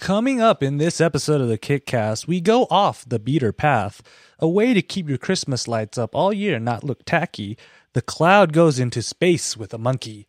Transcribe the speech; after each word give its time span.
Coming 0.00 0.40
up 0.40 0.62
in 0.62 0.78
this 0.78 0.98
episode 0.98 1.42
of 1.42 1.48
the 1.48 1.58
Kickcast, 1.58 2.26
we 2.26 2.40
go 2.40 2.66
off 2.70 3.06
the 3.06 3.18
beater 3.18 3.52
path, 3.52 4.00
a 4.38 4.48
way 4.48 4.72
to 4.72 4.80
keep 4.80 5.10
your 5.10 5.18
Christmas 5.18 5.68
lights 5.68 5.98
up 5.98 6.14
all 6.14 6.32
year 6.32 6.56
and 6.56 6.64
not 6.64 6.82
look 6.82 7.04
tacky. 7.04 7.58
The 7.92 8.00
cloud 8.00 8.54
goes 8.54 8.78
into 8.78 9.02
space 9.02 9.58
with 9.58 9.74
a 9.74 9.78
monkey, 9.78 10.26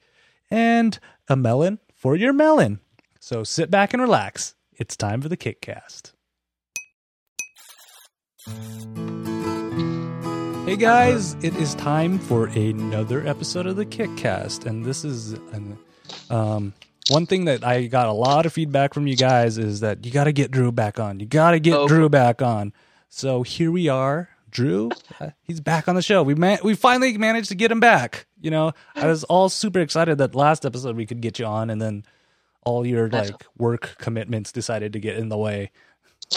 and 0.50 1.00
a 1.30 1.38
melon 1.38 1.80
for 1.96 2.18
your 2.18 2.34
melon. 2.34 2.82
So 3.22 3.46
sit 3.46 3.72
back 3.72 3.94
and 3.94 4.02
relax. 4.02 4.56
It's 4.74 4.98
time 4.98 5.22
for 5.22 5.30
the 5.30 5.38
Kickcast. 5.38 6.12
Hey 10.66 10.76
guys, 10.76 11.36
it 11.36 11.56
is 11.56 11.76
time 11.76 12.20
for 12.20 12.48
another 12.48 13.26
episode 13.26 13.68
of 13.68 13.78
the 13.78 13.86
Kickcast, 13.86 14.66
and 14.66 14.84
this 14.84 15.06
is 15.06 15.32
an, 15.32 15.78
um, 16.30 16.74
one 17.12 17.26
thing 17.26 17.46
that 17.46 17.64
I 17.64 17.88
got 17.88 18.08
a 18.08 18.14
lot 18.14 18.46
of 18.46 18.54
feedback 18.54 18.94
from 18.94 19.08
you 19.08 19.16
guys 19.16 19.58
is 19.58 19.82
that 19.82 20.06
you 20.06 20.12
got 20.12 20.26
to 20.26 20.32
get 20.32 20.52
Drew 20.52 20.72
back 20.72 21.00
on. 21.00 21.20
You 21.20 21.26
got 21.26 21.52
to 21.52 21.60
get 21.60 21.74
Oh. 21.76 21.88
Drew 21.88 22.10
back 22.10 22.42
on. 22.42 22.74
So 23.10 23.44
here 23.44 23.72
we 23.72 23.90
are. 23.90 24.30
Drew, 24.50 24.90
uh, 25.22 25.30
he's 25.44 25.62
back 25.62 25.88
on 25.88 25.96
the 25.96 26.02
show. 26.02 26.24
We 26.24 26.36
man- 26.36 26.60
we 26.62 26.76
finally 26.76 27.18
managed 27.18 27.48
to 27.50 27.56
get 27.56 27.72
him 27.72 27.80
back. 27.80 28.26
You 28.42 28.52
know, 28.52 28.74
I 28.96 29.08
was 29.08 29.24
all 29.24 29.48
super 29.48 29.80
excited 29.80 30.18
that 30.18 30.36
last 30.36 30.66
episode 30.66 30.98
we 30.98 31.06
could 31.06 31.22
get 31.22 31.40
you 31.40 31.46
on, 31.46 31.70
and 31.70 31.82
then 31.82 32.04
all 32.66 32.86
your 32.86 33.10
like 33.10 33.46
work 33.58 33.96
commitments 33.98 34.52
decided 34.52 34.92
to 34.94 35.00
get 35.00 35.16
in 35.18 35.30
the 35.30 35.38
way. 35.38 35.72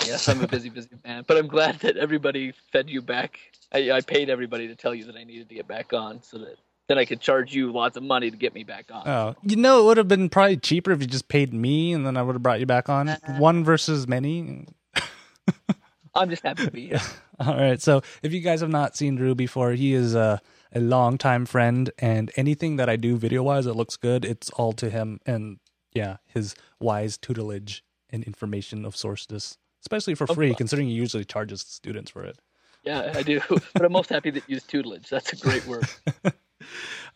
Yes, 0.07 0.29
I'm 0.29 0.41
a 0.43 0.47
busy, 0.47 0.69
busy 0.71 0.91
man, 1.05 1.25
but 1.27 1.37
I'm 1.37 1.49
glad 1.49 1.81
that 1.81 1.97
everybody 1.97 2.53
fed 2.73 2.89
you 2.89 3.03
back. 3.03 3.39
I, 3.73 3.91
I 3.91 4.01
paid 4.01 4.31
everybody 4.31 4.69
to 4.69 4.77
tell 4.77 4.95
you 4.95 5.05
that 5.07 5.17
I 5.17 5.25
needed 5.25 5.49
to 5.49 5.55
get 5.57 5.67
back 5.67 5.93
on, 5.93 6.23
so 6.23 6.39
that 6.39 6.57
then 6.89 6.99
I 6.99 7.05
could 7.05 7.21
charge 7.21 7.55
you 7.55 7.73
lots 7.73 7.97
of 7.97 8.03
money 8.03 8.31
to 8.31 8.37
get 8.37 8.55
me 8.55 8.65
back 8.65 8.87
on. 8.91 9.09
Oh, 9.09 9.35
you 9.43 9.57
know, 9.57 9.81
it 9.81 9.85
would 9.87 9.97
have 9.97 10.09
been 10.09 10.29
probably 10.29 10.57
cheaper 10.57 10.93
if 10.93 11.01
you 11.01 11.07
just 11.07 11.29
paid 11.29 11.53
me, 11.55 11.93
and 11.93 12.07
then 12.07 12.17
I 12.17 12.23
would 12.23 12.35
have 12.35 12.43
brought 12.43 12.61
you 12.61 12.67
back 12.67 12.89
on. 12.89 13.09
Uh-huh. 13.09 13.35
One 13.39 13.65
versus 13.65 14.07
many. 14.07 14.67
I'm 16.15 16.31
just 16.31 16.43
happy 16.43 16.67
to 16.67 16.71
be 16.71 16.89
here. 16.89 17.01
All 17.41 17.57
right. 17.57 17.81
So 17.81 18.03
if 18.23 18.33
you 18.33 18.41
guys 18.41 18.61
have 18.61 18.71
not 18.71 18.97
seen 18.97 19.17
Drew 19.17 19.35
before, 19.35 19.73
he 19.73 19.95
is 19.95 20.15
a, 20.15 20.41
a 20.73 20.81
longtime 20.81 21.47
friend, 21.47 21.91
and 21.99 22.31
anything 22.37 22.77
that 22.77 22.89
I 22.89 22.97
do 22.97 23.17
video 23.17 23.43
wise 23.43 23.65
that 23.65 23.75
looks 23.75 23.97
good, 23.97 24.25
it's 24.25 24.51
all 24.51 24.73
to 24.75 24.91
him 24.91 25.21
and 25.27 25.59
yeah, 25.95 26.17
his 26.27 26.55
wise 26.81 27.17
tutelage 27.17 27.83
and 28.11 28.23
information 28.25 28.85
of 28.85 28.97
sources, 28.97 29.59
especially 29.83 30.15
for 30.15 30.27
free, 30.27 30.49
course. 30.49 30.59
considering 30.59 30.89
he 30.89 30.95
usually 30.95 31.25
charges 31.25 31.63
students 31.63 32.11
for 32.11 32.25
it. 32.25 32.39
Yeah, 32.85 33.13
I 33.15 33.23
do. 33.23 33.41
But 33.73 33.85
I'm 33.85 33.93
most 33.93 34.11
happy 34.11 34.31
that 34.31 34.45
you 34.47 34.55
use 34.55 34.65
tutelage. 34.65 35.09
That's 35.09 35.33
a 35.33 35.37
great 35.37 35.67
word. 35.67 35.89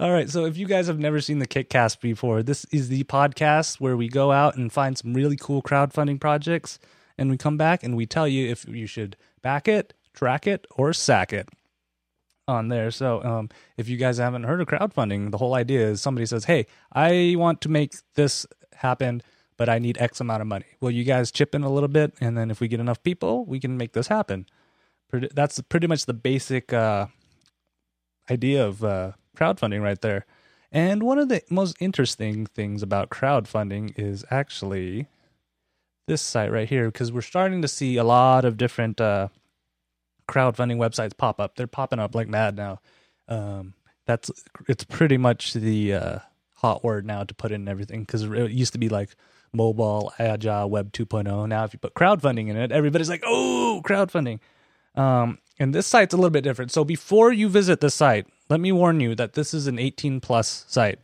All 0.00 0.12
right. 0.12 0.30
So 0.30 0.44
if 0.44 0.56
you 0.56 0.66
guys 0.66 0.86
have 0.86 0.98
never 0.98 1.20
seen 1.20 1.38
the 1.38 1.46
Kickcast 1.46 2.00
before, 2.00 2.42
this 2.42 2.64
is 2.66 2.88
the 2.88 3.04
podcast 3.04 3.80
where 3.80 3.96
we 3.96 4.08
go 4.08 4.32
out 4.32 4.56
and 4.56 4.72
find 4.72 4.96
some 4.96 5.14
really 5.14 5.36
cool 5.36 5.62
crowdfunding 5.62 6.20
projects, 6.20 6.78
and 7.16 7.30
we 7.30 7.36
come 7.36 7.56
back 7.56 7.82
and 7.82 7.96
we 7.96 8.06
tell 8.06 8.28
you 8.28 8.48
if 8.48 8.66
you 8.68 8.86
should 8.86 9.16
back 9.42 9.66
it, 9.68 9.94
track 10.14 10.46
it, 10.46 10.66
or 10.76 10.92
sack 10.92 11.32
it 11.32 11.48
on 12.46 12.68
there. 12.68 12.90
So 12.90 13.22
um, 13.22 13.48
if 13.76 13.88
you 13.88 13.96
guys 13.96 14.18
haven't 14.18 14.44
heard 14.44 14.60
of 14.60 14.68
crowdfunding, 14.68 15.30
the 15.30 15.38
whole 15.38 15.54
idea 15.54 15.88
is 15.88 16.00
somebody 16.00 16.26
says, 16.26 16.44
"Hey, 16.44 16.66
I 16.92 17.34
want 17.36 17.60
to 17.62 17.68
make 17.68 17.94
this 18.14 18.46
happen." 18.74 19.22
But 19.56 19.68
I 19.68 19.80
need 19.80 19.98
X 19.98 20.20
amount 20.20 20.40
of 20.40 20.46
money. 20.46 20.66
Will 20.80 20.92
you 20.92 21.02
guys 21.02 21.32
chip 21.32 21.52
in 21.52 21.64
a 21.64 21.68
little 21.68 21.88
bit, 21.88 22.14
and 22.20 22.38
then 22.38 22.48
if 22.48 22.60
we 22.60 22.68
get 22.68 22.78
enough 22.78 23.02
people, 23.02 23.44
we 23.44 23.58
can 23.58 23.76
make 23.76 23.92
this 23.92 24.06
happen. 24.06 24.46
That's 25.10 25.60
pretty 25.62 25.88
much 25.88 26.06
the 26.06 26.14
basic 26.14 26.72
uh, 26.72 27.06
idea 28.30 28.64
of 28.64 28.84
uh, 28.84 29.12
crowdfunding 29.38 29.82
right 29.82 30.00
there. 30.00 30.26
And 30.70 31.02
one 31.02 31.18
of 31.18 31.28
the 31.28 31.42
most 31.48 31.76
interesting 31.80 32.46
things 32.46 32.82
about 32.82 33.10
crowdfunding 33.10 33.98
is 33.98 34.24
actually 34.30 35.06
this 36.06 36.22
site 36.22 36.50
right 36.52 36.68
here, 36.68 36.86
because 36.86 37.12
we're 37.12 37.20
starting 37.20 37.62
to 37.62 37.68
see 37.68 37.96
a 37.96 38.04
lot 38.04 38.44
of 38.44 38.56
different 38.56 39.00
uh, 39.00 39.28
crowdfunding 40.28 40.76
websites 40.76 41.16
pop 41.16 41.40
up. 41.40 41.56
They're 41.56 41.66
popping 41.66 41.98
up 41.98 42.14
like 42.14 42.28
mad 42.28 42.56
now. 42.56 42.80
Um, 43.28 43.74
that's 44.06 44.30
it's 44.68 44.84
pretty 44.84 45.18
much 45.18 45.52
the 45.52 45.94
uh, 45.94 46.18
hot 46.56 46.82
word 46.82 47.06
now 47.06 47.24
to 47.24 47.34
put 47.34 47.52
in 47.52 47.68
everything 47.68 48.00
because 48.00 48.22
it 48.22 48.50
used 48.50 48.72
to 48.72 48.78
be 48.78 48.88
like 48.88 49.10
mobile 49.52 50.12
agile 50.18 50.68
web 50.68 50.92
2.0 50.92 51.48
now 51.48 51.64
if 51.64 51.72
you 51.72 51.78
put 51.78 51.94
crowdfunding 51.94 52.48
in 52.48 52.56
it 52.56 52.70
everybody's 52.70 53.08
like 53.08 53.22
oh 53.24 53.80
crowdfunding 53.82 54.38
um, 54.98 55.38
and 55.60 55.74
this 55.74 55.86
site's 55.86 56.12
a 56.12 56.16
little 56.16 56.30
bit 56.30 56.44
different. 56.44 56.72
So 56.72 56.84
before 56.84 57.32
you 57.32 57.48
visit 57.48 57.80
the 57.80 57.90
site, 57.90 58.26
let 58.48 58.60
me 58.60 58.72
warn 58.72 59.00
you 59.00 59.14
that 59.14 59.34
this 59.34 59.52
is 59.54 59.66
an 59.66 59.78
18 59.78 60.20
plus 60.20 60.64
site. 60.68 61.00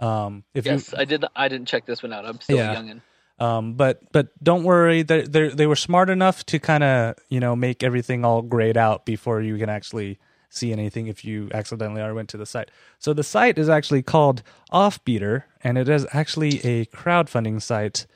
Um, 0.00 0.44
if 0.54 0.66
Yes, 0.66 0.92
I 0.96 1.04
did. 1.04 1.24
I 1.34 1.48
didn't 1.48 1.68
check 1.68 1.86
this 1.86 2.02
one 2.02 2.12
out. 2.12 2.24
I'm 2.26 2.40
still 2.40 2.58
Yeah. 2.58 2.74
youngin. 2.74 3.00
um, 3.38 3.74
but 3.74 4.00
but 4.12 4.28
don't 4.42 4.64
worry, 4.64 5.02
they 5.02 5.22
they 5.22 5.48
they 5.48 5.66
were 5.66 5.76
smart 5.76 6.10
enough 6.10 6.44
to 6.46 6.58
kind 6.58 6.84
of 6.84 7.14
you 7.28 7.40
know 7.40 7.56
make 7.56 7.82
everything 7.82 8.24
all 8.24 8.42
grayed 8.42 8.76
out 8.76 9.04
before 9.06 9.40
you 9.40 9.56
can 9.58 9.68
actually 9.68 10.18
see 10.50 10.70
anything 10.72 11.08
if 11.08 11.24
you 11.24 11.48
accidentally 11.52 12.00
already 12.00 12.14
went 12.14 12.28
to 12.28 12.36
the 12.36 12.46
site. 12.46 12.70
So 13.00 13.12
the 13.12 13.24
site 13.24 13.58
is 13.58 13.68
actually 13.68 14.02
called 14.02 14.42
Offbeatr, 14.72 15.42
and 15.62 15.76
it 15.78 15.88
is 15.88 16.06
actually 16.12 16.60
a 16.64 16.86
crowdfunding 16.86 17.60
site 17.60 18.06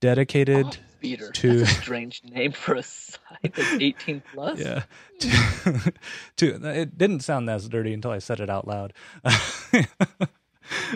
dedicated. 0.00 0.78
Beater. 1.04 1.30
To- 1.30 1.58
That's 1.60 1.70
a 1.70 1.74
strange 1.82 2.22
name 2.24 2.52
for 2.52 2.74
a 2.74 2.82
site 2.82 3.54
that's 3.54 3.72
18 3.80 4.22
plus. 4.32 4.58
Yeah. 4.60 4.82
To, 6.36 6.58
to 6.58 6.80
it 6.80 6.98
didn't 6.98 7.20
sound 7.20 7.48
as 7.48 7.68
dirty 7.68 7.92
until 7.94 8.10
I 8.10 8.18
said 8.18 8.40
it 8.40 8.50
out 8.50 8.66
loud. 8.66 8.92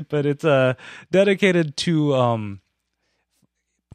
but 0.09 0.27
it's 0.27 0.45
uh 0.45 0.75
dedicated 1.11 1.77
to 1.79 2.15
um 2.15 2.61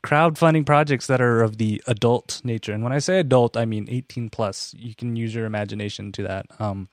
crowdfunding 0.04 0.66
projects 0.66 1.08
that 1.08 1.22
are 1.22 1.42
of 1.42 1.58
the 1.58 1.82
adult 1.88 2.42
nature. 2.44 2.74
And 2.74 2.84
when 2.84 2.92
I 2.94 3.00
say 3.00 3.20
adult, 3.20 3.56
I 3.56 3.66
mean 3.66 3.88
18 3.90 4.30
plus. 4.30 4.74
You 4.78 4.96
can 4.96 5.16
use 5.16 5.34
your 5.36 5.46
imagination 5.46 6.12
to 6.14 6.24
that. 6.24 6.46
Um 6.60 6.90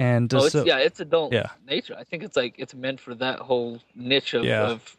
and 0.00 0.32
uh, 0.34 0.40
Oh, 0.40 0.44
it's, 0.44 0.52
so 0.52 0.64
yeah, 0.64 0.78
it's 0.78 1.00
adult 1.00 1.32
yeah. 1.32 1.50
nature. 1.66 1.94
I 1.98 2.04
think 2.04 2.22
it's 2.24 2.36
like 2.36 2.54
it's 2.58 2.74
meant 2.74 3.00
for 3.00 3.14
that 3.16 3.38
whole 3.38 3.80
niche 3.94 4.34
of, 4.34 4.44
Yeah. 4.44 4.62
of 4.68 4.96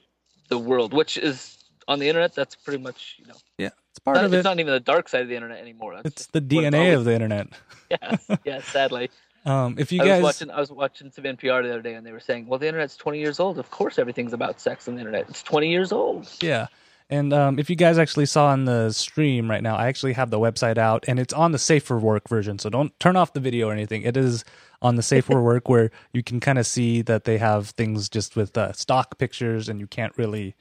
the 0.49 0.57
world, 0.57 0.93
which 0.93 1.17
is 1.17 1.57
on 1.87 1.99
the 1.99 2.07
internet. 2.07 2.33
That's 2.35 2.55
pretty 2.55 2.81
much 2.81 3.15
you 3.19 3.27
know. 3.27 3.35
yeah, 3.57 3.69
it's 3.91 3.99
part 3.99 4.17
not- 4.17 4.25
of 4.25 4.33
it's 4.33 4.43
not 4.43 4.59
even 4.59 4.73
the 4.73 4.79
dark 4.79 5.09
side 5.09 5.21
of 5.21 5.27
the 5.27 5.35
internet 5.35 5.59
anymore. 5.59 5.95
That's 5.95 6.07
It's 6.07 6.25
the 6.27 6.39
what 6.39 6.63
it's 6.65 6.75
DNA 6.75 6.95
of 6.95 7.05
the 7.05 7.13
internet. 7.13 7.47
yes, 7.89 8.27
yes. 8.45 8.65
Sadly, 8.65 9.09
Um 9.45 9.75
if 9.77 9.91
you 9.91 10.01
I 10.01 10.05
guys 10.05 10.23
was 10.23 10.23
watching. 10.23 10.51
I 10.51 10.59
was 10.59 10.71
watching 10.71 11.11
some 11.11 11.23
NPR 11.25 11.63
the 11.63 11.69
other 11.69 11.81
day, 11.81 11.93
and 11.95 12.05
they 12.05 12.11
were 12.11 12.19
saying, 12.19 12.47
"Well, 12.47 12.59
the 12.59 12.67
internet's 12.67 12.95
20 12.95 13.19
years 13.19 13.39
old. 13.39 13.59
Of 13.59 13.69
course, 13.71 13.99
everything's 13.99 14.33
about 14.33 14.59
sex 14.59 14.87
on 14.87 14.95
the 14.95 15.01
internet. 15.01 15.29
It's 15.29 15.43
20 15.43 15.69
years 15.69 15.91
old." 15.91 16.29
Yeah. 16.41 16.67
And 17.09 17.33
um, 17.33 17.59
if 17.59 17.69
you 17.69 17.75
guys 17.75 17.99
actually 17.99 18.25
saw 18.25 18.47
on 18.47 18.63
the 18.65 18.91
stream 18.91 19.51
right 19.51 19.61
now, 19.61 19.75
I 19.75 19.87
actually 19.87 20.13
have 20.13 20.31
the 20.31 20.39
website 20.39 20.77
out 20.77 21.03
and 21.07 21.19
it's 21.19 21.33
on 21.33 21.51
the 21.51 21.59
Safe 21.59 21.83
for 21.83 21.99
Work 21.99 22.27
version. 22.29 22.57
So 22.57 22.69
don't 22.69 22.97
turn 22.99 23.17
off 23.17 23.33
the 23.33 23.41
video 23.41 23.67
or 23.67 23.73
anything. 23.73 24.03
It 24.03 24.15
is 24.15 24.43
on 24.81 24.95
the 24.95 25.03
Safe 25.03 25.25
for 25.25 25.43
Work 25.51 25.67
where 25.69 25.91
you 26.13 26.23
can 26.23 26.39
kind 26.39 26.57
of 26.57 26.65
see 26.65 27.01
that 27.03 27.25
they 27.25 27.37
have 27.37 27.71
things 27.71 28.07
just 28.09 28.35
with 28.37 28.57
uh, 28.57 28.71
stock 28.71 29.17
pictures 29.19 29.67
and 29.67 29.79
you 29.81 29.85
can't 29.85 30.17
really 30.17 30.55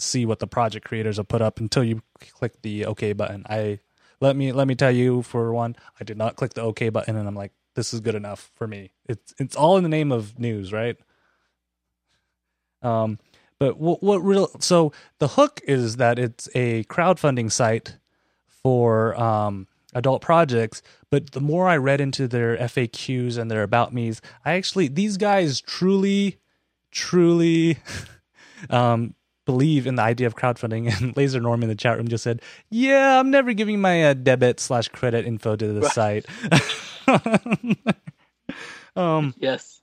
see 0.00 0.26
what 0.26 0.38
the 0.38 0.46
project 0.46 0.86
creators 0.86 1.16
have 1.16 1.28
put 1.28 1.42
up 1.42 1.60
until 1.60 1.84
you 1.84 2.02
click 2.32 2.62
the 2.62 2.86
OK 2.86 3.12
button. 3.12 3.44
I 3.48 3.80
let 4.20 4.36
me 4.36 4.52
let 4.52 4.66
me 4.66 4.74
tell 4.74 4.90
you 4.90 5.22
for 5.22 5.52
one, 5.52 5.76
I 6.00 6.04
did 6.04 6.16
not 6.16 6.36
click 6.36 6.54
the 6.54 6.62
OK 6.62 6.88
button 6.88 7.16
and 7.16 7.28
I'm 7.28 7.34
like, 7.34 7.52
this 7.74 7.92
is 7.92 8.00
good 8.00 8.14
enough 8.14 8.50
for 8.54 8.66
me. 8.66 8.92
It's 9.08 9.34
it's 9.38 9.56
all 9.56 9.76
in 9.76 9.82
the 9.82 9.88
name 9.88 10.12
of 10.12 10.38
news, 10.38 10.72
right? 10.72 10.96
Um, 12.82 13.18
but 13.58 13.78
what, 13.78 14.02
what 14.02 14.18
real? 14.18 14.50
So 14.60 14.92
the 15.18 15.28
hook 15.28 15.60
is 15.64 15.96
that 15.96 16.18
it's 16.18 16.48
a 16.54 16.84
crowdfunding 16.84 17.50
site 17.50 17.96
for 18.46 19.18
um, 19.20 19.66
adult 19.94 20.22
projects. 20.22 20.82
But 21.10 21.32
the 21.32 21.40
more 21.40 21.68
I 21.68 21.76
read 21.76 22.00
into 22.00 22.28
their 22.28 22.56
FAQs 22.56 23.38
and 23.38 23.50
their 23.50 23.62
about 23.62 23.92
me's, 23.92 24.20
I 24.44 24.52
actually 24.52 24.88
these 24.88 25.16
guys 25.16 25.60
truly, 25.60 26.38
truly 26.90 27.78
um, 28.70 29.14
believe 29.46 29.86
in 29.86 29.94
the 29.94 30.02
idea 30.02 30.26
of 30.26 30.36
crowdfunding. 30.36 30.92
And 31.02 31.16
Laser 31.16 31.40
Norm 31.40 31.62
in 31.62 31.68
the 31.70 31.74
chat 31.74 31.96
room 31.96 32.08
just 32.08 32.22
said, 32.24 32.42
"Yeah, 32.68 33.18
I'm 33.18 33.30
never 33.30 33.54
giving 33.54 33.80
my 33.80 34.04
uh, 34.04 34.14
debit 34.14 34.60
slash 34.60 34.88
credit 34.88 35.24
info 35.24 35.56
to 35.56 35.72
the 35.72 35.88
site." 35.88 36.26
um, 38.96 39.34
Yes. 39.38 39.80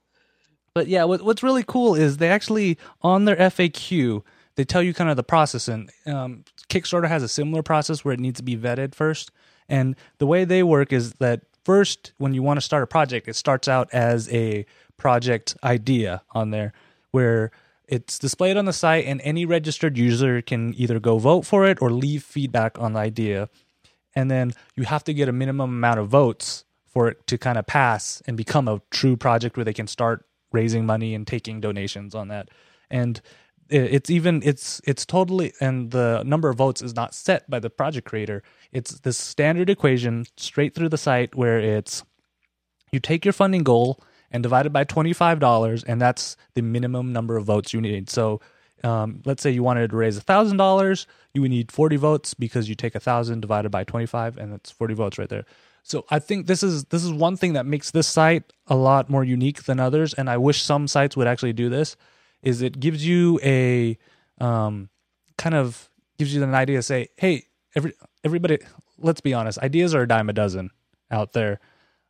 but 0.74 0.88
yeah, 0.88 1.04
what, 1.06 1.22
what's 1.24 1.44
really 1.44 1.64
cool 1.64 1.96
is 1.96 2.18
they 2.18 2.30
actually 2.30 2.78
on 3.02 3.26
their 3.26 3.36
FAQ 3.38 4.24
they 4.56 4.64
tell 4.64 4.84
you 4.84 4.94
kind 4.94 5.10
of 5.10 5.16
the 5.18 5.24
process, 5.24 5.68
and 5.68 5.90
um, 6.06 6.44
Kickstarter 6.70 7.08
has 7.08 7.24
a 7.24 7.28
similar 7.28 7.64
process 7.64 8.06
where 8.06 8.14
it 8.14 8.20
needs 8.20 8.38
to 8.38 8.44
be 8.44 8.56
vetted 8.56 8.94
first. 8.94 9.32
And 9.68 9.96
the 10.20 10.28
way 10.28 10.46
they 10.46 10.62
work 10.62 10.94
is 10.94 11.14
that 11.14 11.42
first, 11.66 12.14
when 12.20 12.36
you 12.36 12.44
want 12.44 12.58
to 12.58 12.62
start 12.62 12.84
a 12.84 12.88
project, 12.88 13.28
it 13.28 13.36
starts 13.36 13.68
out 13.68 13.90
as 13.92 14.32
a 14.32 14.68
project 14.98 15.58
idea 15.64 16.22
on 16.32 16.52
there, 16.52 16.74
where 17.10 17.50
it's 17.94 18.20
displayed 18.20 18.58
on 18.58 18.66
the 18.66 18.74
site, 18.74 19.06
and 19.06 19.22
any 19.24 19.46
registered 19.46 19.98
user 19.98 20.42
can 20.42 20.74
either 20.76 21.00
go 21.00 21.18
vote 21.18 21.46
for 21.46 21.66
it 21.66 21.82
or 21.82 21.90
leave 21.92 22.24
feedback 22.24 22.80
on 22.80 22.94
the 22.94 23.00
idea 23.00 23.50
and 24.16 24.30
then 24.30 24.54
you 24.76 24.84
have 24.84 25.04
to 25.06 25.14
get 25.14 25.30
a 25.30 25.34
minimum 25.34 25.70
amount 25.72 26.00
of 26.00 26.08
votes 26.08 26.66
for 26.86 27.08
it 27.08 27.26
to 27.28 27.38
kind 27.38 27.58
of 27.58 27.66
pass 27.66 28.22
and 28.28 28.38
become 28.38 28.68
a 28.68 28.82
true 28.92 29.18
project 29.18 29.58
where 29.58 29.64
they 29.64 29.74
can 29.74 29.88
start 29.88 30.26
raising 30.52 30.86
money 30.86 31.16
and 31.16 31.26
taking 31.26 31.60
donations 31.60 32.14
on 32.14 32.28
that. 32.28 32.50
And 32.90 33.20
it's 33.70 34.10
even 34.10 34.44
it's 34.44 34.82
it's 34.86 35.06
totally 35.06 35.54
and 35.60 35.90
the 35.92 36.22
number 36.26 36.50
of 36.50 36.58
votes 36.58 36.82
is 36.82 36.94
not 36.94 37.16
set 37.16 37.50
by 37.50 37.60
the 37.60 37.70
project 37.70 38.08
creator. 38.08 38.44
It's 38.72 39.00
this 39.00 39.18
standard 39.18 39.70
equation 39.70 40.26
straight 40.38 40.76
through 40.76 40.90
the 40.90 40.98
site 40.98 41.34
where 41.34 41.60
it's 41.60 42.04
you 42.92 43.00
take 43.00 43.26
your 43.26 43.34
funding 43.34 43.64
goal 43.64 44.04
and 44.34 44.44
divide 44.44 44.66
it 44.66 44.74
by 44.74 44.84
$25 44.84 45.84
and 45.88 46.02
that's 46.02 46.36
the 46.56 46.62
minimum 46.62 47.14
number 47.14 47.38
of 47.38 47.46
votes 47.46 47.74
you 47.74 47.80
need. 47.80 48.10
So 48.10 48.42
um, 48.84 49.22
let's 49.24 49.42
say 49.42 49.52
you 49.52 49.64
wanted 49.64 49.92
to 49.92 49.96
raise 49.96 50.20
$1000 50.20 51.06
you 51.34 51.42
would 51.42 51.52
need 51.52 51.72
40 51.72 51.96
votes 51.96 52.34
because 52.34 52.70
you 52.70 52.76
take 52.76 52.94
1000 52.94 53.40
divided 53.40 53.70
by 53.70 53.84
25 53.84 54.38
and 54.38 54.52
that's 54.52 54.70
40 54.72 54.94
votes 54.94 55.18
right 55.18 55.30
there. 55.30 55.46
So 55.86 56.06
i 56.10 56.20
think 56.20 56.48
this 56.48 56.64
is 56.64 56.86
this 56.86 57.04
is 57.04 57.12
one 57.12 57.36
thing 57.36 57.54
that 57.54 57.66
makes 57.66 57.92
this 57.92 58.08
site 58.08 58.54
a 58.68 58.76
lot 58.76 59.10
more 59.10 59.24
unique 59.26 59.64
than 59.64 59.82
others 59.82 60.14
and 60.14 60.30
i 60.30 60.38
wish 60.38 60.62
some 60.62 60.88
sites 60.88 61.18
would 61.18 61.28
actually 61.28 61.52
do 61.52 61.68
this 61.68 61.98
is 62.42 62.62
it 62.62 62.80
gives 62.80 63.06
you 63.06 63.38
a 63.44 63.98
um, 64.40 64.88
kind 65.38 65.56
of 65.56 65.90
gives 66.18 66.34
you 66.34 66.42
an 66.42 66.56
idea 66.56 66.78
to 66.78 66.84
say 66.84 67.10
hey 67.18 67.48
every 67.76 67.92
everybody 68.24 68.60
let's 68.98 69.20
be 69.20 69.34
honest 69.34 69.60
ideas 69.60 69.94
are 69.94 70.04
a 70.04 70.08
dime 70.08 70.30
a 70.30 70.34
dozen 70.34 70.72
out 71.14 71.34
there. 71.34 71.60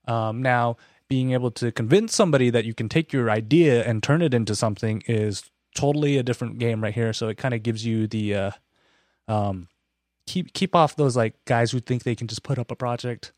Um, 0.08 0.42
now, 0.42 0.78
being 1.10 1.32
able 1.32 1.52
to 1.52 1.72
convince 1.72 2.16
somebody 2.16 2.50
that 2.50 2.66
you 2.66 2.74
can 2.74 2.90
take 2.90 3.14
your 3.14 3.30
idea 3.30 3.84
and 3.84 4.02
turn 4.02 4.22
it 4.22 4.34
into 4.34 4.56
something 4.56 5.04
is 5.08 5.50
totally 5.76 6.18
a 6.18 6.24
different 6.24 6.60
game 6.60 6.82
right 6.82 6.94
here. 6.94 7.14
So 7.14 7.28
it 7.28 7.38
kind 7.38 7.54
of 7.54 7.64
gives 7.64 7.86
you 7.86 8.08
the 8.08 8.36
uh, 8.36 8.52
um, 9.28 9.68
keep 10.26 10.54
keep 10.54 10.76
off 10.76 10.96
those 10.96 11.16
like 11.16 11.34
guys 11.46 11.72
who 11.72 11.80
think 11.80 12.04
they 12.04 12.16
can 12.16 12.28
just 12.28 12.44
put 12.44 12.58
up 12.58 12.72
a 12.72 12.76
project 12.76 13.34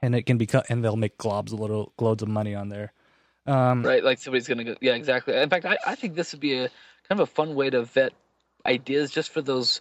and 0.00 0.14
it 0.14 0.22
can 0.22 0.38
be 0.38 0.46
cut 0.46 0.66
and 0.68 0.84
they'll 0.84 0.96
make 0.96 1.18
globs 1.18 1.52
a 1.52 1.56
little 1.56 1.92
loads 2.00 2.22
of 2.22 2.28
money 2.28 2.54
on 2.54 2.68
there. 2.68 2.92
Um, 3.46 3.82
right? 3.84 4.02
Like 4.02 4.18
somebody's 4.18 4.48
gonna 4.48 4.64
go. 4.64 4.76
Yeah, 4.80 4.94
exactly. 4.94 5.36
In 5.36 5.48
fact, 5.48 5.64
I, 5.64 5.78
I 5.86 5.94
think 5.94 6.14
this 6.14 6.32
would 6.32 6.40
be 6.40 6.54
a 6.54 6.68
kind 7.08 7.20
of 7.20 7.20
a 7.20 7.26
fun 7.26 7.54
way 7.54 7.70
to 7.70 7.82
vet 7.82 8.12
ideas 8.64 9.10
just 9.10 9.30
for 9.30 9.40
those 9.40 9.80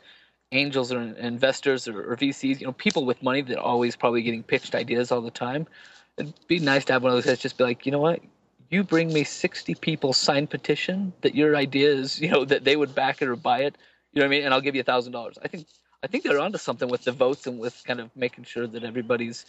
angels 0.52 0.92
or 0.92 1.02
investors 1.02 1.88
or, 1.88 2.12
or 2.12 2.16
VCs. 2.16 2.60
You 2.60 2.68
know, 2.68 2.74
people 2.74 3.06
with 3.06 3.24
money 3.24 3.42
that 3.42 3.58
are 3.58 3.64
always 3.64 3.96
probably 3.96 4.22
getting 4.22 4.44
pitched 4.44 4.76
ideas 4.76 5.12
all 5.12 5.22
the 5.22 5.32
time. 5.32 5.68
It'd 6.18 6.34
be 6.48 6.60
nice 6.60 6.86
to 6.86 6.94
have 6.94 7.04
one 7.04 7.12
of 7.12 7.18
those 7.18 7.26
guys 7.26 7.40
just 7.40 7.58
be 7.58 7.64
like, 7.64 7.86
you 7.86 7.92
know 7.92 8.00
what? 8.00 8.22
You 8.70 8.84
bring 8.84 9.14
me 9.14 9.24
60 9.24 9.76
people 9.76 10.14
sign 10.14 10.48
petition 10.48 11.14
that 11.22 11.36
your 11.36 11.56
idea 11.56 11.92
is, 11.92 12.20
you 12.20 12.30
know, 12.30 12.46
that 12.46 12.64
they 12.64 12.76
would 12.76 12.96
back 12.96 13.22
it 13.22 13.28
or 13.28 13.36
buy 13.36 13.60
it. 13.60 13.78
You 14.14 14.22
know 14.22 14.26
what 14.26 14.28
I 14.28 14.38
mean? 14.38 14.46
And 14.46 14.54
I'll 14.54 14.62
give 14.62 14.76
you 14.76 14.82
a 14.82 14.86
thousand 14.86 15.12
dollars. 15.12 15.38
I 15.44 15.48
think 15.48 15.68
I 16.04 16.08
think 16.08 16.24
they're 16.24 16.40
onto 16.40 16.58
something 16.58 16.88
with 16.88 17.04
the 17.04 17.12
votes 17.12 17.48
and 17.48 17.60
with 17.60 17.82
kind 17.86 18.00
of 18.00 18.16
making 18.16 18.44
sure 18.44 18.68
that 18.68 18.84
everybody's 18.84 19.46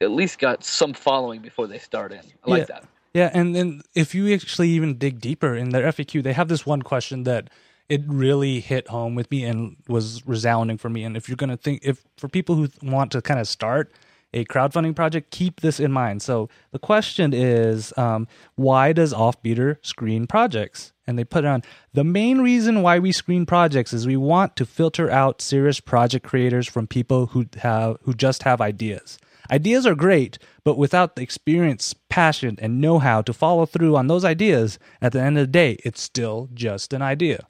at 0.00 0.10
least 0.10 0.38
got 0.38 0.64
some 0.64 0.92
following 0.94 1.40
before 1.40 1.66
they 1.66 1.78
start 1.78 2.12
in. 2.12 2.20
I 2.44 2.50
like 2.50 2.60
Yeah. 2.68 2.74
that. 2.74 2.84
Yeah, 3.14 3.30
and 3.32 3.56
then 3.56 3.80
if 3.94 4.14
you 4.14 4.32
actually 4.34 4.68
even 4.70 4.98
dig 4.98 5.20
deeper 5.20 5.54
in 5.54 5.70
their 5.70 5.86
FAQ, 5.86 6.22
they 6.22 6.34
have 6.34 6.48
this 6.48 6.66
one 6.66 6.82
question 6.82 7.24
that 7.24 7.48
it 7.88 8.02
really 8.06 8.60
hit 8.60 8.88
home 8.88 9.14
with 9.14 9.30
me 9.30 9.44
and 9.44 9.76
was 9.88 10.26
resounding 10.26 10.76
for 10.76 10.90
me. 10.90 11.02
And 11.04 11.16
if 11.16 11.28
you're 11.28 11.36
going 11.36 11.50
to 11.50 11.56
think, 11.56 11.80
if 11.82 12.04
for 12.18 12.28
people 12.28 12.56
who 12.56 12.68
want 12.82 13.12
to 13.12 13.22
kind 13.22 13.40
of 13.40 13.48
start 13.48 13.90
a 14.36 14.44
crowdfunding 14.44 14.94
project, 14.94 15.30
keep 15.30 15.62
this 15.62 15.80
in 15.80 15.90
mind. 15.90 16.20
So 16.20 16.50
the 16.70 16.78
question 16.78 17.32
is, 17.32 17.92
um, 17.96 18.28
why 18.54 18.92
does 18.92 19.14
Offbeatr 19.14 19.78
screen 19.80 20.26
projects? 20.26 20.92
And 21.06 21.18
they 21.18 21.24
put 21.24 21.44
it 21.44 21.48
on 21.48 21.62
the 21.94 22.04
main 22.04 22.40
reason 22.40 22.82
why 22.82 22.98
we 22.98 23.12
screen 23.12 23.46
projects 23.46 23.94
is 23.94 24.06
we 24.06 24.16
want 24.16 24.54
to 24.56 24.66
filter 24.66 25.10
out 25.10 25.40
serious 25.40 25.80
project 25.80 26.26
creators 26.26 26.68
from 26.68 26.86
people 26.86 27.26
who 27.28 27.46
have 27.58 27.96
who 28.02 28.12
just 28.12 28.42
have 28.42 28.60
ideas. 28.60 29.18
Ideas 29.50 29.86
are 29.86 29.94
great, 29.94 30.38
but 30.64 30.76
without 30.76 31.16
the 31.16 31.22
experience, 31.22 31.94
passion, 32.10 32.58
and 32.60 32.80
know 32.80 32.98
how 32.98 33.22
to 33.22 33.32
follow 33.32 33.64
through 33.64 33.96
on 33.96 34.08
those 34.08 34.24
ideas, 34.24 34.78
at 35.00 35.12
the 35.12 35.20
end 35.20 35.38
of 35.38 35.42
the 35.42 35.52
day, 35.52 35.78
it's 35.84 36.02
still 36.02 36.50
just 36.52 36.92
an 36.92 37.00
idea. 37.00 37.46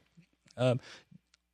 Um, 0.58 0.78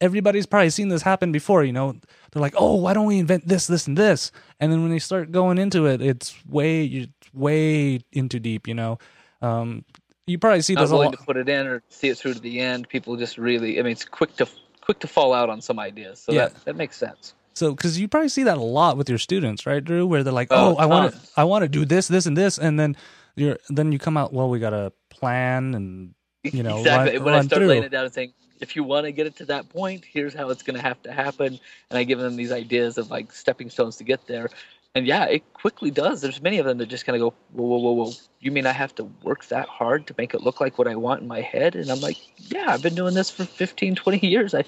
everybody's 0.00 0.46
probably 0.46 0.70
seen 0.70 0.88
this 0.88 1.02
happen 1.02 1.32
before, 1.32 1.64
you 1.64 1.72
know. 1.72 1.94
They're 2.32 2.40
like, 2.40 2.54
oh, 2.56 2.76
why 2.76 2.94
don't 2.94 3.06
we 3.06 3.18
invent 3.18 3.46
this, 3.46 3.66
this, 3.66 3.86
and 3.86 3.96
this? 3.96 4.32
And 4.58 4.72
then 4.72 4.82
when 4.82 4.90
they 4.90 4.98
start 4.98 5.30
going 5.32 5.58
into 5.58 5.86
it, 5.86 6.00
it's 6.00 6.34
way, 6.46 6.84
it's 6.86 7.34
way 7.34 8.00
into 8.12 8.40
deep, 8.40 8.66
you 8.66 8.74
know. 8.74 8.98
Um, 9.42 9.84
you 10.26 10.38
probably 10.38 10.62
see 10.62 10.74
Not 10.74 10.82
this 10.82 10.90
a 10.90 10.94
willing 10.94 11.10
lot. 11.10 11.18
to 11.18 11.24
put 11.24 11.36
it 11.36 11.48
in 11.48 11.66
or 11.66 11.82
see 11.90 12.08
it 12.08 12.16
through 12.16 12.34
to 12.34 12.40
the 12.40 12.60
end. 12.60 12.88
People 12.88 13.16
just 13.16 13.36
really, 13.36 13.78
I 13.78 13.82
mean, 13.82 13.92
it's 13.92 14.04
quick 14.04 14.34
to 14.36 14.48
quick 14.80 14.98
to 15.00 15.06
fall 15.06 15.32
out 15.32 15.48
on 15.50 15.60
some 15.60 15.78
ideas. 15.78 16.20
So 16.20 16.32
Yeah. 16.32 16.48
that 16.48 16.64
that 16.64 16.76
makes 16.76 16.96
sense. 16.96 17.34
So, 17.54 17.72
because 17.74 17.98
you 18.00 18.08
probably 18.08 18.30
see 18.30 18.44
that 18.44 18.56
a 18.56 18.62
lot 18.62 18.96
with 18.96 19.08
your 19.10 19.18
students, 19.18 19.66
right, 19.66 19.84
Drew? 19.84 20.06
Where 20.06 20.22
they're 20.24 20.32
like, 20.32 20.48
"Oh, 20.50 20.74
Oh, 20.74 20.76
I 20.76 20.86
want 20.86 21.12
to. 21.12 21.20
I 21.36 21.44
want 21.44 21.62
to 21.64 21.68
do 21.68 21.84
this, 21.84 22.08
this, 22.08 22.24
and 22.24 22.34
this," 22.36 22.56
and 22.56 22.80
then 22.80 22.96
you're, 23.36 23.58
then 23.68 23.92
you 23.92 23.98
come 23.98 24.16
out, 24.16 24.32
well, 24.32 24.48
we 24.48 24.58
got 24.58 24.72
a 24.72 24.90
plan, 25.10 25.74
and 25.74 26.14
you 26.52 26.62
know, 26.62 26.78
exactly. 26.78 27.16
run, 27.16 27.24
when 27.24 27.34
I 27.34 27.36
run 27.38 27.46
start 27.46 27.60
through. 27.60 27.68
laying 27.68 27.84
it 27.84 27.90
down 27.90 28.04
and 28.04 28.14
saying, 28.14 28.32
if 28.60 28.76
you 28.76 28.84
want 28.84 29.06
to 29.06 29.12
get 29.12 29.26
it 29.26 29.36
to 29.36 29.44
that 29.46 29.68
point, 29.68 30.04
here's 30.04 30.34
how 30.34 30.50
it's 30.50 30.62
going 30.62 30.76
to 30.76 30.82
have 30.82 31.02
to 31.02 31.12
happen, 31.12 31.58
and 31.90 31.98
I 31.98 32.04
give 32.04 32.20
them 32.20 32.36
these 32.36 32.52
ideas 32.52 32.96
of 32.96 33.10
like 33.10 33.32
stepping 33.32 33.70
stones 33.70 33.96
to 33.96 34.04
get 34.04 34.26
there. 34.26 34.48
And 34.94 35.06
yeah, 35.06 35.24
it 35.24 35.52
quickly 35.54 35.90
does. 35.90 36.20
There's 36.20 36.42
many 36.42 36.58
of 36.58 36.66
them 36.66 36.78
that 36.78 36.86
just 36.86 37.06
kind 37.06 37.16
of 37.16 37.20
go, 37.20 37.34
whoa, 37.52 37.64
whoa, 37.64 37.78
whoa, 37.78 37.92
whoa. 37.92 38.12
You 38.40 38.52
mean 38.52 38.66
I 38.66 38.72
have 38.72 38.94
to 38.96 39.04
work 39.22 39.46
that 39.46 39.66
hard 39.66 40.06
to 40.08 40.14
make 40.18 40.34
it 40.34 40.42
look 40.42 40.60
like 40.60 40.78
what 40.78 40.86
I 40.86 40.96
want 40.96 41.22
in 41.22 41.28
my 41.28 41.40
head? 41.40 41.76
And 41.76 41.90
I'm 41.90 42.00
like, 42.00 42.18
yeah, 42.36 42.66
I've 42.68 42.82
been 42.82 42.94
doing 42.94 43.14
this 43.14 43.30
for 43.30 43.44
15, 43.46 43.94
20 43.94 44.26
years. 44.26 44.54
I, 44.54 44.64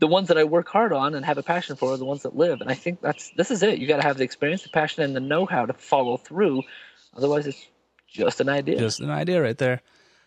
the 0.00 0.08
ones 0.08 0.28
that 0.28 0.38
I 0.38 0.44
work 0.44 0.68
hard 0.68 0.92
on 0.92 1.14
and 1.14 1.24
have 1.24 1.38
a 1.38 1.44
passion 1.44 1.76
for 1.76 1.92
are 1.92 1.96
the 1.96 2.04
ones 2.04 2.22
that 2.22 2.36
live. 2.36 2.60
And 2.60 2.70
I 2.70 2.74
think 2.74 3.00
that's 3.00 3.30
this 3.30 3.52
is 3.52 3.62
it. 3.62 3.78
You 3.78 3.86
got 3.86 3.98
to 3.98 4.02
have 4.02 4.16
the 4.16 4.24
experience, 4.24 4.64
the 4.64 4.68
passion, 4.68 5.04
and 5.04 5.14
the 5.14 5.20
know-how 5.20 5.66
to 5.66 5.72
follow 5.72 6.16
through. 6.16 6.62
Otherwise, 7.16 7.46
it's 7.46 7.68
just 8.08 8.40
an 8.40 8.48
idea. 8.48 8.78
Just 8.78 9.00
an 9.00 9.10
idea 9.10 9.40
right 9.40 9.58
there. 9.58 9.80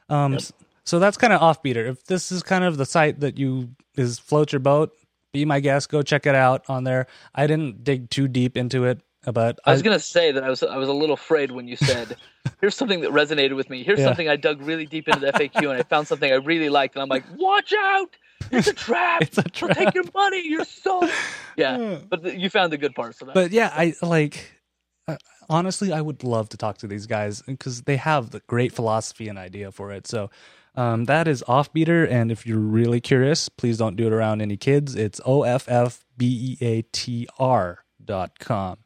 Um, 0.09 0.33
Yep. 0.33 0.43
So 0.91 0.99
that's 0.99 1.15
kind 1.15 1.31
of 1.31 1.39
offbeatr. 1.39 1.87
If 1.87 2.03
this 2.03 2.33
is 2.33 2.43
kind 2.43 2.65
of 2.65 2.75
the 2.75 2.85
site 2.85 3.21
that 3.21 3.39
you 3.39 3.69
is 3.95 4.19
float 4.19 4.51
your 4.51 4.59
boat, 4.59 4.91
be 5.31 5.45
my 5.45 5.61
guest. 5.61 5.87
Go 5.87 6.01
check 6.01 6.25
it 6.25 6.35
out 6.35 6.65
on 6.67 6.83
there. 6.83 7.07
I 7.33 7.47
didn't 7.47 7.85
dig 7.85 8.09
too 8.09 8.27
deep 8.27 8.57
into 8.57 8.83
it, 8.83 8.99
but 9.23 9.57
I 9.65 9.71
was 9.71 9.83
gonna 9.83 9.99
say 9.99 10.33
that 10.33 10.43
I 10.43 10.49
was 10.49 10.61
I 10.63 10.75
was 10.75 10.89
a 10.89 10.93
little 10.93 11.13
afraid 11.13 11.51
when 11.51 11.65
you 11.69 11.77
said, 11.77 12.17
"Here's 12.59 12.75
something 12.75 12.99
that 12.99 13.11
resonated 13.11 13.55
with 13.55 13.69
me. 13.69 13.85
Here's 13.85 13.99
Yeah. 13.99 14.07
something 14.07 14.27
I 14.27 14.35
dug 14.35 14.61
really 14.63 14.85
deep 14.85 15.07
into 15.07 15.21
the 15.21 15.31
FAQ 15.31 15.61
and 15.61 15.79
I 15.79 15.83
found 15.83 16.09
something 16.09 16.29
I 16.29 16.35
really 16.35 16.67
liked." 16.67 16.95
And 16.97 17.03
I'm 17.03 17.07
like, 17.07 17.23
"Watch 17.37 17.71
out! 17.71 18.09
It's 18.51 18.67
a 18.67 18.73
trap! 18.73 19.21
It's 19.21 19.37
a 19.37 19.43
trap. 19.43 19.77
take 19.77 19.95
your 19.95 20.03
money, 20.13 20.45
your 20.45 20.65
soul." 20.65 21.07
Yeah, 21.55 21.99
but 22.09 22.21
th- 22.21 22.37
you 22.37 22.49
found 22.49 22.73
the 22.73 22.77
good 22.77 22.95
part. 22.95 23.15
So 23.15 23.27
that, 23.27 23.33
but 23.33 23.51
yeah, 23.51 23.71
I 23.73 23.93
like. 24.01 24.59
Uh, 25.07 25.15
honestly, 25.49 25.93
I 25.93 26.01
would 26.01 26.25
love 26.25 26.49
to 26.49 26.57
talk 26.57 26.79
to 26.79 26.87
these 26.87 27.07
guys 27.07 27.41
because 27.43 27.83
they 27.83 27.95
have 27.95 28.31
the 28.31 28.41
great 28.47 28.73
philosophy 28.73 29.29
and 29.29 29.39
idea 29.39 29.71
for 29.71 29.93
it. 29.93 30.05
So. 30.05 30.29
Um, 30.75 31.05
that 31.05 31.27
is 31.27 31.43
offbeatr, 31.47 32.09
and 32.09 32.31
if 32.31 32.45
you're 32.47 32.57
really 32.57 33.01
curious, 33.01 33.49
please 33.49 33.77
don't 33.77 33.95
do 33.97 34.07
it 34.07 34.13
around 34.13 34.41
any 34.41 34.55
kids. 34.57 34.95
It's 34.95 35.19
o 35.25 35.43
f 35.43 35.67
f 35.67 36.05
b 36.17 36.57
e 36.61 36.65
a 36.65 36.81
t 36.93 37.27
r 37.37 37.83
dot 38.03 38.39
com. 38.39 38.77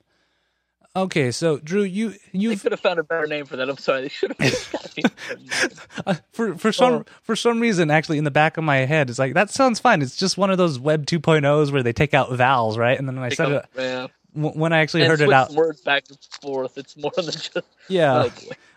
Okay, 0.97 1.29
so 1.31 1.57
Drew, 1.57 1.83
you 1.83 2.13
you've 2.31 2.61
could 2.63 2.71
have 2.71 2.79
found 2.79 2.99
a 2.99 3.03
better 3.03 3.27
name 3.27 3.45
for 3.45 3.57
that. 3.57 3.69
I'm 3.69 3.77
sorry. 3.77 4.03
They 4.03 4.07
should 4.09 4.29
have. 4.31 4.37
it's 4.39 4.71
gotta 4.71 4.89
be 4.95 5.03
a 5.03 5.09
better 5.09 5.39
name. 5.41 5.69
Uh, 6.07 6.15
for 6.31 6.57
for 6.57 6.71
some 6.71 6.93
Oh. 6.93 7.05
for 7.21 7.35
some 7.35 7.59
reason 7.59 7.91
actually 7.91 8.17
in 8.17 8.23
the 8.23 8.31
back 8.31 8.55
of 8.57 8.63
my 8.63 8.77
head 8.77 9.09
it's 9.09 9.19
like 9.19 9.33
that 9.33 9.49
sounds 9.49 9.79
fine 9.79 10.01
it's 10.01 10.15
just 10.15 10.37
one 10.37 10.49
of 10.51 10.57
those 10.57 10.79
web 10.79 11.05
2.0s 11.05 11.71
where 11.71 11.83
they 11.83 11.91
take 11.93 12.13
out 12.13 12.31
vowels 12.31 12.77
right 12.77 12.97
and 12.97 13.07
then 13.07 13.15
when 13.15 13.25
i 13.25 13.29
said 13.29 13.51
it 13.51 13.65
yeah. 13.77 14.07
when 14.33 14.71
i 14.73 14.79
actually 14.79 15.01
And 15.03 15.09
heard 15.11 15.21
it 15.21 15.31
out 15.33 15.51
words 15.51 15.81
back 15.81 16.03
and 16.09 16.17
forth. 16.41 16.77
It's 16.77 16.95
more 16.97 17.11
than 17.15 17.25
just. 17.25 17.57
yeah 17.89 18.29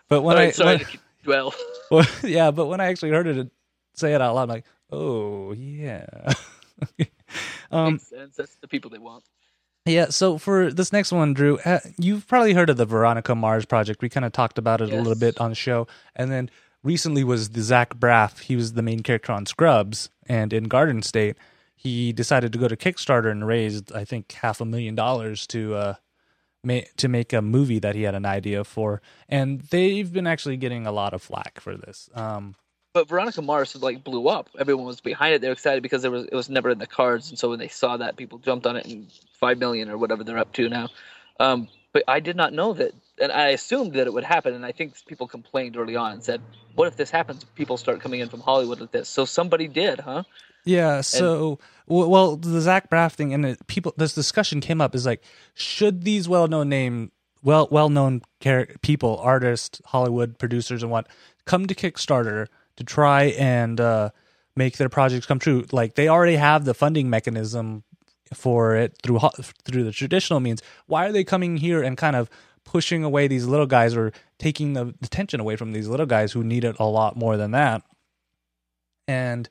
but 0.09 0.21
when 0.21 0.35
All 0.35 0.41
i 0.41 0.45
right, 0.47 0.55
sorry 0.55 0.77
when- 0.77 0.85
to 1.19 1.23
dwell. 1.25 1.53
well, 1.91 2.07
yeah 2.23 2.51
but 2.51 2.67
when 2.67 2.79
i 2.81 2.85
actually 2.87 3.11
heard 3.11 3.27
it 3.27 3.49
say 3.95 4.13
it 4.13 4.21
out 4.21 4.35
loud 4.35 4.43
i'm 4.43 4.49
like 4.49 4.65
oh 4.91 5.53
yeah 5.53 6.05
um 7.71 7.93
Makes 7.93 8.09
sense. 8.09 8.35
That's 8.35 8.55
the 8.61 8.67
people 8.67 8.89
they 8.89 8.97
want. 8.99 9.23
yeah 9.85 10.09
so 10.09 10.37
for 10.37 10.71
this 10.71 10.91
next 10.93 11.11
one 11.11 11.33
drew 11.33 11.59
uh, 11.59 11.79
you've 11.97 12.27
probably 12.27 12.53
heard 12.53 12.69
of 12.69 12.77
the 12.77 12.85
veronica 12.85 13.35
mars 13.35 13.65
project 13.65 14.01
we 14.01 14.09
kind 14.09 14.25
of 14.25 14.31
talked 14.31 14.57
about 14.57 14.81
it 14.81 14.91
a 14.91 14.97
little 14.97 15.15
bit 15.15 15.39
on 15.39 15.49
the 15.49 15.55
show 15.55 15.87
and 16.15 16.31
then 16.31 16.49
recently 16.83 17.23
was 17.23 17.49
the 17.49 17.61
zach 17.61 17.95
braff 17.95 18.39
he 18.39 18.55
was 18.55 18.73
the 18.73 18.81
main 18.81 19.01
character 19.01 19.31
on 19.33 19.45
scrubs 19.45 20.09
and 20.27 20.53
in 20.53 20.65
garden 20.65 21.01
state 21.01 21.35
he 21.75 22.11
decided 22.13 22.51
to 22.53 22.59
go 22.59 22.67
to 22.67 22.75
kickstarter 22.77 23.29
and 23.31 23.45
raised 23.47 23.91
i 23.93 24.05
think 24.05 24.31
half 24.31 24.61
a 24.61 24.65
million 24.65 24.95
dollars 24.95 25.45
to 25.47 25.75
uh 25.75 25.93
to 26.97 27.07
make 27.07 27.31
a 27.31 27.41
movie 27.41 27.79
that 27.79 27.95
he 27.95 28.03
had 28.03 28.15
an 28.15 28.25
idea 28.25 28.63
for 28.63 29.01
and 29.27 29.61
they've 29.61 30.11
been 30.11 30.27
actually 30.27 30.57
getting 30.57 30.85
a 30.85 30.91
lot 30.91 31.13
of 31.13 31.21
flack 31.21 31.59
for 31.59 31.77
this 31.77 32.09
um 32.15 32.55
but 32.93 33.07
Veronica 33.07 33.41
Mars 33.41 33.75
like 33.75 34.03
blew 34.03 34.27
up. 34.27 34.49
Everyone 34.57 34.85
was 34.85 34.99
behind 34.99 35.35
it. 35.35 35.41
They 35.41 35.47
were 35.47 35.53
excited 35.53 35.83
because 35.83 36.01
there 36.01 36.11
was 36.11 36.25
it 36.25 36.33
was 36.33 36.49
never 36.49 36.71
in 36.71 36.79
the 36.79 36.87
cards, 36.87 37.29
and 37.29 37.37
so 37.37 37.49
when 37.49 37.59
they 37.59 37.67
saw 37.67 37.97
that, 37.97 38.17
people 38.17 38.39
jumped 38.39 38.65
on 38.65 38.75
it 38.77 38.85
and 38.87 39.11
five 39.39 39.59
million 39.59 39.89
or 39.89 39.97
whatever 39.97 40.23
they're 40.23 40.37
up 40.37 40.53
to 40.53 40.67
now. 40.69 40.89
Um, 41.39 41.67
but 41.93 42.03
I 42.07 42.19
did 42.19 42.35
not 42.35 42.51
know 42.51 42.73
that, 42.73 42.93
and 43.21 43.31
I 43.31 43.49
assumed 43.49 43.93
that 43.93 44.07
it 44.07 44.13
would 44.13 44.23
happen. 44.23 44.53
And 44.53 44.65
I 44.65 44.71
think 44.71 44.93
people 45.05 45.27
complained 45.27 45.77
early 45.77 45.95
on 45.95 46.13
and 46.13 46.23
said, 46.23 46.41
"What 46.75 46.87
if 46.87 46.97
this 46.97 47.11
happens? 47.11 47.43
People 47.55 47.77
start 47.77 48.01
coming 48.01 48.21
in 48.21 48.29
from 48.29 48.41
Hollywood 48.41 48.79
with 48.79 48.91
this." 48.91 49.07
So 49.07 49.23
somebody 49.23 49.67
did, 49.67 49.99
huh? 49.99 50.23
Yeah. 50.65 51.01
So, 51.01 51.59
w 51.87 52.07
well, 52.07 52.35
the 52.35 52.61
Zach 52.61 52.89
Braff 52.89 53.13
thing 53.13 53.33
and 53.33 53.45
it, 53.45 53.67
people, 53.67 53.93
this 53.97 54.13
discussion 54.13 54.61
came 54.61 54.81
up 54.81 54.93
is 54.95 55.05
like, 55.05 55.23
should 55.53 56.03
these 56.03 56.29
well-known 56.29 56.69
name, 56.69 57.11
well, 57.41 57.67
well-known 57.71 58.21
char- 58.41 58.67
people, 58.81 59.17
artists, 59.17 59.81
Hollywood 59.85 60.37
producers, 60.37 60.83
and 60.83 60.91
what 60.91 61.07
come 61.45 61.65
to 61.65 61.75
Kickstarter 61.75 62.47
to 62.75 62.83
try 62.83 63.23
and 63.37 63.79
uh, 63.81 64.09
make 64.55 64.77
their 64.77 64.89
projects 64.89 65.25
come 65.25 65.39
true. 65.39 65.65
Like 65.71 65.95
they 65.95 66.07
already 66.07 66.35
have 66.35 66.65
the 66.65 66.73
funding 66.73 67.09
mechanism 67.09 67.83
for 68.33 68.75
it 68.75 68.95
through 69.01 69.19
through 69.65 69.83
the 69.83 69.91
traditional 69.91 70.39
means. 70.39 70.61
Why 70.85 71.07
are 71.07 71.11
they 71.11 71.23
coming 71.23 71.57
here 71.57 71.81
and 71.81 71.97
kind 71.97 72.15
of 72.15 72.29
pushing 72.63 73.03
away 73.03 73.27
these 73.27 73.47
little 73.47 73.65
guys 73.65 73.95
or 73.95 74.11
taking 74.37 74.73
the 74.73 74.93
attention 75.01 75.39
away 75.39 75.55
from 75.55 75.71
these 75.71 75.87
little 75.87 76.05
guys 76.05 76.31
who 76.31 76.43
need 76.43 76.63
it 76.63 76.75
a 76.79 76.85
lot 76.85 77.15
more 77.15 77.37
than 77.37 77.51
that? 77.51 77.81
And 79.07 79.49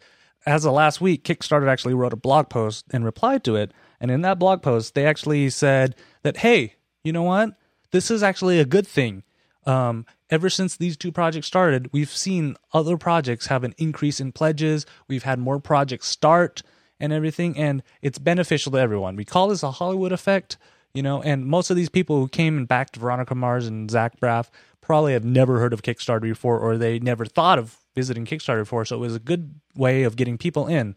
as 0.49 0.64
of 0.64 0.73
last 0.73 1.00
week, 1.00 1.25
Kickstarter 1.25 1.69
actually 1.69 1.93
wrote 1.93 2.14
a 2.14 2.17
blog 2.17 2.49
post 2.49 2.87
and 2.90 3.05
replied 3.05 3.45
to 3.45 3.55
it. 3.55 3.71
And 4.00 4.11
in 4.11 4.23
that 4.23 4.38
blog 4.38 4.62
post, 4.62 4.95
they 4.95 5.05
actually 5.05 5.50
said 5.50 5.95
that, 6.23 6.38
hey, 6.38 6.76
you 7.05 7.12
know 7.12 7.23
what? 7.23 7.50
This 7.90 8.11
is 8.11 8.23
actually 8.23 8.59
a 8.59 8.64
good 8.64 8.87
thing. 8.87 9.25
Um, 9.67 10.07
ever 10.31 10.49
since 10.49 10.75
these 10.75 10.97
two 10.97 11.12
projects 11.12 11.47
started, 11.47 11.93
we've 11.93 12.11
seen 12.11 12.57
other 12.73 12.97
projects 12.97 13.49
have 13.49 13.62
an 13.62 13.75
increase 13.76 14.21
in 14.21 14.33
pledges. 14.33 14.87
We've 15.07 15.25
had 15.25 15.38
more 15.38 15.61
projects 15.61 16.07
start 16.09 16.62
and 16.99 17.12
everything, 17.12 17.57
and 17.59 17.83
it's 18.00 18.19
beneficial 18.19 18.73
to 18.73 18.78
everyone. 18.78 19.17
We 19.17 19.26
call 19.26 19.49
this 19.49 19.62
a 19.62 19.71
Hollywood 19.71 20.12
effect, 20.12 20.57
you 20.95 21.02
know, 21.02 21.21
and 21.21 21.45
most 21.45 21.69
of 21.69 21.76
these 21.76 21.90
people 21.90 22.21
who 22.21 22.28
came 22.28 22.57
and 22.57 22.67
backed 22.67 22.97
Veronica 22.97 23.35
Mars 23.35 23.67
and 23.67 23.90
Zach 23.90 24.19
Braff 24.19 24.49
probably 24.88 25.12
have 25.12 25.25
never 25.25 25.61
heard 25.61 25.75
of 25.75 25.83
Kickstarter 25.83 26.23
before, 26.23 26.59
or 26.59 26.78
they 26.78 26.99
never 26.99 27.26
thought 27.26 27.59
of 27.59 27.76
visiting 27.95 28.25
Kickstarter 28.25 28.62
before. 28.62 28.87
So 28.87 28.97
it 28.97 29.00
was 29.00 29.14
a 29.14 29.21
good 29.21 29.54
way 29.76 30.02
of 30.04 30.16
getting 30.16 30.38
people 30.38 30.66
in. 30.66 30.97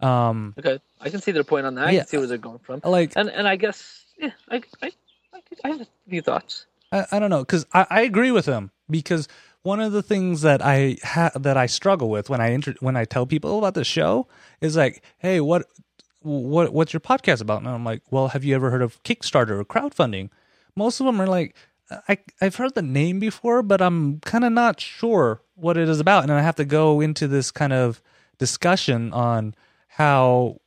Um, 0.00 0.54
okay, 0.58 0.78
I 1.00 1.08
can 1.08 1.22
see 1.22 1.32
their 1.32 1.42
point 1.42 1.64
on 1.64 1.74
that. 1.76 1.88
I 1.88 1.90
yeah, 1.92 2.00
can 2.00 2.08
see 2.08 2.18
where 2.18 2.26
they're 2.26 2.38
going 2.38 2.58
from. 2.58 2.82
Like, 2.84 3.14
and 3.16 3.30
and 3.30 3.48
I 3.48 3.56
guess 3.56 4.04
yeah, 4.18 4.30
I 4.50 4.62
I 4.82 4.92
I, 5.32 5.40
I 5.64 5.68
have 5.68 5.80
a 5.80 5.86
few 6.08 6.20
thoughts. 6.20 6.66
I, 6.92 7.06
I 7.12 7.18
don't 7.18 7.30
know 7.30 7.40
because 7.40 7.64
I, 7.72 7.86
I 7.88 8.00
agree 8.02 8.30
with 8.30 8.44
them 8.44 8.70
because 8.90 9.26
one 9.62 9.80
of 9.80 9.92
the 9.92 10.02
things 10.02 10.42
that 10.42 10.60
I 10.62 10.98
ha- 11.02 11.32
that 11.34 11.56
I 11.56 11.64
struggle 11.64 12.10
with 12.10 12.28
when 12.28 12.42
I 12.42 12.48
inter- 12.48 12.74
when 12.80 12.96
I 12.96 13.06
tell 13.06 13.24
people 13.24 13.58
about 13.58 13.72
the 13.72 13.84
show 13.84 14.28
is 14.60 14.76
like, 14.76 15.02
hey, 15.18 15.40
what 15.40 15.66
what 16.20 16.74
what's 16.74 16.92
your 16.92 17.00
podcast 17.00 17.40
about? 17.40 17.60
And 17.60 17.68
I'm 17.68 17.84
like, 17.84 18.02
well, 18.10 18.28
have 18.28 18.44
you 18.44 18.54
ever 18.54 18.70
heard 18.70 18.82
of 18.82 19.02
Kickstarter 19.02 19.58
or 19.58 19.64
crowdfunding? 19.64 20.28
Most 20.76 21.00
of 21.00 21.06
them 21.06 21.20
are 21.22 21.26
like, 21.26 21.56
I 22.08 22.18
I've 22.40 22.56
heard 22.56 22.74
the 22.74 22.82
name 22.82 23.18
before, 23.18 23.62
but 23.62 23.82
I'm 23.82 24.20
kind 24.20 24.44
of 24.44 24.52
not 24.52 24.80
sure 24.80 25.42
what 25.54 25.76
it 25.76 25.88
is 25.88 26.00
about, 26.00 26.22
and 26.24 26.32
I 26.32 26.42
have 26.42 26.56
to 26.56 26.64
go 26.64 27.00
into 27.00 27.28
this 27.28 27.50
kind 27.50 27.72
of 27.72 28.00
discussion 28.38 29.12
on 29.12 29.54
how 29.88 30.60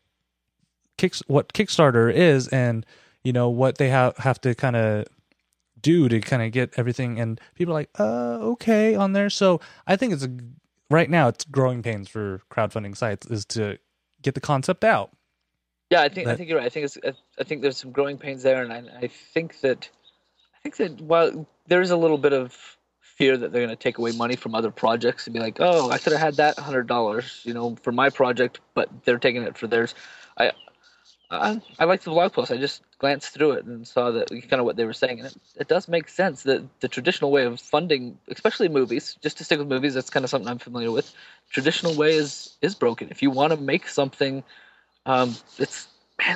kicks 0.98 1.22
what 1.28 1.54
Kickstarter 1.54 2.12
is 2.14 2.48
and 2.48 2.86
you 3.24 3.34
know 3.34 3.50
what 3.50 3.78
they 3.78 3.90
have 3.90 4.18
have 4.18 4.40
to 4.42 4.56
kind 4.56 4.76
of 4.76 5.06
do 5.80 6.10
to 6.10 6.20
kind 6.22 6.42
of 6.42 6.52
get 6.52 6.74
everything 6.78 7.20
and 7.20 7.40
people 7.56 7.72
are 7.74 7.80
like 7.80 7.90
uh 8.00 8.38
okay 8.42 8.96
on 8.96 9.14
there. 9.14 9.30
So 9.30 9.60
i 9.86 9.96
think 9.96 10.14
it's 10.14 10.24
a 10.24 10.32
right 10.90 11.10
now 11.10 11.28
it's 11.28 11.46
growing 11.46 11.84
pains 11.84 12.10
for 12.10 12.42
crowdfunding 12.52 12.96
sites 12.98 13.28
is 13.28 13.46
to 13.46 13.78
get 14.22 14.34
the 14.34 14.42
concept 14.42 14.84
out. 14.84 15.12
Yeah 15.90 16.02
i 16.02 16.10
think 16.10 16.26
that, 16.26 16.34
i 16.34 16.36
think 16.36 16.50
you're 16.50 16.58
right. 16.58 16.66
I 16.66 16.70
think 16.70 16.86
it's 16.86 16.98
i 17.40 17.44
think 17.44 17.62
there's 17.62 17.78
some 17.78 17.92
growing 17.92 18.18
pains 18.18 18.44
there 18.44 18.64
and 18.64 18.74
i, 18.74 18.84
I 19.02 19.08
think 19.08 19.60
that 19.62 19.90
i 20.60 20.70
think 20.70 20.78
that 20.78 21.02
while 21.02 21.46
there's 21.68 21.92
a 21.92 21.98
little 21.98 22.18
bit 22.18 22.34
of 22.34 22.56
fear 23.02 23.36
that 23.38 23.52
they're 23.52 23.66
going 23.66 23.76
to 23.76 23.82
take 23.82 23.98
away 23.98 24.12
money 24.12 24.36
from 24.36 24.54
other 24.54 24.72
projects 24.72 25.28
and 25.28 25.34
be 25.34 25.40
like 25.40 25.58
oh 25.60 25.90
i 25.90 25.98
could 25.98 26.14
have 26.14 26.22
had 26.22 26.36
that 26.36 26.58
hundred 26.60 26.88
dollars 26.88 27.42
you 27.44 27.54
know 27.54 27.76
for 27.82 27.92
my 27.92 28.10
project 28.10 28.60
but 28.74 28.90
they're 29.06 29.20
taking 29.20 29.44
it 29.44 29.58
for 29.58 29.68
theirs 29.68 29.96
i 30.38 30.52
I, 31.30 31.62
I 31.78 31.86
liked 31.86 32.06
the 32.06 32.12
blog 32.12 32.32
post. 32.34 32.52
I 32.52 32.58
just 32.58 32.82
glanced 33.00 33.34
through 33.34 33.52
it 33.54 33.66
and 33.66 33.86
saw 33.88 34.12
that 34.12 34.30
kind 34.30 34.60
of 34.60 34.66
what 34.66 34.78
they 34.78 34.86
were 34.86 34.94
saying, 34.94 35.20
and 35.20 35.28
it, 35.28 35.38
it 35.58 35.68
does 35.68 35.88
make 35.88 36.08
sense 36.08 36.44
that 36.44 36.64
the 36.80 36.88
traditional 36.88 37.32
way 37.32 37.44
of 37.44 37.60
funding, 37.60 38.18
especially 38.30 38.70
movies, 38.70 39.18
just 39.22 39.38
to 39.38 39.44
stick 39.44 39.60
with 39.60 39.68
movies, 39.68 39.94
that's 39.94 40.10
kind 40.10 40.24
of 40.24 40.30
something 40.30 40.50
I'm 40.50 40.58
familiar 40.58 40.92
with. 40.92 41.14
Traditional 41.50 41.96
way 41.96 42.16
is 42.16 42.56
is 42.62 42.76
broken. 42.76 43.10
If 43.10 43.22
you 43.22 43.30
want 43.30 43.52
to 43.52 43.58
make 43.58 43.90
something, 43.90 44.44
um, 45.06 45.36
it's 45.58 45.88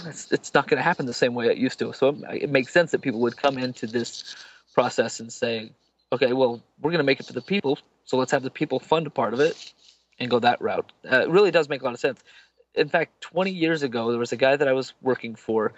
it's 0.06 0.32
it's 0.32 0.54
not 0.54 0.68
going 0.68 0.78
to 0.78 0.84
happen 0.84 1.06
the 1.06 1.14
same 1.14 1.34
way 1.34 1.48
it 1.48 1.58
used 1.58 1.80
to. 1.80 1.94
So 1.94 2.10
it, 2.10 2.44
it 2.44 2.50
makes 2.50 2.72
sense 2.72 2.92
that 2.92 3.02
people 3.02 3.20
would 3.22 3.38
come 3.38 3.58
into 3.58 3.88
this 3.88 4.36
process 4.74 5.20
and 5.20 5.32
say, 5.32 5.72
okay, 6.12 6.34
well, 6.34 6.62
we're 6.82 6.92
going 6.92 7.00
to 7.00 7.04
make 7.04 7.20
it 7.20 7.26
for 7.26 7.34
the 7.34 7.42
people, 7.42 7.78
so 8.06 8.18
let's 8.18 8.32
have 8.32 8.44
the 8.44 8.50
people 8.50 8.80
fund 8.80 9.08
a 9.08 9.10
part 9.10 9.34
of 9.34 9.40
it 9.40 9.74
and 10.20 10.30
go 10.30 10.40
that 10.40 10.62
route. 10.62 10.92
Uh, 11.12 11.22
it 11.22 11.30
really 11.30 11.52
does 11.52 11.68
make 11.70 11.82
a 11.82 11.86
lot 11.86 11.94
of 11.94 12.00
sense 12.00 12.24
in 12.76 12.90
fact, 12.90 13.22
20 13.22 13.52
years 13.52 13.84
ago, 13.84 14.10
there 14.12 14.20
was 14.20 14.32
a 14.32 14.38
guy 14.38 14.56
that 14.56 14.68
I 14.68 14.74
was 14.74 14.94
working 15.02 15.36
for 15.36 15.74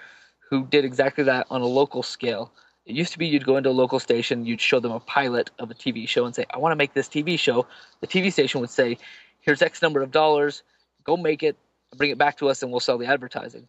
who 0.49 0.65
did 0.65 0.85
exactly 0.85 1.23
that 1.25 1.47
on 1.49 1.61
a 1.61 1.65
local 1.65 2.03
scale. 2.03 2.51
It 2.85 2.95
used 2.95 3.13
to 3.13 3.19
be 3.19 3.27
you'd 3.27 3.45
go 3.45 3.57
into 3.57 3.69
a 3.69 3.71
local 3.71 3.99
station, 3.99 4.45
you'd 4.45 4.61
show 4.61 4.79
them 4.79 4.91
a 4.91 4.99
pilot 4.99 5.49
of 5.57 5.71
a 5.71 5.73
TV 5.73 6.07
show 6.07 6.25
and 6.25 6.35
say, 6.35 6.45
I 6.53 6.57
want 6.57 6.73
to 6.73 6.75
make 6.75 6.93
this 6.93 7.07
TV 7.07 7.39
show. 7.39 7.65
The 8.01 8.07
TV 8.07 8.31
station 8.31 8.61
would 8.61 8.69
say, 8.69 8.97
Here's 9.39 9.61
X 9.61 9.81
number 9.81 10.01
of 10.01 10.11
dollars, 10.11 10.63
go 11.03 11.17
make 11.17 11.43
it, 11.43 11.57
bring 11.97 12.11
it 12.11 12.17
back 12.17 12.37
to 12.37 12.47
us, 12.47 12.63
and 12.63 12.71
we'll 12.71 12.79
sell 12.79 12.97
the 12.97 13.07
advertising. 13.07 13.67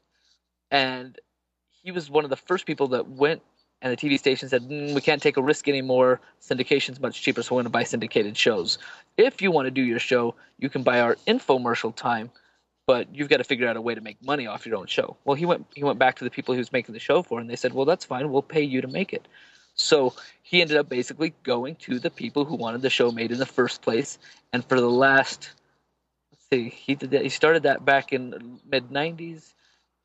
And 0.75 1.19
he 1.83 1.93
was 1.93 2.11
one 2.11 2.25
of 2.25 2.31
the 2.31 2.37
first 2.37 2.67
people 2.67 2.89
that 2.89 3.09
went, 3.09 3.43
and 3.81 3.93
the 3.93 3.97
TV 3.97 4.19
station 4.19 4.49
said, 4.49 4.63
mm, 4.63 4.95
We 4.95 5.01
can't 5.01 5.23
take 5.23 5.37
a 5.37 5.43
risk 5.43 5.69
anymore. 5.69 6.21
Syndication's 6.41 6.99
much 7.01 7.23
cheaper, 7.23 7.43
so 7.43 7.55
we're 7.55 7.63
going 7.63 7.65
to 7.67 7.71
buy 7.71 7.85
syndicated 7.85 8.37
shows. 8.37 8.79
If 9.17 9.41
you 9.41 9.51
want 9.51 9.67
to 9.67 9.71
do 9.71 9.83
your 9.83 10.01
show, 10.01 10.35
you 10.59 10.69
can 10.69 10.83
buy 10.83 11.01
our 11.01 11.15
infomercial 11.27 11.95
time 11.95 12.31
but 12.87 13.15
you've 13.15 13.29
got 13.29 13.39
to 13.39 13.45
figure 13.45 13.69
out 13.69 13.77
a 13.77 13.81
way 13.81 13.95
to 13.95 14.01
make 14.01 14.23
money 14.23 14.47
off 14.47 14.67
your 14.67 14.77
own 14.77 14.87
show. 14.87 15.17
Well, 15.25 15.35
he 15.35 15.47
went 15.47 15.67
he 15.75 15.85
went 15.85 15.99
back 15.99 16.17
to 16.17 16.25
the 16.25 16.31
people 16.31 16.55
he 16.55 16.59
was 16.59 16.73
making 16.73 16.93
the 16.93 16.99
show 16.99 17.23
for, 17.23 17.41
and 17.41 17.49
they 17.49 17.57
said, 17.57 17.73
"Well, 17.73 17.87
that's 17.87 18.05
fine. 18.05 18.31
We'll 18.31 18.43
pay 18.43 18.63
you 18.63 18.81
to 18.81 18.89
make 18.89 19.13
it." 19.13 19.27
So 19.75 20.15
he 20.43 20.61
ended 20.61 20.77
up 20.77 20.89
basically 20.89 21.35
going 21.43 21.77
to 21.77 21.99
the 21.99 22.11
people 22.11 22.45
who 22.45 22.57
wanted 22.57 22.83
the 22.83 22.91
show 22.91 23.11
made 23.11 23.33
in 23.33 23.39
the 23.39 23.47
first 23.47 23.83
place, 23.83 24.19
and 24.53 24.65
for 24.65 24.81
the 24.81 24.91
last, 24.91 25.51
let's 26.31 26.47
see, 26.51 26.69
he 26.69 26.95
did 26.95 27.11
that. 27.13 27.23
He 27.23 27.29
started 27.29 27.65
that 27.65 27.85
back 27.85 28.13
in 28.13 28.61
mid 28.67 28.91
'90s. 28.91 29.54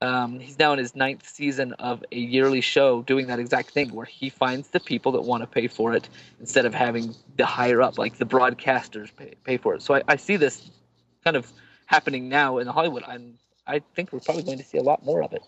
Um, 0.02 0.40
he's 0.40 0.58
now 0.58 0.72
in 0.72 0.80
his 0.80 0.96
ninth 0.96 1.28
season 1.28 1.74
of 1.74 2.04
a 2.12 2.18
yearly 2.18 2.62
show 2.62 3.02
doing 3.02 3.28
that 3.28 3.40
exact 3.40 3.72
thing 3.72 3.94
where 3.94 4.06
he 4.06 4.30
finds 4.30 4.70
the 4.70 4.80
people 4.80 5.12
that 5.12 5.22
want 5.22 5.44
to 5.44 5.48
pay 5.48 5.68
for 5.68 5.94
it 5.94 6.08
instead 6.40 6.66
of 6.66 6.74
having 6.74 7.14
the 7.36 7.46
higher 7.46 7.82
up 7.82 7.98
like 7.98 8.18
the 8.18 8.26
broadcasters 8.26 9.14
pay, 9.14 9.34
pay 9.44 9.58
for 9.58 9.76
it 9.76 9.82
so 9.82 9.96
I, 9.96 10.04
I 10.08 10.16
see 10.16 10.38
this 10.38 10.72
kind 11.26 11.36
of 11.36 11.52
happening 11.90 12.30
now 12.30 12.60
in 12.60 12.68
Hollywood. 12.68 13.04
I'm 13.08 13.38
I 13.66 13.82
think 13.96 14.14
we're 14.14 14.20
probably 14.20 14.44
going 14.44 14.58
to 14.60 14.64
see 14.64 14.78
a 14.78 14.84
lot 14.84 15.04
more 15.04 15.22
of 15.24 15.34
it. 15.34 15.44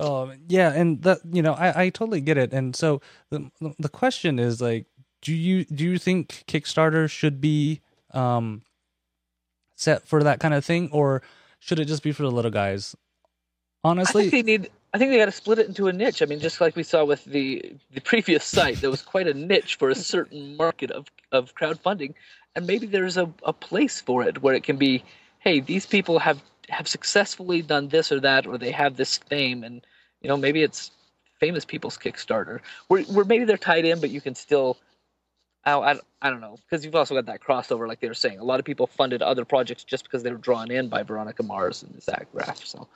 Um, 0.00 0.32
yeah, 0.48 0.72
and 0.72 1.02
that 1.02 1.18
you 1.30 1.42
know, 1.42 1.52
I, 1.52 1.84
I 1.84 1.88
totally 1.90 2.20
get 2.20 2.38
it. 2.38 2.52
And 2.52 2.74
so 2.74 3.00
the 3.30 3.50
the 3.78 3.88
question 3.88 4.38
is 4.38 4.60
like, 4.60 4.86
do 5.20 5.34
you 5.34 5.64
do 5.64 5.84
you 5.84 5.98
think 5.98 6.44
Kickstarter 6.46 7.10
should 7.10 7.40
be 7.40 7.80
um 8.12 8.62
set 9.76 10.06
for 10.06 10.22
that 10.22 10.40
kind 10.40 10.54
of 10.54 10.64
thing, 10.64 10.88
or 10.92 11.22
should 11.58 11.78
it 11.78 11.86
just 11.86 12.02
be 12.02 12.12
for 12.12 12.22
the 12.22 12.30
little 12.30 12.50
guys? 12.50 12.96
Honestly, 13.84 14.26
I 14.26 14.30
think 14.30 14.46
they 14.46 14.58
need. 14.58 14.70
I 14.94 14.98
think 14.98 15.10
they 15.10 15.18
got 15.18 15.24
to 15.26 15.32
split 15.32 15.58
it 15.58 15.66
into 15.66 15.88
a 15.88 15.92
niche. 15.92 16.22
I 16.22 16.26
mean, 16.26 16.38
just 16.38 16.60
like 16.60 16.76
we 16.76 16.82
saw 16.82 17.04
with 17.04 17.24
the 17.24 17.74
the 17.92 18.00
previous 18.00 18.44
site, 18.44 18.80
there 18.80 18.90
was 18.90 19.02
quite 19.02 19.26
a 19.26 19.34
niche 19.34 19.76
for 19.76 19.90
a 19.90 19.94
certain 19.94 20.56
market 20.56 20.90
of 20.90 21.06
of 21.32 21.54
crowdfunding, 21.54 22.14
and 22.54 22.66
maybe 22.66 22.86
there's 22.86 23.16
a, 23.16 23.32
a 23.42 23.52
place 23.52 24.00
for 24.00 24.22
it 24.22 24.42
where 24.42 24.54
it 24.54 24.62
can 24.62 24.76
be 24.76 25.02
hey, 25.42 25.60
these 25.60 25.86
people 25.86 26.18
have 26.20 26.40
have 26.68 26.88
successfully 26.88 27.60
done 27.60 27.88
this 27.88 28.12
or 28.12 28.20
that, 28.20 28.46
or 28.46 28.56
they 28.56 28.70
have 28.70 28.96
this 28.96 29.18
fame, 29.18 29.64
and 29.64 29.84
you 30.20 30.28
know 30.28 30.36
maybe 30.36 30.62
it's 30.62 30.90
famous 31.40 31.64
people's 31.64 31.98
Kickstarter, 31.98 32.60
where 32.88 33.02
where 33.04 33.24
maybe 33.24 33.44
they're 33.44 33.56
tied 33.56 33.84
in, 33.84 34.00
but 34.00 34.10
you 34.10 34.20
can 34.20 34.34
still. 34.34 34.78
I, 35.64 35.74
I, 35.74 35.98
I 36.20 36.30
don't 36.30 36.40
know 36.40 36.56
because 36.68 36.84
you've 36.84 36.96
also 36.96 37.14
got 37.14 37.26
that 37.26 37.40
crossover, 37.40 37.86
like 37.86 38.00
they 38.00 38.08
were 38.08 38.14
saying. 38.14 38.40
A 38.40 38.44
lot 38.44 38.58
of 38.58 38.64
people 38.64 38.88
funded 38.88 39.22
other 39.22 39.44
projects 39.44 39.84
just 39.84 40.02
because 40.04 40.24
they 40.24 40.32
were 40.32 40.38
drawn 40.38 40.72
in 40.72 40.88
by 40.88 41.04
Veronica 41.04 41.44
Mars 41.44 41.84
and 41.84 42.02
Zach 42.02 42.26
Braff. 42.34 42.64
So, 42.66 42.88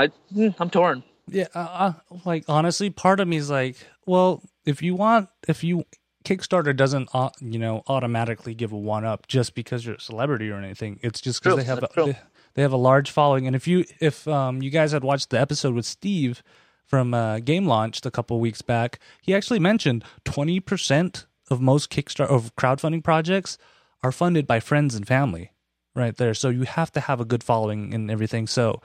I 0.00 0.06
hmm, 0.32 0.48
I'm 0.58 0.70
torn. 0.70 1.02
Yeah, 1.28 1.46
uh, 1.54 1.58
uh, 1.58 2.18
like 2.24 2.44
honestly, 2.48 2.90
part 2.90 3.20
of 3.20 3.28
me 3.28 3.36
is 3.36 3.50
like, 3.50 3.76
well, 4.06 4.42
if 4.64 4.82
you 4.82 4.94
want, 4.94 5.28
if 5.46 5.62
you 5.62 5.84
Kickstarter 6.24 6.74
doesn't, 6.74 7.10
uh, 7.12 7.30
you 7.40 7.58
know, 7.58 7.82
automatically 7.86 8.54
give 8.54 8.72
a 8.72 8.78
one 8.78 9.04
up 9.04 9.26
just 9.26 9.54
because 9.54 9.84
you're 9.84 9.96
a 9.96 10.00
celebrity 10.00 10.50
or 10.50 10.56
anything. 10.56 10.98
It's 11.02 11.20
just 11.20 11.42
because 11.42 11.58
they 11.58 11.64
have 11.64 11.82
a, 11.82 11.88
they, 11.94 12.18
they, 12.54 12.62
have 12.62 12.72
a 12.72 12.78
large 12.78 13.10
following. 13.10 13.46
And 13.46 13.54
if 13.54 13.68
you 13.68 13.84
if 14.00 14.26
um, 14.26 14.62
you 14.62 14.70
guys 14.70 14.92
had 14.92 15.04
watched 15.04 15.30
the 15.30 15.40
episode 15.40 15.74
with 15.74 15.86
Steve 15.86 16.42
from 16.86 17.12
uh, 17.12 17.38
Game 17.40 17.66
Launched 17.66 18.06
a 18.06 18.10
couple 18.10 18.40
weeks 18.40 18.62
back, 18.62 18.98
he 19.20 19.34
actually 19.34 19.60
mentioned 19.60 20.02
twenty 20.24 20.60
percent 20.60 21.26
of 21.50 21.60
most 21.60 21.90
Kickstarter 21.90 22.30
of 22.30 22.56
crowdfunding 22.56 23.04
projects 23.04 23.58
are 24.02 24.12
funded 24.12 24.46
by 24.46 24.60
friends 24.60 24.94
and 24.94 25.06
family, 25.06 25.52
right 25.94 26.16
there. 26.16 26.32
So 26.32 26.48
you 26.48 26.62
have 26.62 26.90
to 26.92 27.00
have 27.00 27.20
a 27.20 27.26
good 27.26 27.44
following 27.44 27.92
and 27.92 28.10
everything. 28.10 28.46
So 28.46 28.80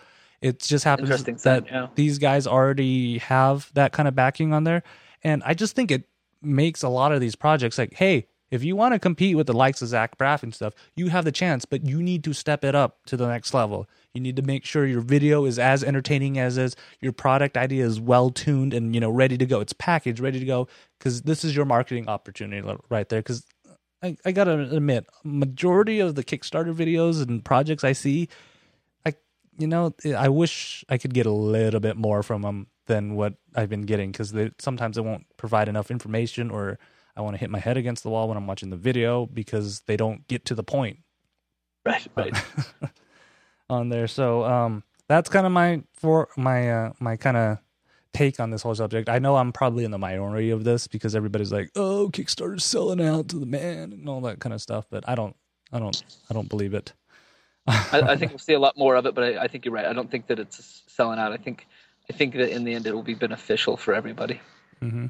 it 0.46 0.60
just 0.60 0.86
happens 0.86 1.24
that 1.42 1.66
yeah. 1.66 1.88
these 1.96 2.20
guys 2.20 2.46
already 2.46 3.18
have 3.18 3.72
that 3.74 3.94
kind 3.94 4.08
of 4.08 4.14
backing 4.14 4.54
on 4.54 4.64
there, 4.64 4.84
and 5.24 5.42
I 5.44 5.56
just 5.56 5.76
think 5.76 5.90
it 5.90 6.08
makes 6.40 6.84
a 6.84 6.90
lot 6.90 7.12
of 7.12 7.20
these 7.20 7.36
projects 7.36 7.80
like, 7.80 7.96
hey, 7.96 8.28
if 8.52 8.64
you 8.64 8.76
want 8.76 8.94
to 8.94 9.00
compete 9.00 9.36
with 9.36 9.48
the 9.48 9.54
likes 9.54 9.82
of 9.82 9.88
Zach 9.88 10.20
Braff 10.20 10.44
and 10.44 10.54
stuff, 10.54 10.76
you 10.96 11.08
have 11.08 11.26
the 11.26 11.32
chance, 11.32 11.66
but 11.66 11.84
you 11.84 12.00
need 12.00 12.24
to 12.26 12.34
step 12.34 12.64
it 12.64 12.76
up 12.76 13.04
to 13.08 13.18
the 13.18 13.28
next 13.28 13.56
level. 13.56 13.90
You 14.14 14.22
need 14.22 14.36
to 14.36 14.44
make 14.44 14.66
sure 14.66 14.86
your 14.86 15.02
video 15.02 15.46
is 15.46 15.58
as 15.58 15.84
entertaining 15.84 16.38
as 16.38 16.60
is, 16.60 16.76
your 17.02 17.12
product 17.12 17.58
idea 17.58 17.84
is 17.84 18.00
well 18.00 18.30
tuned 18.30 18.76
and 18.76 18.94
you 18.94 19.02
know 19.02 19.10
ready 19.10 19.40
to 19.40 19.48
go. 19.48 19.62
It's 19.62 19.74
packaged, 19.74 20.20
ready 20.20 20.40
to 20.40 20.46
go, 20.46 20.68
because 21.00 21.24
this 21.24 21.44
is 21.44 21.56
your 21.56 21.66
marketing 21.66 22.08
opportunity 22.08 22.62
right 22.90 23.10
there. 23.10 23.20
Because 23.20 23.48
I, 24.04 24.16
I 24.24 24.32
gotta 24.32 24.60
admit, 24.60 25.08
majority 25.24 26.00
of 26.02 26.14
the 26.14 26.24
Kickstarter 26.24 26.76
videos 26.76 27.28
and 27.28 27.44
projects 27.44 27.84
I 27.84 27.94
see, 27.94 28.30
you 29.58 29.68
know 29.68 29.94
I 30.18 30.30
wish 30.30 30.84
I 30.90 30.98
could 30.98 31.14
get 31.14 31.26
a 31.26 31.32
little 31.32 31.80
bit 31.80 31.98
more 31.98 32.24
from 32.24 32.42
them 32.42 32.68
than 32.88 33.16
what 33.16 33.34
I've 33.56 33.70
been 33.70 33.82
getting 33.84 34.12
because 34.12 34.32
they 34.32 34.52
sometimes 34.60 34.96
they 34.96 35.02
won't 35.02 35.26
provide 35.38 35.68
enough 35.70 35.90
information 35.92 36.52
or 36.52 36.78
I 37.18 37.22
want 37.22 37.36
to 37.36 37.40
hit 37.40 37.50
my 37.50 37.60
head 37.60 37.78
against 37.78 38.04
the 38.04 38.10
wall 38.10 38.28
when 38.28 38.38
I'm 38.38 38.48
watching 38.48 38.70
the 38.70 38.76
video 38.78 39.26
because 39.26 39.82
they 39.82 39.98
don't 39.98 40.28
get 40.28 40.46
to 40.46 40.56
the 40.56 40.64
point 40.64 41.00
Right, 41.86 42.08
right. 42.16 42.34
on 43.70 43.90
there. 43.90 44.08
So 44.08 44.44
um, 44.44 44.84
that's 45.08 45.30
kind 45.30 45.46
of 45.46 45.52
my 45.52 45.84
for 45.94 46.30
my 46.38 46.72
uh, 46.72 46.94
my 47.00 47.16
kind 47.16 47.38
of 47.38 47.58
take 48.14 48.40
on 48.40 48.50
this 48.50 48.62
whole 48.62 48.76
subject. 48.76 49.10
I 49.10 49.20
know 49.20 49.36
I'm 49.36 49.52
probably 49.52 49.84
in 49.84 49.92
the 49.92 49.98
minority 49.98 50.50
of 50.50 50.64
this 50.64 50.88
because 50.88 51.16
everybody's 51.16 51.52
like, 51.52 51.70
"Oh, 51.76 52.10
Kickstarter's 52.12 52.64
selling 52.66 53.02
out 53.02 53.28
to 53.30 53.40
the 53.40 53.46
man" 53.46 53.94
and 53.94 54.10
all 54.10 54.22
that 54.22 54.40
kind 54.40 54.54
of 54.54 54.62
stuff, 54.62 54.86
but 54.90 55.08
I 55.08 55.16
don't 55.16 55.36
I 55.72 55.80
don't 55.80 56.02
I 56.30 56.34
don't 56.34 56.50
believe 56.50 56.74
it. 56.74 56.94
I, 57.68 58.02
I 58.02 58.16
think 58.16 58.32
we'll 58.32 58.40
see 58.40 58.54
a 58.54 58.60
lot 58.60 58.78
more 58.78 58.96
of 58.96 59.06
it, 59.06 59.16
but 59.16 59.24
I, 59.24 59.44
I 59.44 59.48
think 59.48 59.66
you're 59.66 59.74
right. 59.74 59.86
I 59.86 59.94
don't 59.94 60.10
think 60.10 60.28
that 60.28 60.40
it's 60.40 60.84
selling 60.88 61.20
out. 61.20 61.32
I 61.32 61.38
think 61.38 61.68
I 62.10 62.14
think 62.14 62.34
that 62.36 62.50
in 62.50 62.64
the 62.64 62.74
end 62.74 62.88
it 62.88 62.94
will 62.94 63.04
be 63.04 63.16
beneficial 63.16 63.78
for 63.78 63.94
everybody. 63.94 64.40
Mm-hmm. 64.82 65.08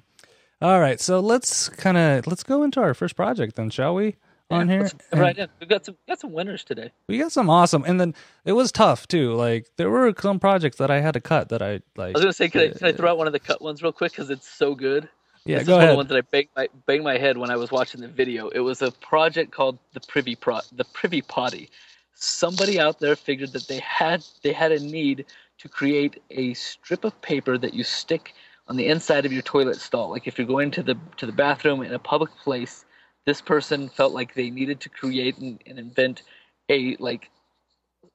All 0.61 0.79
right, 0.79 0.99
so 1.01 1.19
let's 1.19 1.69
kind 1.69 1.97
of 1.97 2.27
let's 2.27 2.43
go 2.43 2.63
into 2.63 2.79
our 2.79 2.93
first 2.93 3.15
project 3.15 3.55
then, 3.55 3.69
shall 3.69 3.95
we? 3.95 4.15
On 4.51 4.69
here, 4.69 4.91
right 5.11 5.35
in. 5.35 5.49
We've 5.59 5.67
got 5.67 5.85
some 5.85 5.97
got 6.07 6.19
some 6.19 6.31
winners 6.31 6.63
today. 6.63 6.91
we 7.07 7.17
got 7.17 7.31
some 7.31 7.49
awesome, 7.49 7.83
and 7.85 7.99
then 7.99 8.13
it 8.45 8.51
was 8.51 8.71
tough 8.71 9.07
too. 9.07 9.33
Like 9.33 9.65
there 9.77 9.89
were 9.89 10.13
some 10.19 10.39
projects 10.39 10.77
that 10.77 10.91
I 10.91 11.01
had 11.01 11.15
to 11.15 11.19
cut 11.19 11.49
that 11.49 11.63
I 11.63 11.81
like. 11.95 12.09
I 12.15 12.19
was 12.19 12.21
gonna 12.21 12.33
say, 12.33 12.49
can 12.49 12.61
I, 12.61 12.67
can 12.69 12.87
I 12.87 12.91
throw 12.91 13.09
out 13.09 13.17
one 13.17 13.25
of 13.25 13.33
the 13.33 13.39
cut 13.39 13.59
ones 13.59 13.81
real 13.81 13.91
quick 13.91 14.11
because 14.11 14.29
it's 14.29 14.47
so 14.47 14.75
good. 14.75 15.09
yeah, 15.45 15.57
this 15.57 15.67
go 15.67 15.73
is 15.73 15.77
one 15.77 15.79
of 15.79 15.83
ahead. 15.83 15.93
the 15.93 15.97
ones 15.97 16.09
that 16.09 16.17
I 16.17 16.21
banged 16.21 16.49
my, 16.55 16.67
banged 16.85 17.03
my 17.03 17.17
head 17.17 17.37
when 17.39 17.49
I 17.49 17.55
was 17.55 17.71
watching 17.71 18.01
the 18.01 18.07
video. 18.07 18.49
It 18.49 18.59
was 18.59 18.83
a 18.83 18.91
project 18.91 19.51
called 19.51 19.79
the 19.93 19.99
Privy 20.01 20.35
Pro, 20.35 20.59
the 20.71 20.85
Privy 20.85 21.23
Potty. 21.23 21.69
Somebody 22.15 22.79
out 22.79 22.99
there 22.99 23.15
figured 23.15 23.53
that 23.53 23.67
they 23.67 23.79
had 23.79 24.25
they 24.41 24.53
had 24.53 24.71
a 24.71 24.79
need 24.79 25.25
to 25.59 25.69
create 25.69 26.21
a 26.29 26.53
strip 26.53 27.03
of 27.03 27.19
paper 27.21 27.57
that 27.57 27.73
you 27.73 27.83
stick 27.83 28.33
on 28.67 28.77
the 28.77 28.87
inside 28.87 29.25
of 29.25 29.33
your 29.33 29.41
toilet 29.41 29.77
stall. 29.77 30.09
Like 30.09 30.27
if 30.27 30.37
you're 30.37 30.47
going 30.47 30.71
to 30.71 30.83
the 30.83 30.97
to 31.17 31.25
the 31.25 31.31
bathroom 31.31 31.81
in 31.81 31.93
a 31.93 31.99
public 31.99 32.31
place, 32.37 32.85
this 33.25 33.41
person 33.41 33.89
felt 33.89 34.13
like 34.13 34.33
they 34.33 34.49
needed 34.49 34.79
to 34.81 34.89
create 34.89 35.37
and, 35.37 35.61
and 35.65 35.77
invent 35.77 36.23
a 36.69 36.95
like 36.97 37.29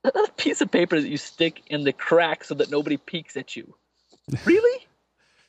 a 0.04 0.12
piece 0.37 0.61
of 0.61 0.71
paper 0.71 1.00
that 1.00 1.09
you 1.09 1.16
stick 1.16 1.62
in 1.66 1.85
the 1.85 1.92
crack 1.92 2.45
so 2.45 2.54
that 2.54 2.71
nobody 2.71 2.97
peeks 2.97 3.37
at 3.37 3.57
you. 3.57 3.75
Really? 4.45 4.87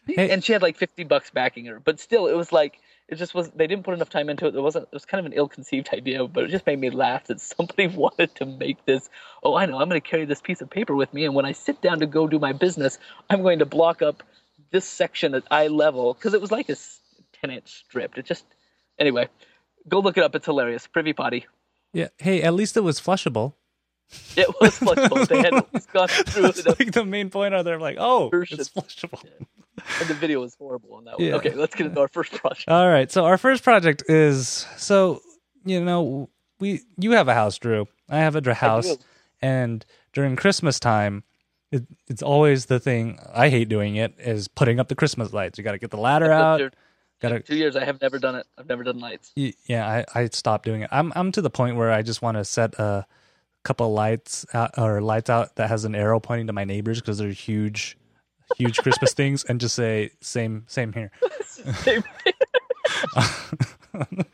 Hey- 0.07 0.29
and 0.29 0.43
she 0.43 0.53
had 0.53 0.61
like 0.61 0.77
50 0.77 1.03
bucks 1.05 1.29
backing 1.29 1.65
her 1.65 1.79
but 1.79 1.99
still 1.99 2.27
it 2.27 2.35
was 2.35 2.51
like 2.51 2.79
it 3.07 3.15
just 3.15 3.33
was 3.33 3.49
they 3.51 3.67
didn't 3.67 3.83
put 3.83 3.93
enough 3.93 4.09
time 4.09 4.29
into 4.29 4.47
it. 4.47 4.51
There 4.51 4.61
wasn't 4.61 4.83
it 4.85 4.93
was 4.93 5.05
kind 5.05 5.19
of 5.19 5.25
an 5.31 5.37
ill-conceived 5.37 5.89
idea 5.93 6.27
but 6.27 6.43
it 6.43 6.49
just 6.49 6.65
made 6.65 6.79
me 6.79 6.89
laugh 6.89 7.25
that 7.25 7.39
somebody 7.39 7.87
wanted 8.03 8.33
to 8.35 8.45
make 8.45 8.85
this 8.85 9.09
oh 9.43 9.55
i 9.55 9.65
know 9.65 9.79
i'm 9.79 9.89
going 9.89 10.01
to 10.01 10.07
carry 10.07 10.25
this 10.25 10.41
piece 10.41 10.61
of 10.61 10.69
paper 10.69 10.95
with 10.95 11.13
me 11.13 11.25
and 11.25 11.35
when 11.35 11.45
i 11.45 11.51
sit 11.51 11.81
down 11.81 11.99
to 11.99 12.05
go 12.05 12.27
do 12.27 12.39
my 12.39 12.53
business 12.53 12.97
i'm 13.29 13.41
going 13.41 13.59
to 13.59 13.65
block 13.65 14.01
up 14.01 14.23
this 14.71 14.87
section 14.87 15.35
at 15.35 15.43
eye 15.51 15.67
level. 15.67 16.13
Because 16.13 16.33
it 16.33 16.41
was 16.41 16.51
like 16.51 16.69
a 16.69 16.75
10 17.41 17.51
inch 17.51 17.83
strip. 17.85 18.17
It 18.17 18.25
just 18.25 18.45
anyway 18.97 19.27
go 19.87 19.99
look 19.99 20.17
it 20.17 20.23
up. 20.23 20.35
It's 20.35 20.45
hilarious. 20.45 20.87
Privy 20.87 21.13
potty. 21.13 21.45
Yeah, 21.93 22.07
hey, 22.19 22.41
at 22.41 22.53
least 22.53 22.77
it 22.77 22.81
was 22.81 23.01
flushable. 23.01 23.53
It 24.35 24.47
was 24.59 24.77
flexible 24.77 25.25
they 25.25 25.37
had 25.37 25.53
gone 25.93 26.07
through 26.07 26.43
That's 26.43 26.59
it 26.59 26.79
like 26.79 26.91
the 26.91 27.05
main 27.05 27.29
point. 27.29 27.53
Are 27.53 27.63
they're 27.63 27.79
like, 27.79 27.97
oh, 27.99 28.29
Version. 28.29 28.59
it's 28.59 28.69
flushable. 28.69 29.23
and 29.99 30.07
the 30.09 30.13
video 30.13 30.41
was 30.41 30.55
horrible 30.55 30.93
on 30.95 31.05
that 31.05 31.17
one 31.17 31.27
Yeah. 31.27 31.35
okay 31.35 31.53
let's 31.55 31.73
get 31.75 31.87
into 31.87 31.99
our 31.99 32.07
first 32.07 32.31
project 32.33 32.67
All 32.67 32.89
right. 32.89 33.11
So 33.11 33.25
our 33.25 33.37
first 33.37 33.63
project 33.63 34.03
is 34.07 34.65
so 34.77 35.21
you 35.65 35.83
know 35.83 36.29
we 36.59 36.81
you 36.97 37.11
have 37.11 37.27
a 37.27 37.33
house, 37.33 37.57
Drew. 37.57 37.87
I 38.09 38.19
have 38.19 38.35
a 38.35 38.53
house, 38.53 38.97
and 39.41 39.85
during 40.13 40.35
Christmas 40.35 40.79
time, 40.79 41.23
it, 41.71 41.83
it's 42.07 42.21
always 42.21 42.67
the 42.67 42.79
thing 42.79 43.17
I 43.33 43.49
hate 43.49 43.69
doing. 43.69 43.95
It 43.95 44.13
is 44.19 44.47
putting 44.47 44.79
up 44.79 44.87
the 44.87 44.95
Christmas 44.95 45.33
lights. 45.33 45.57
You 45.57 45.63
got 45.63 45.71
to 45.71 45.77
get 45.79 45.89
the 45.91 45.97
ladder 45.97 46.31
out. 46.31 46.61
After 46.61 46.77
Got 47.21 47.29
to 47.29 47.39
two 47.39 47.55
years 47.55 47.75
i 47.75 47.85
have 47.85 48.01
never 48.01 48.17
done 48.17 48.33
it 48.33 48.47
i've 48.57 48.67
never 48.67 48.83
done 48.83 48.97
lights 48.97 49.31
yeah. 49.35 50.03
I 50.15 50.19
I 50.21 50.25
stopped 50.29 50.65
doing 50.65 50.81
it. 50.81 50.89
I'm 50.91 51.13
I'm 51.15 51.31
to 51.33 51.41
the 51.41 51.51
point 51.51 51.75
where 51.75 51.91
I 51.91 52.01
just 52.01 52.21
want 52.21 52.37
to 52.37 52.43
set 52.43 52.73
a 52.79 53.05
couple 53.63 53.91
lights 53.93 54.45
out, 54.53 54.77
or 54.77 55.01
lights 55.01 55.29
out 55.29 55.55
that 55.55 55.69
has 55.69 55.85
an 55.85 55.95
arrow 55.95 56.19
pointing 56.19 56.47
to 56.47 56.53
my 56.53 56.63
neighbors 56.63 56.99
because 56.99 57.17
they're 57.17 57.29
huge, 57.29 57.97
huge 58.57 58.77
Christmas 58.77 59.13
things, 59.15 59.43
and 59.43 59.59
just 59.59 59.75
say 59.75 60.11
same 60.21 60.63
same 60.67 60.93
here. 60.93 61.11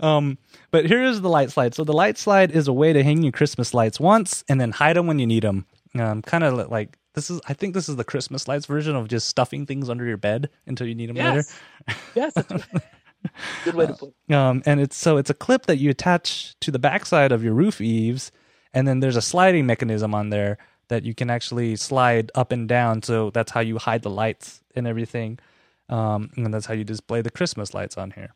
Um, 0.00 0.38
but 0.70 0.86
here 0.86 1.02
is 1.02 1.20
the 1.20 1.28
light 1.28 1.50
slide. 1.50 1.74
So 1.74 1.82
the 1.82 1.92
light 1.92 2.18
slide 2.18 2.52
is 2.52 2.68
a 2.68 2.72
way 2.72 2.92
to 2.92 3.02
hang 3.02 3.22
your 3.22 3.32
Christmas 3.32 3.74
lights 3.74 3.98
once 3.98 4.44
and 4.48 4.60
then 4.60 4.70
hide 4.70 4.96
them 4.96 5.06
when 5.06 5.18
you 5.18 5.26
need 5.26 5.42
them. 5.42 5.66
Um, 5.98 6.22
kind 6.22 6.44
of 6.44 6.70
like 6.70 6.98
this 7.14 7.30
is. 7.30 7.40
I 7.48 7.54
think 7.54 7.74
this 7.74 7.88
is 7.88 7.96
the 7.96 8.04
Christmas 8.04 8.46
lights 8.46 8.66
version 8.66 8.94
of 8.94 9.08
just 9.08 9.28
stuffing 9.28 9.66
things 9.66 9.88
under 9.88 10.04
your 10.04 10.18
bed 10.18 10.50
until 10.66 10.86
you 10.86 10.94
need 10.94 11.08
them 11.08 11.16
yes 11.16 11.58
yes 12.14 12.34
good 13.64 13.74
way 13.74 13.86
to 13.86 13.92
put 13.94 14.08
it 14.08 14.12
later. 14.28 14.38
Um, 14.38 14.62
and 14.66 14.80
it's 14.80 14.96
so 14.96 15.16
it's 15.16 15.30
a 15.30 15.34
clip 15.34 15.66
that 15.66 15.76
you 15.78 15.90
attach 15.90 16.54
to 16.60 16.70
the 16.70 16.78
backside 16.78 17.32
of 17.32 17.42
your 17.42 17.54
roof 17.54 17.80
eaves, 17.80 18.30
and 18.76 18.88
then 18.88 19.00
there's 19.00 19.16
a 19.16 19.22
sliding 19.22 19.66
mechanism 19.66 20.14
on 20.14 20.30
there 20.30 20.58
that 20.90 21.04
you 21.04 21.14
can 21.16 21.30
actually 21.30 21.76
slide 21.76 22.30
up 22.36 22.52
and 22.52 22.68
down. 22.68 23.02
So 23.02 23.30
that's 23.32 23.52
how 23.52 23.62
you 23.62 23.78
hide 23.78 24.02
the 24.04 24.10
lights 24.10 24.62
and 24.76 24.86
everything. 24.86 25.40
Um, 25.90 26.30
and 26.36 26.54
that's 26.54 26.66
how 26.66 26.74
you 26.74 26.84
display 26.84 27.22
the 27.22 27.32
Christmas 27.32 27.74
lights 27.74 27.98
on 27.98 28.12
here. 28.12 28.30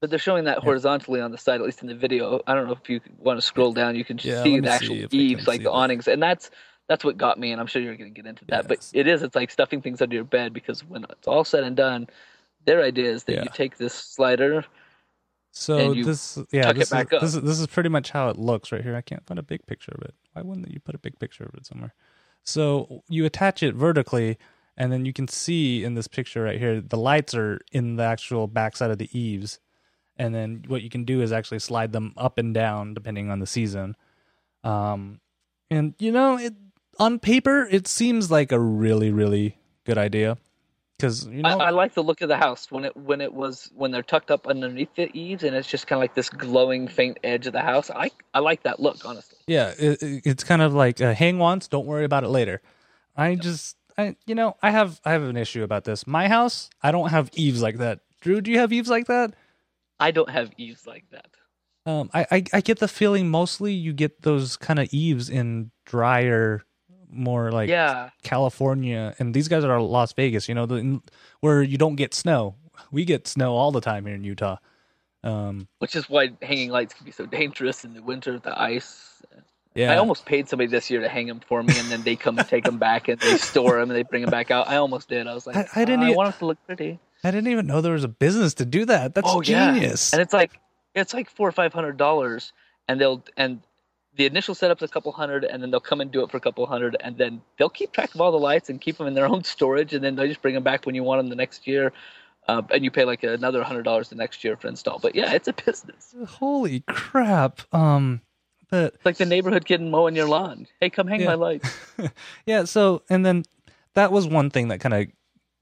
but 0.00 0.10
they're 0.10 0.20
showing 0.20 0.44
that 0.44 0.58
horizontally 0.60 1.20
on 1.22 1.32
the 1.32 1.38
side 1.38 1.60
at 1.60 1.66
least 1.66 1.82
in 1.82 1.88
the 1.88 1.94
video 1.94 2.40
i 2.46 2.54
don't 2.54 2.66
know 2.68 2.78
if 2.82 2.90
you 2.90 3.00
want 3.18 3.38
to 3.38 3.42
scroll 3.42 3.72
down 3.72 3.96
you 3.96 4.04
can 4.04 4.18
Yeah, 4.18 4.42
see 4.44 4.60
the 4.60 4.70
actual 4.70 4.96
see 4.96 5.02
if 5.02 5.06
I 5.06 5.10
can 5.10 5.20
eaves 5.20 5.48
like 5.48 5.62
the 5.62 5.70
that. 5.70 5.76
awnings 5.82 6.08
and 6.08 6.22
that's 6.22 6.50
that's 6.88 7.04
what 7.04 7.16
got 7.16 7.38
me 7.38 7.52
and 7.52 7.60
i'm 7.60 7.66
sure 7.66 7.82
you're 7.82 7.96
going 7.96 8.14
to 8.14 8.22
get 8.22 8.28
into 8.28 8.44
that 8.46 8.66
Yes. 8.68 8.92
but 8.92 9.00
it 9.00 9.06
is 9.08 9.22
it's 9.22 9.36
like 9.36 9.50
stuffing 9.50 9.82
things 9.82 10.02
under 10.02 10.14
your 10.14 10.24
bed 10.24 10.52
because 10.52 10.84
when 10.84 11.04
it's 11.10 11.26
all 11.26 11.44
said 11.44 11.64
and 11.64 11.76
done 11.76 12.06
their 12.66 12.82
idea 12.82 13.10
is 13.10 13.24
that 13.24 13.36
Yeah. 13.36 13.44
you 13.44 13.48
take 13.48 13.78
this 13.78 13.94
slider 13.94 14.64
So 15.58 15.94
this, 15.94 16.38
yeah, 16.52 16.74
this, 16.74 16.92
is, 16.92 17.06
this 17.08 17.34
is 17.34 17.40
this 17.40 17.60
is 17.60 17.66
pretty 17.66 17.88
much 17.88 18.10
how 18.10 18.28
it 18.28 18.38
looks 18.38 18.70
right 18.72 18.82
here. 18.82 18.94
I 18.94 19.00
can't 19.00 19.26
find 19.26 19.38
a 19.38 19.42
big 19.42 19.66
picture 19.66 19.92
of 19.96 20.02
it. 20.02 20.14
Why 20.34 20.42
wouldn't 20.42 20.70
you 20.70 20.80
put 20.80 20.94
a 20.94 20.98
big 20.98 21.18
picture 21.18 21.44
of 21.44 21.54
it 21.54 21.64
somewhere? 21.64 21.94
So 22.42 23.02
you 23.08 23.24
attach 23.24 23.62
it 23.62 23.74
vertically, 23.74 24.36
and 24.76 24.92
then 24.92 25.06
you 25.06 25.14
can 25.14 25.28
see 25.28 25.82
in 25.82 25.94
this 25.94 26.08
picture 26.08 26.42
right 26.42 26.58
here, 26.58 26.82
the 26.82 26.98
lights 26.98 27.34
are 27.34 27.58
in 27.72 27.96
the 27.96 28.02
actual 28.02 28.48
backside 28.48 28.90
of 28.90 28.98
the 28.98 29.08
eaves, 29.18 29.58
and 30.18 30.34
then 30.34 30.62
what 30.66 30.82
you 30.82 30.90
can 30.90 31.04
do 31.04 31.22
is 31.22 31.32
actually 31.32 31.60
slide 31.60 31.90
them 31.90 32.12
up 32.18 32.36
and 32.36 32.52
down 32.52 32.92
depending 32.92 33.30
on 33.30 33.40
the 33.40 33.46
season. 33.46 33.96
Um, 34.62 35.20
and 35.70 35.94
you 35.98 36.12
know, 36.12 36.36
it 36.36 36.52
on 36.98 37.18
paper 37.18 37.66
it 37.70 37.88
seems 37.88 38.30
like 38.30 38.52
a 38.52 38.60
really 38.60 39.10
really 39.10 39.56
good 39.84 39.96
idea 39.96 40.36
because 40.98 41.26
you 41.26 41.42
know 41.42 41.58
I, 41.60 41.66
I 41.66 41.70
like 41.70 41.94
the 41.94 42.02
look 42.02 42.20
of 42.22 42.28
the 42.28 42.36
house 42.36 42.70
when 42.70 42.84
it 42.84 42.96
when 42.96 43.20
it 43.20 43.32
was 43.32 43.70
when 43.74 43.90
they're 43.90 44.02
tucked 44.02 44.30
up 44.30 44.46
underneath 44.46 44.94
the 44.96 45.10
eaves 45.18 45.44
and 45.44 45.54
it's 45.56 45.68
just 45.68 45.86
kind 45.86 45.98
of 45.98 46.02
like 46.02 46.14
this 46.14 46.28
glowing 46.30 46.88
faint 46.88 47.18
edge 47.24 47.46
of 47.46 47.52
the 47.52 47.60
house 47.60 47.90
i 47.90 48.10
i 48.34 48.38
like 48.40 48.62
that 48.64 48.80
look 48.80 49.04
honestly 49.04 49.38
Yeah, 49.46 49.72
it, 49.78 50.02
it- 50.02 50.22
it's 50.24 50.44
kind 50.44 50.62
of 50.62 50.74
like 50.74 51.00
uh, 51.00 51.14
hang 51.14 51.38
once, 51.38 51.68
don't 51.68 51.86
worry 51.86 52.04
about 52.04 52.24
it 52.24 52.28
later. 52.28 52.60
I 53.16 53.34
just, 53.36 53.76
I, 53.96 54.16
you 54.26 54.34
know, 54.34 54.56
I 54.62 54.70
have, 54.70 55.00
I 55.04 55.12
have 55.12 55.22
an 55.22 55.36
issue 55.38 55.62
about 55.62 55.84
this. 55.84 56.06
My 56.06 56.28
house, 56.28 56.68
I 56.82 56.90
don't 56.92 57.10
have 57.10 57.30
eaves 57.34 57.62
like 57.62 57.78
that. 57.78 58.00
Drew, 58.20 58.40
do 58.42 58.50
you 58.50 58.58
have 58.58 58.72
eaves 58.72 58.90
like 58.90 59.06
that? 59.06 59.34
i 59.98 60.10
don't 60.10 60.28
have 60.30 60.50
eaves 60.58 60.86
like 60.86 61.04
that 61.12 61.28
Um, 61.86 62.10
I, 62.12 62.26
I, 62.30 62.44
I 62.54 62.60
get 62.60 62.80
the 62.80 62.88
feeling 62.88 63.30
mostly 63.30 63.72
you 63.72 63.92
get 63.94 64.22
those 64.22 64.56
kind 64.58 64.78
of 64.78 64.88
eaves 64.92 65.30
in 65.30 65.70
drier, 65.86 66.65
more 67.16 67.52
like 67.52 67.68
yeah 67.68 68.10
California, 68.22 69.14
and 69.18 69.34
these 69.34 69.48
guys 69.48 69.64
are 69.64 69.80
Las 69.80 70.12
Vegas. 70.12 70.48
You 70.48 70.54
know, 70.54 70.66
the, 70.66 71.00
where 71.40 71.62
you 71.62 71.78
don't 71.78 71.96
get 71.96 72.14
snow. 72.14 72.56
We 72.92 73.04
get 73.04 73.26
snow 73.26 73.54
all 73.54 73.72
the 73.72 73.80
time 73.80 74.06
here 74.06 74.14
in 74.14 74.24
Utah. 74.24 74.56
Um, 75.24 75.66
which 75.78 75.96
is 75.96 76.08
why 76.08 76.30
hanging 76.40 76.70
lights 76.70 76.94
can 76.94 77.04
be 77.04 77.10
so 77.10 77.26
dangerous 77.26 77.84
in 77.84 77.94
the 77.94 78.02
winter 78.02 78.38
the 78.38 78.60
ice 78.60 79.16
yeah, 79.76 79.92
I 79.92 79.96
almost 79.98 80.24
paid 80.24 80.48
somebody 80.48 80.68
this 80.68 80.90
year 80.90 81.02
to 81.02 81.08
hang 81.08 81.26
them 81.26 81.40
for 81.40 81.62
me, 81.62 81.78
and 81.78 81.90
then 81.90 82.02
they 82.02 82.16
come 82.16 82.38
and 82.38 82.48
take 82.48 82.64
them 82.64 82.78
back, 82.78 83.08
and 83.08 83.20
they 83.20 83.36
store 83.36 83.78
them, 83.78 83.90
and 83.90 83.96
they 83.96 84.04
bring 84.04 84.22
them 84.22 84.30
back 84.30 84.50
out. 84.50 84.68
I 84.68 84.76
almost 84.76 85.10
did. 85.10 85.26
I 85.26 85.34
was 85.34 85.46
like, 85.46 85.54
I- 85.54 85.82
I 85.82 85.84
didn't 85.84 86.00
"Oh, 86.02 86.06
I 86.06 86.10
e- 86.12 86.16
want 86.16 86.32
them 86.32 86.38
to 86.38 86.46
look 86.46 86.58
pretty. 86.66 86.98
I 87.22 87.30
didn't 87.30 87.48
even 87.52 87.66
know 87.66 87.82
there 87.82 87.92
was 87.92 88.04
a 88.04 88.08
business 88.08 88.54
to 88.54 88.64
do 88.64 88.86
that. 88.86 89.14
That's 89.14 89.28
oh 89.30 89.42
yeah, 89.42 89.74
genius. 89.74 90.14
and 90.14 90.22
it's 90.22 90.32
like 90.32 90.58
it's 90.94 91.12
like 91.12 91.28
four 91.28 91.46
or 91.46 91.52
five 91.52 91.74
hundred 91.74 91.98
dollars, 91.98 92.54
and 92.88 92.98
they'll 92.98 93.22
and 93.36 93.60
the 94.16 94.26
initial 94.26 94.54
setup's 94.54 94.82
a 94.82 94.88
couple 94.88 95.12
hundred, 95.12 95.44
and 95.44 95.62
then 95.62 95.70
they'll 95.70 95.80
come 95.80 96.00
and 96.00 96.10
do 96.10 96.22
it 96.22 96.30
for 96.30 96.36
a 96.36 96.40
couple 96.40 96.64
hundred, 96.66 96.96
and 97.00 97.16
then 97.18 97.42
they'll 97.58 97.68
keep 97.68 97.92
track 97.92 98.14
of 98.14 98.20
all 98.20 98.32
the 98.32 98.38
lights 98.38 98.68
and 98.70 98.80
keep 98.80 98.96
them 98.98 99.06
in 99.06 99.14
their 99.14 99.26
own 99.32 99.44
storage, 99.44 99.92
and 99.94 100.02
then 100.02 100.16
they 100.16 100.26
just 100.28 100.42
bring 100.42 100.54
them 100.54 100.62
back 100.62 100.86
when 100.86 100.94
you 100.94 101.02
want 101.02 101.20
them 101.20 101.28
the 101.28 101.36
next 101.36 101.66
year. 101.66 101.92
Uh, 102.48 102.62
and 102.70 102.84
you 102.84 102.92
pay 102.92 103.04
like 103.04 103.24
another 103.24 103.62
hundred 103.64 103.82
dollars 103.82 104.08
the 104.08 104.14
next 104.14 104.44
year 104.44 104.56
for 104.56 104.68
install. 104.68 105.00
But 105.00 105.16
yeah, 105.16 105.32
it's 105.32 105.48
a 105.48 105.52
business. 105.52 106.14
Holy 106.28 106.80
crap. 106.86 107.60
Um 107.74 108.20
but 108.70 108.94
It's 108.94 109.04
like 109.04 109.16
the 109.16 109.26
neighborhood 109.26 109.64
kid 109.64 109.80
mowing 109.82 110.14
your 110.14 110.28
lawn. 110.28 110.68
Hey, 110.80 110.88
come 110.88 111.08
hang 111.08 111.20
Yeah. 111.22 111.26
my 111.26 111.34
lights. 111.46 111.68
yeah, 112.46 112.62
so 112.64 113.02
and 113.10 113.26
then 113.26 113.42
that 113.94 114.12
was 114.12 114.28
one 114.28 114.50
thing 114.50 114.68
that 114.68 114.78
kind 114.78 114.94
of 114.94 115.06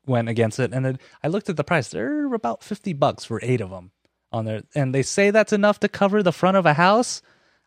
went 0.07 0.29
against 0.29 0.61
it 0.61 0.75
and 0.75 0.85
then 0.85 0.99
I 1.23 1.29
looked 1.29 1.49
at 1.49 1.57
the 1.57 1.65
price. 1.65 1.89
They're 1.89 2.33
about 2.35 2.63
50 2.63 2.93
bucks 2.93 3.25
for 3.25 3.41
8 3.43 3.63
of 3.63 3.71
them 3.71 3.93
on 4.31 4.45
there, 4.45 4.63
and 4.75 4.95
they 4.95 5.03
say 5.03 5.31
that's 5.31 5.55
enough 5.55 5.81
to 5.81 5.89
cover 5.89 6.23
the 6.23 6.33
front 6.33 6.59
of 6.59 6.67
a 6.67 6.75
house. 6.75 7.23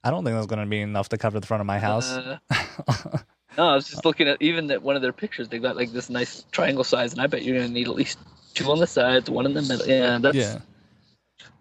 I 0.07 0.09
don't 0.09 0.23
think 0.23 0.37
that's 0.37 0.47
going 0.47 0.61
to 0.61 0.65
be 0.65 0.79
enough 0.79 1.09
to 1.09 1.17
cover 1.17 1.37
the 1.37 1.45
front 1.45 1.59
of 1.59 1.67
my 1.67 1.79
house. 1.79 2.09
Uh, 2.09 2.37
no, 3.57 3.67
I 3.67 3.75
was 3.75 3.89
just 3.89 4.05
looking 4.05 4.29
at 4.29 4.41
even 4.41 4.67
that 4.67 4.81
one 4.81 4.95
of 4.95 5.01
their 5.01 5.11
pictures. 5.11 5.49
They 5.49 5.59
got 5.59 5.75
like 5.75 5.91
this 5.91 6.09
nice 6.09 6.45
triangle 6.53 6.85
size, 6.85 7.11
and 7.11 7.21
I 7.21 7.27
bet 7.27 7.43
you're 7.43 7.57
gonna 7.57 7.67
need 7.67 7.89
at 7.89 7.95
least 7.95 8.17
two 8.53 8.71
on 8.71 8.79
the 8.79 8.87
sides, 8.87 9.29
one 9.29 9.45
in 9.45 9.53
the 9.53 9.61
middle. 9.61 9.85
Yeah, 9.85 10.17
that's 10.19 10.37
yeah, 10.37 10.59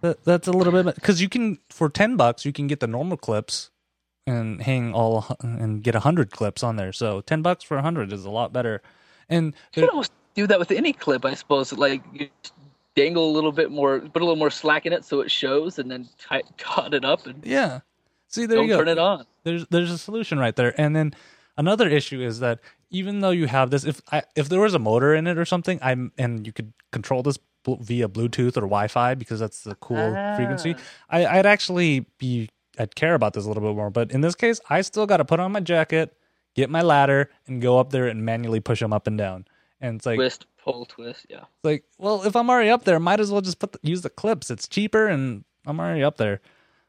that, 0.02 0.22
that's 0.22 0.46
a 0.46 0.52
little 0.52 0.72
bit 0.72 0.94
because 0.94 1.20
you 1.20 1.28
can 1.28 1.58
for 1.70 1.88
ten 1.88 2.16
bucks 2.16 2.44
you 2.44 2.52
can 2.52 2.68
get 2.68 2.78
the 2.78 2.86
normal 2.86 3.16
clips 3.16 3.70
and 4.28 4.62
hang 4.62 4.94
all 4.94 5.36
and 5.40 5.82
get 5.82 5.96
a 5.96 6.00
hundred 6.00 6.30
clips 6.30 6.62
on 6.62 6.76
there. 6.76 6.92
So 6.92 7.22
ten 7.22 7.42
bucks 7.42 7.64
for 7.64 7.76
a 7.76 7.82
hundred 7.82 8.12
is 8.12 8.24
a 8.24 8.30
lot 8.30 8.52
better. 8.52 8.80
And 9.28 9.54
you 9.74 9.82
can 9.82 9.90
almost 9.90 10.12
do 10.34 10.46
that 10.46 10.60
with 10.60 10.70
any 10.70 10.92
clip, 10.92 11.24
I 11.24 11.34
suppose. 11.34 11.72
Like 11.72 12.04
you 12.12 12.28
dangle 12.94 13.28
a 13.28 13.32
little 13.32 13.50
bit 13.50 13.72
more, 13.72 13.98
put 13.98 14.22
a 14.22 14.24
little 14.24 14.36
more 14.36 14.50
slack 14.50 14.86
in 14.86 14.92
it 14.92 15.04
so 15.04 15.20
it 15.20 15.32
shows, 15.32 15.80
and 15.80 15.90
then 15.90 16.08
tie, 16.20 16.42
cut 16.58 16.94
it 16.94 17.04
up 17.04 17.26
and 17.26 17.44
yeah. 17.44 17.80
See, 18.28 18.46
there 18.46 18.56
don't 18.56 18.66
you 18.66 18.72
go. 18.72 18.78
turn 18.78 18.88
it 18.88 18.98
on. 18.98 19.26
There's 19.44 19.66
there's 19.68 19.90
a 19.90 19.98
solution 19.98 20.38
right 20.38 20.54
there. 20.54 20.78
And 20.80 20.94
then 20.94 21.14
another 21.56 21.88
issue 21.88 22.20
is 22.20 22.40
that 22.40 22.60
even 22.90 23.20
though 23.20 23.30
you 23.30 23.46
have 23.46 23.70
this, 23.70 23.84
if 23.84 24.00
I, 24.12 24.22
if 24.34 24.48
there 24.48 24.60
was 24.60 24.74
a 24.74 24.78
motor 24.78 25.14
in 25.14 25.26
it 25.26 25.38
or 25.38 25.44
something, 25.44 25.78
I'm 25.82 26.12
and 26.18 26.46
you 26.46 26.52
could 26.52 26.72
control 26.92 27.22
this 27.22 27.38
via 27.66 28.08
Bluetooth 28.08 28.56
or 28.56 28.62
Wi-Fi 28.62 29.14
because 29.14 29.40
that's 29.40 29.62
the 29.62 29.74
cool 29.76 30.14
frequency. 30.36 30.76
I, 31.10 31.26
I'd 31.26 31.46
actually 31.46 32.06
be 32.18 32.48
I'd 32.78 32.94
care 32.94 33.14
about 33.14 33.32
this 33.34 33.44
a 33.44 33.48
little 33.48 33.62
bit 33.62 33.74
more. 33.74 33.90
But 33.90 34.12
in 34.12 34.20
this 34.20 34.34
case, 34.34 34.60
I 34.68 34.82
still 34.82 35.06
got 35.06 35.18
to 35.18 35.24
put 35.24 35.40
on 35.40 35.52
my 35.52 35.60
jacket, 35.60 36.16
get 36.54 36.70
my 36.70 36.82
ladder, 36.82 37.30
and 37.46 37.60
go 37.60 37.78
up 37.78 37.90
there 37.90 38.06
and 38.06 38.24
manually 38.24 38.60
push 38.60 38.80
them 38.80 38.92
up 38.92 39.06
and 39.06 39.16
down. 39.16 39.46
And 39.80 39.96
it's 39.96 40.06
like 40.06 40.16
Twist, 40.16 40.46
pull, 40.62 40.86
twist. 40.86 41.26
Yeah. 41.28 41.40
it's 41.40 41.64
like, 41.64 41.84
well, 41.98 42.22
if 42.22 42.34
I'm 42.34 42.48
already 42.48 42.70
up 42.70 42.84
there, 42.84 42.98
might 42.98 43.20
as 43.20 43.30
well 43.30 43.40
just 43.40 43.58
put 43.58 43.72
the, 43.72 43.78
use 43.82 44.02
the 44.02 44.10
clips. 44.10 44.50
It's 44.50 44.66
cheaper, 44.68 45.06
and 45.06 45.44
I'm 45.66 45.80
already 45.80 46.02
up 46.02 46.16
there. 46.16 46.40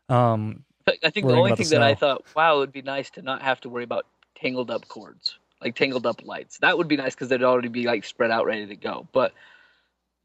Um, 0.10 0.64
I 1.04 1.10
think 1.10 1.28
the 1.28 1.36
only 1.36 1.56
thing 1.56 1.70
that 1.70 1.84
I 1.84 1.96
thought, 1.96 2.26
wow, 2.36 2.58
it 2.58 2.60
would 2.60 2.72
be 2.72 2.82
nice 2.82 3.10
to 3.12 3.22
not 3.22 3.42
have 3.42 3.62
to 3.62 3.70
worry 3.70 3.84
about 3.84 4.06
tangled 4.36 4.72
up 4.72 4.88
cords, 4.88 5.38
like 5.62 5.76
tangled 5.76 6.06
up 6.06 6.24
lights. 6.24 6.60
That 6.60 6.78
would 6.78 6.88
be 6.88 6.98
nice 6.98 7.16
because 7.16 7.30
they'd 7.30 7.44
already 7.44 7.68
be 7.68 7.84
like 7.84 8.06
spread 8.06 8.32
out, 8.32 8.46
ready 8.46 8.66
to 8.68 8.76
go. 8.76 9.08
But 9.12 9.34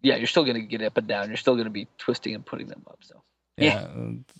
yeah, 0.03 0.17
you're 0.17 0.27
still 0.27 0.45
gonna 0.45 0.61
get 0.61 0.83
up 0.83 0.97
and 0.97 1.07
down. 1.07 1.29
You're 1.29 1.37
still 1.37 1.57
gonna 1.57 1.71
be 1.71 1.89
twisting 1.99 2.35
and 2.35 2.45
putting 2.45 2.69
them 2.69 2.83
up. 2.87 2.99
So 3.03 3.23
yeah, 3.57 3.87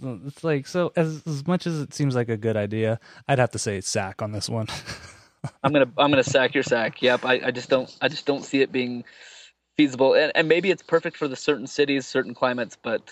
uh, 0.05 0.17
it's 0.27 0.43
like 0.45 0.67
so. 0.67 0.93
As 0.97 1.23
as 1.27 1.47
much 1.47 1.67
as 1.67 1.81
it 1.81 1.95
seems 1.95 2.15
like 2.15 2.29
a 2.29 2.37
good 2.37 2.57
idea, 2.57 3.01
I'd 3.29 3.39
have 3.39 3.51
to 3.53 3.59
say 3.59 3.81
sack 3.81 4.23
on 4.23 4.33
this 4.33 4.49
one. 4.49 4.67
I'm 5.63 5.73
gonna 5.73 5.91
I'm 5.99 6.11
gonna 6.11 6.23
sack 6.23 6.55
your 6.55 6.63
sack. 6.63 7.03
Yep. 7.03 7.25
I, 7.25 7.41
I 7.47 7.51
just 7.51 7.69
don't 7.69 7.95
I 8.01 8.09
just 8.09 8.27
don't 8.27 8.45
see 8.45 8.61
it 8.61 8.71
being 8.73 9.05
feasible. 9.77 10.15
And, 10.15 10.33
and 10.35 10.49
maybe 10.49 10.71
it's 10.71 10.83
perfect 10.83 11.17
for 11.17 11.29
the 11.29 11.37
certain 11.37 11.67
cities, 11.67 12.07
certain 12.07 12.35
climates, 12.35 12.77
but 12.81 13.03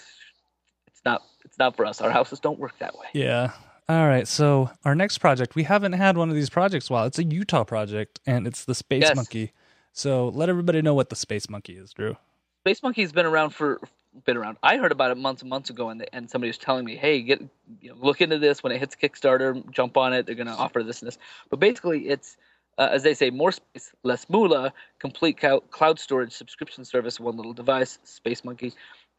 it's 1.01 1.05
not 1.05 1.23
it's 1.45 1.59
not 1.59 1.77
for 1.77 1.87
us. 1.87 2.01
Our 2.01 2.11
houses 2.11 2.41
don't 2.41 2.59
work 2.59 2.79
that 2.79 2.95
way. 2.95 3.07
Yeah. 3.15 3.53
All 3.89 4.07
right. 4.07 4.29
So 4.29 4.71
our 4.85 4.95
next 4.95 5.19
project, 5.19 5.55
we 5.55 5.65
haven't 5.65 5.95
had 5.95 6.17
one 6.17 6.29
of 6.29 6.35
these 6.35 6.51
projects 6.51 6.91
while. 6.91 7.07
It's 7.07 7.19
a 7.19 7.25
Utah 7.25 7.65
project, 7.65 8.21
and 8.27 8.47
it's 8.47 8.65
the 8.65 8.75
Space 8.75 9.03
Yes. 9.03 9.17
Monkey. 9.17 9.53
So 9.93 10.29
let 10.29 10.49
everybody 10.49 10.83
know 10.83 10.95
what 10.95 11.09
the 11.09 11.17
Space 11.17 11.49
Monkey 11.49 11.77
is, 11.77 11.93
Drew. 11.93 12.17
Space 12.63 12.83
Monkey's 12.83 13.13
been 13.13 13.27
around 13.27 13.51
for 13.51 13.81
been 14.25 14.37
around. 14.37 14.59
I 14.63 14.77
heard 14.77 14.93
about 14.93 15.11
it 15.11 15.17
months 15.17 15.43
and 15.43 15.49
months 15.49 15.71
ago, 15.71 15.89
and 15.89 16.07
and 16.13 16.31
somebody 16.31 16.51
was 16.51 16.59
telling 16.59 16.85
me, 16.85 16.97
"Hey, 16.97 17.23
get 17.23 17.41
you 17.81 17.91
know, 17.91 17.97
look 17.99 18.21
into 18.21 18.39
this 18.39 18.63
when 18.63 18.73
it 18.73 18.79
hits 18.79 18.95
Kickstarter. 18.95 19.69
Jump 19.71 19.97
on 19.97 20.13
it. 20.13 20.27
They're 20.27 20.35
going 20.35 20.47
to 20.47 20.53
offer 20.53 20.83
this 20.83 21.01
and 21.01 21.07
this." 21.07 21.19
But 21.49 21.59
basically, 21.59 22.09
it's 22.09 22.37
uh, 22.79 22.89
as 22.93 23.03
they 23.03 23.15
say, 23.15 23.31
more 23.31 23.53
space, 23.53 23.93
less 24.05 24.29
moolah. 24.31 24.73
Complete 24.99 25.39
cloud 25.71 25.99
storage 25.99 26.33
subscription 26.33 26.85
service, 26.85 27.21
one 27.21 27.37
little 27.37 27.53
device. 27.53 27.99
Space 28.05 28.45
Monkey. 28.45 28.73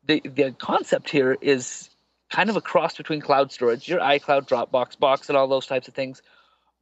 The 0.06 0.22
the 0.26 0.52
concept 0.58 1.10
here 1.10 1.38
is 1.42 1.90
kind 2.30 2.50
of 2.50 2.56
a 2.56 2.62
cross 2.62 2.96
between 2.96 3.22
cloud 3.22 3.52
storage, 3.52 3.88
your 3.88 4.00
iCloud, 4.00 4.48
Dropbox, 4.48 4.98
Box, 4.98 5.30
and 5.30 5.38
all 5.38 5.48
those 5.48 5.68
types 5.68 5.88
of 5.88 5.94
things, 5.94 6.22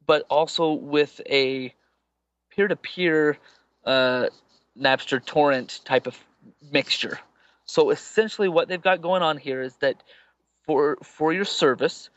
but 0.06 0.24
also 0.30 0.72
with 0.72 1.20
a 1.28 1.74
peer-to-peer 2.50 3.36
uh, 3.84 4.26
Napster 4.78 5.24
torrent 5.24 5.80
type 5.84 6.06
of 6.06 6.16
mixture. 6.72 7.18
So 7.66 7.90
essentially, 7.90 8.48
what 8.48 8.68
they've 8.68 8.80
got 8.80 9.02
going 9.02 9.22
on 9.22 9.36
here 9.36 9.60
is 9.60 9.76
that 9.76 10.02
for 10.64 10.96
for 11.02 11.32
your 11.32 11.44
service, 11.44 12.10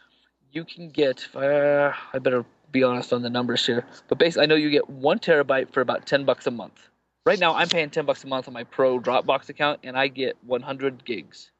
you 0.51 0.63
can 0.63 0.89
get. 0.89 1.27
Uh, 1.35 1.91
I 2.13 2.19
better 2.19 2.45
be 2.71 2.83
honest 2.83 3.13
on 3.13 3.21
the 3.21 3.29
numbers 3.29 3.65
here, 3.65 3.85
but 4.07 4.17
basically, 4.17 4.43
I 4.43 4.45
know 4.47 4.55
you 4.55 4.69
get 4.69 4.89
one 4.89 5.19
terabyte 5.19 5.71
for 5.71 5.81
about 5.81 6.07
ten 6.07 6.23
bucks 6.25 6.47
a 6.47 6.51
month. 6.51 6.89
Right 7.25 7.39
now, 7.39 7.55
I'm 7.55 7.69
paying 7.69 7.89
ten 7.89 8.05
bucks 8.05 8.23
a 8.23 8.27
month 8.27 8.47
on 8.47 8.53
my 8.53 8.63
Pro 8.65 8.99
Dropbox 8.99 9.49
account, 9.49 9.79
and 9.83 9.97
I 9.97 10.07
get 10.07 10.37
100 10.43 11.05
gigs. 11.05 11.51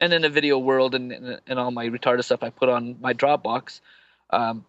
And 0.00 0.12
in 0.12 0.22
the 0.22 0.28
video 0.28 0.58
world 0.58 0.94
and, 0.94 1.10
and, 1.10 1.40
and 1.46 1.58
all 1.58 1.70
my 1.70 1.88
retarded 1.88 2.24
stuff 2.24 2.42
I 2.42 2.50
put 2.50 2.68
on 2.68 2.96
my 3.00 3.14
Dropbox, 3.14 3.80
um, 4.30 4.64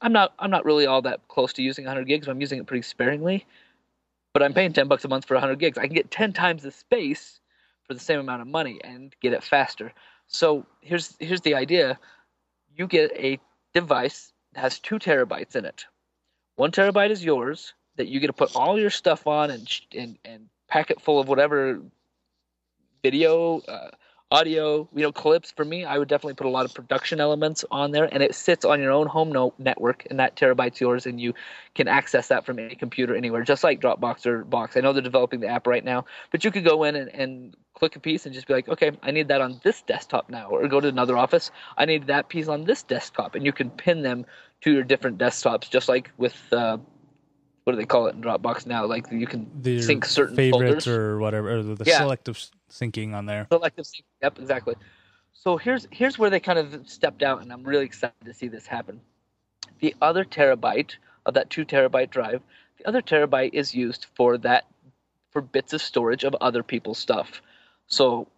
I'm 0.00 0.12
not 0.12 0.34
I'm 0.38 0.50
not 0.50 0.64
really 0.64 0.86
all 0.86 1.02
that 1.02 1.26
close 1.28 1.52
to 1.54 1.62
using 1.62 1.84
100 1.84 2.06
gigs. 2.06 2.28
I'm 2.28 2.40
using 2.40 2.58
it 2.58 2.66
pretty 2.66 2.82
sparingly 2.82 3.46
but 4.36 4.42
I'm 4.42 4.52
paying 4.52 4.74
10 4.74 4.86
bucks 4.86 5.02
a 5.02 5.08
month 5.08 5.24
for 5.24 5.32
100 5.32 5.58
gigs. 5.58 5.78
I 5.78 5.86
can 5.86 5.94
get 5.94 6.10
10 6.10 6.34
times 6.34 6.62
the 6.62 6.70
space 6.70 7.40
for 7.84 7.94
the 7.94 8.00
same 8.00 8.20
amount 8.20 8.42
of 8.42 8.46
money 8.46 8.78
and 8.84 9.16
get 9.22 9.32
it 9.32 9.42
faster. 9.42 9.94
So 10.26 10.66
here's 10.82 11.16
here's 11.18 11.40
the 11.40 11.54
idea: 11.54 11.98
you 12.76 12.86
get 12.86 13.12
a 13.12 13.40
device 13.72 14.34
that 14.52 14.60
has 14.60 14.78
two 14.78 14.98
terabytes 14.98 15.56
in 15.56 15.64
it. 15.64 15.86
One 16.56 16.70
terabyte 16.70 17.08
is 17.08 17.24
yours 17.24 17.72
that 17.96 18.08
you 18.08 18.20
get 18.20 18.28
to 18.28 18.32
put 18.32 18.54
all 18.56 18.78
your 18.78 18.90
stuff 18.90 19.26
on 19.26 19.50
and 19.50 19.80
and 19.96 20.18
and 20.24 20.48
pack 20.68 20.90
it 20.90 21.00
full 21.00 21.20
of 21.20 21.28
whatever 21.28 21.80
video, 23.02 23.60
uh, 23.60 23.90
audio, 24.30 24.88
you 24.94 25.02
know, 25.02 25.12
clips. 25.12 25.52
For 25.52 25.64
me, 25.64 25.84
I 25.84 25.98
would 25.98 26.08
definitely 26.08 26.34
put 26.34 26.46
a 26.46 26.50
lot 26.50 26.64
of 26.64 26.74
production 26.74 27.20
elements 27.20 27.64
on 27.70 27.92
there, 27.92 28.08
and 28.12 28.22
it 28.22 28.34
sits 28.34 28.64
on 28.64 28.80
your 28.80 28.90
own 28.90 29.06
home 29.06 29.52
network, 29.58 30.04
and 30.10 30.18
that 30.18 30.36
terabyte's 30.36 30.80
yours, 30.80 31.06
and 31.06 31.20
you 31.20 31.32
can 31.74 31.86
access 31.86 32.28
that 32.28 32.44
from 32.44 32.58
any 32.58 32.74
computer 32.74 33.14
anywhere, 33.14 33.42
just 33.42 33.62
like 33.62 33.80
Dropbox 33.80 34.26
or 34.26 34.44
Box. 34.44 34.76
I 34.76 34.80
know 34.80 34.92
they're 34.92 35.02
developing 35.02 35.40
the 35.40 35.48
app 35.48 35.66
right 35.66 35.84
now, 35.84 36.04
but 36.32 36.44
you 36.44 36.50
could 36.50 36.64
go 36.64 36.82
in 36.82 36.96
and, 36.96 37.14
and 37.14 37.56
click 37.74 37.94
a 37.94 38.00
piece 38.00 38.26
and 38.26 38.34
just 38.34 38.48
be 38.48 38.54
like, 38.54 38.68
okay, 38.68 38.90
I 39.02 39.10
need 39.10 39.28
that 39.28 39.40
on 39.40 39.60
this 39.62 39.82
desktop 39.82 40.28
now, 40.28 40.48
or 40.48 40.66
go 40.66 40.80
to 40.80 40.88
another 40.88 41.16
office, 41.16 41.50
I 41.76 41.84
need 41.84 42.08
that 42.08 42.28
piece 42.28 42.48
on 42.48 42.64
this 42.64 42.82
desktop, 42.82 43.36
and 43.36 43.46
you 43.46 43.52
can 43.52 43.70
pin 43.70 44.02
them 44.02 44.26
to 44.62 44.72
your 44.72 44.82
different 44.82 45.18
desktops, 45.18 45.70
just 45.70 45.88
like 45.88 46.10
with. 46.16 46.36
Uh, 46.52 46.78
what 47.66 47.72
do 47.72 47.76
they 47.78 47.84
call 47.84 48.06
it 48.06 48.14
in 48.14 48.22
Dropbox 48.22 48.64
now? 48.64 48.86
Like 48.86 49.10
you 49.10 49.26
can 49.26 49.50
The 49.60 49.82
sync 49.82 50.04
certain 50.04 50.36
favorites 50.36 50.84
folders. 50.84 50.86
or 50.86 51.18
whatever, 51.18 51.50
or 51.58 51.62
the 51.64 51.84
Yeah. 51.84 51.98
selective 51.98 52.38
syncing 52.70 53.12
on 53.12 53.26
there. 53.26 53.48
selective 53.50 53.84
sync. 53.88 54.04
Yep, 54.22 54.38
exactly. 54.38 54.76
So 55.32 55.56
here's 55.56 55.88
here's 55.90 56.16
where 56.16 56.30
they 56.30 56.38
kind 56.38 56.60
of 56.60 56.88
stepped 56.88 57.24
out, 57.24 57.42
and 57.42 57.52
I'm 57.52 57.64
really 57.64 57.84
excited 57.84 58.14
to 58.24 58.32
see 58.32 58.46
this 58.46 58.68
happen. 58.68 59.00
The 59.80 59.96
other 60.00 60.24
terabyte 60.24 60.94
of 61.26 61.34
that 61.34 61.50
two 61.50 61.64
terabyte 61.64 62.10
drive, 62.10 62.40
the 62.78 62.86
other 62.86 63.02
terabyte 63.02 63.50
is 63.52 63.74
used 63.74 64.06
for 64.14 64.38
that 64.38 64.66
for 65.32 65.42
bits 65.42 65.72
of 65.72 65.82
storage 65.82 66.22
of 66.22 66.36
other 66.40 66.62
people's 66.62 66.98
stuff. 66.98 67.42
So, 67.88 68.28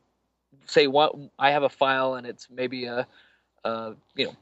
say 0.65 0.87
what 0.87 1.15
I 1.39 1.51
have 1.51 1.65
a 1.65 1.69
file 1.69 2.15
and 2.15 2.27
it's 2.27 2.49
maybe 2.51 2.87
a, 2.87 3.07
a 3.65 3.93
you 4.17 4.25
know 4.25 4.37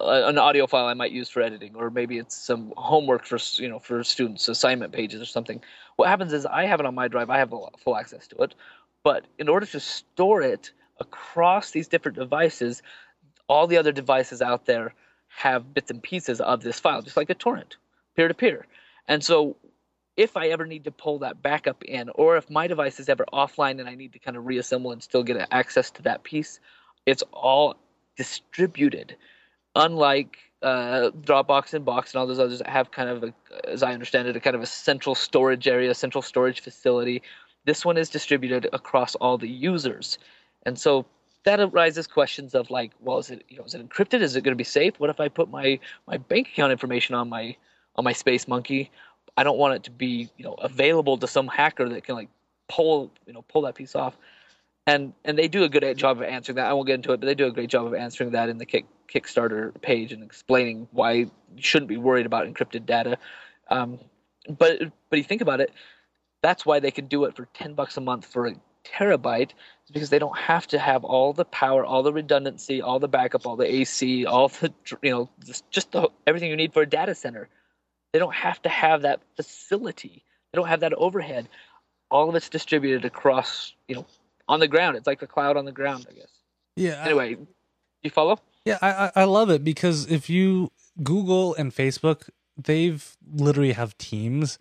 an 0.00 0.38
audio 0.38 0.66
file 0.66 0.86
I 0.86 0.94
might 0.94 1.12
use 1.12 1.28
for 1.28 1.42
editing, 1.42 1.74
or 1.74 1.90
maybe 1.90 2.18
it's 2.18 2.36
some 2.36 2.72
homework 2.76 3.24
for 3.24 3.38
you 3.62 3.68
know 3.68 3.78
for 3.78 4.02
students, 4.04 4.48
assignment 4.48 4.92
pages 4.92 5.20
or 5.20 5.26
something. 5.26 5.62
What 5.96 6.08
happens 6.08 6.32
is 6.32 6.46
I 6.46 6.64
have 6.64 6.80
it 6.80 6.86
on 6.86 6.94
my 6.94 7.08
drive, 7.08 7.30
I 7.30 7.38
have 7.38 7.50
full 7.50 7.96
access 7.96 8.26
to 8.28 8.36
it, 8.42 8.54
but 9.02 9.26
in 9.38 9.48
order 9.48 9.66
to 9.66 9.80
store 9.80 10.42
it 10.42 10.72
across 11.00 11.70
these 11.70 11.88
different 11.88 12.18
devices, 12.18 12.82
all 13.48 13.66
the 13.66 13.76
other 13.76 13.92
devices 13.92 14.42
out 14.42 14.66
there 14.66 14.94
have 15.28 15.74
bits 15.74 15.90
and 15.90 16.02
pieces 16.02 16.40
of 16.40 16.62
this 16.62 16.80
file, 16.80 17.02
just 17.02 17.16
like 17.16 17.30
a 17.30 17.34
torrent, 17.34 17.76
peer 18.16 18.28
to 18.28 18.34
peer. 18.34 18.66
And 19.08 19.22
so, 19.22 19.56
if 20.16 20.36
I 20.36 20.48
ever 20.48 20.64
need 20.64 20.84
to 20.84 20.92
pull 20.92 21.18
that 21.18 21.42
backup 21.42 21.84
in, 21.84 22.08
or 22.14 22.36
if 22.36 22.48
my 22.48 22.66
device 22.66 23.00
is 23.00 23.08
ever 23.08 23.24
offline 23.32 23.80
and 23.80 23.88
I 23.88 23.96
need 23.96 24.12
to 24.12 24.18
kind 24.18 24.36
of 24.36 24.46
reassemble 24.46 24.92
and 24.92 25.02
still 25.02 25.24
get 25.24 25.48
access 25.50 25.90
to 25.92 26.02
that 26.02 26.22
piece, 26.22 26.60
it's 27.04 27.24
all 27.32 27.76
distributed. 28.16 29.16
Unlike 29.76 30.38
uh, 30.62 31.10
Dropbox 31.20 31.74
and 31.74 31.84
Box 31.84 32.12
and 32.12 32.20
all 32.20 32.26
those 32.26 32.38
others 32.38 32.58
that 32.58 32.68
have 32.68 32.90
kind 32.90 33.10
of, 33.10 33.24
a, 33.24 33.34
as 33.68 33.82
I 33.82 33.92
understand 33.92 34.28
it, 34.28 34.36
a 34.36 34.40
kind 34.40 34.56
of 34.56 34.62
a 34.62 34.66
central 34.66 35.14
storage 35.14 35.68
area, 35.68 35.94
central 35.94 36.22
storage 36.22 36.60
facility. 36.60 37.22
This 37.64 37.84
one 37.84 37.96
is 37.96 38.08
distributed 38.08 38.68
across 38.72 39.14
all 39.16 39.38
the 39.38 39.48
users, 39.48 40.18
and 40.64 40.78
so 40.78 41.06
that 41.44 41.60
arises 41.60 42.06
questions 42.06 42.54
of 42.54 42.70
like, 42.70 42.92
well, 43.00 43.18
is 43.18 43.30
it 43.30 43.44
you 43.48 43.58
know 43.58 43.64
is 43.64 43.74
it 43.74 43.86
encrypted? 43.86 44.20
Is 44.20 44.36
it 44.36 44.42
going 44.42 44.52
to 44.52 44.56
be 44.56 44.64
safe? 44.64 44.98
What 44.98 45.10
if 45.10 45.20
I 45.20 45.28
put 45.28 45.50
my 45.50 45.78
my 46.06 46.16
bank 46.16 46.48
account 46.48 46.72
information 46.72 47.14
on 47.14 47.28
my 47.28 47.56
on 47.96 48.04
my 48.04 48.12
Space 48.12 48.48
Monkey? 48.48 48.90
I 49.36 49.44
don't 49.44 49.58
want 49.58 49.74
it 49.74 49.84
to 49.84 49.90
be 49.90 50.28
you 50.36 50.44
know 50.44 50.54
available 50.54 51.16
to 51.18 51.26
some 51.26 51.48
hacker 51.48 51.88
that 51.88 52.04
can 52.04 52.16
like 52.16 52.28
pull 52.68 53.10
you 53.26 53.32
know 53.32 53.42
pull 53.42 53.62
that 53.62 53.74
piece 53.74 53.94
off. 53.94 54.16
And 54.86 55.14
and 55.24 55.38
they 55.38 55.48
do 55.48 55.64
a 55.64 55.68
good 55.68 55.96
job 55.96 56.18
of 56.18 56.22
answering 56.24 56.56
that. 56.56 56.66
I 56.66 56.72
won't 56.72 56.86
get 56.86 56.94
into 56.94 57.12
it, 57.12 57.20
but 57.20 57.26
they 57.26 57.34
do 57.34 57.46
a 57.46 57.52
great 57.52 57.70
job 57.70 57.86
of 57.86 57.94
answering 57.94 58.32
that 58.32 58.48
in 58.48 58.58
the 58.58 58.66
Kick, 58.66 58.84
Kickstarter 59.12 59.80
page 59.80 60.12
and 60.12 60.22
explaining 60.22 60.88
why 60.92 61.12
you 61.12 61.30
shouldn't 61.56 61.88
be 61.88 61.96
worried 61.96 62.26
about 62.26 62.46
encrypted 62.46 62.86
data. 62.86 63.18
Um, 63.68 63.98
but 64.48 64.80
but 65.10 65.18
you 65.18 65.24
think 65.24 65.40
about 65.40 65.60
it, 65.60 65.72
that's 66.42 66.66
why 66.66 66.80
they 66.80 66.90
can 66.90 67.06
do 67.06 67.24
it 67.24 67.36
for 67.36 67.46
ten 67.54 67.74
bucks 67.74 67.96
a 67.96 68.00
month 68.00 68.26
for 68.26 68.46
a 68.46 68.54
terabyte 68.84 69.50
is 69.86 69.90
because 69.92 70.10
they 70.10 70.18
don't 70.18 70.36
have 70.36 70.66
to 70.68 70.78
have 70.78 71.04
all 71.04 71.32
the 71.32 71.44
power, 71.44 71.84
all 71.84 72.02
the 72.02 72.12
redundancy, 72.12 72.82
all 72.82 72.98
the 72.98 73.08
backup, 73.08 73.46
all 73.46 73.56
the 73.56 73.72
AC, 73.72 74.26
all 74.26 74.48
the 74.48 74.72
you 75.02 75.10
know 75.10 75.30
just, 75.44 75.70
just 75.70 75.92
the, 75.92 76.08
everything 76.26 76.50
you 76.50 76.56
need 76.56 76.72
for 76.72 76.82
a 76.82 76.86
data 76.86 77.14
center. 77.14 77.48
They 78.12 78.18
don't 78.18 78.34
have 78.34 78.62
to 78.62 78.68
have 78.68 79.02
that 79.02 79.22
facility. 79.36 80.24
They 80.52 80.56
don't 80.56 80.68
have 80.68 80.80
that 80.80 80.92
overhead. 80.94 81.48
All 82.10 82.28
of 82.28 82.34
it's 82.36 82.48
distributed 82.48 83.04
across, 83.04 83.74
you 83.88 83.96
know, 83.96 84.06
on 84.46 84.60
the 84.60 84.68
ground. 84.68 84.96
It's 84.96 85.06
like 85.06 85.18
the 85.18 85.26
cloud 85.26 85.56
on 85.56 85.64
the 85.64 85.72
ground, 85.72 86.06
I 86.08 86.14
guess. 86.14 86.30
Yeah. 86.76 87.02
Anyway, 87.04 87.38
you 88.02 88.10
follow? 88.10 88.38
Yeah, 88.64 88.78
I 88.80 89.10
I 89.14 89.24
love 89.24 89.50
it 89.50 89.62
because 89.62 90.10
if 90.10 90.30
you 90.30 90.72
Google 91.02 91.54
and 91.54 91.74
Facebook, 91.74 92.28
they've 92.56 93.16
literally 93.32 93.72
have 93.72 93.96
teams 93.98 94.58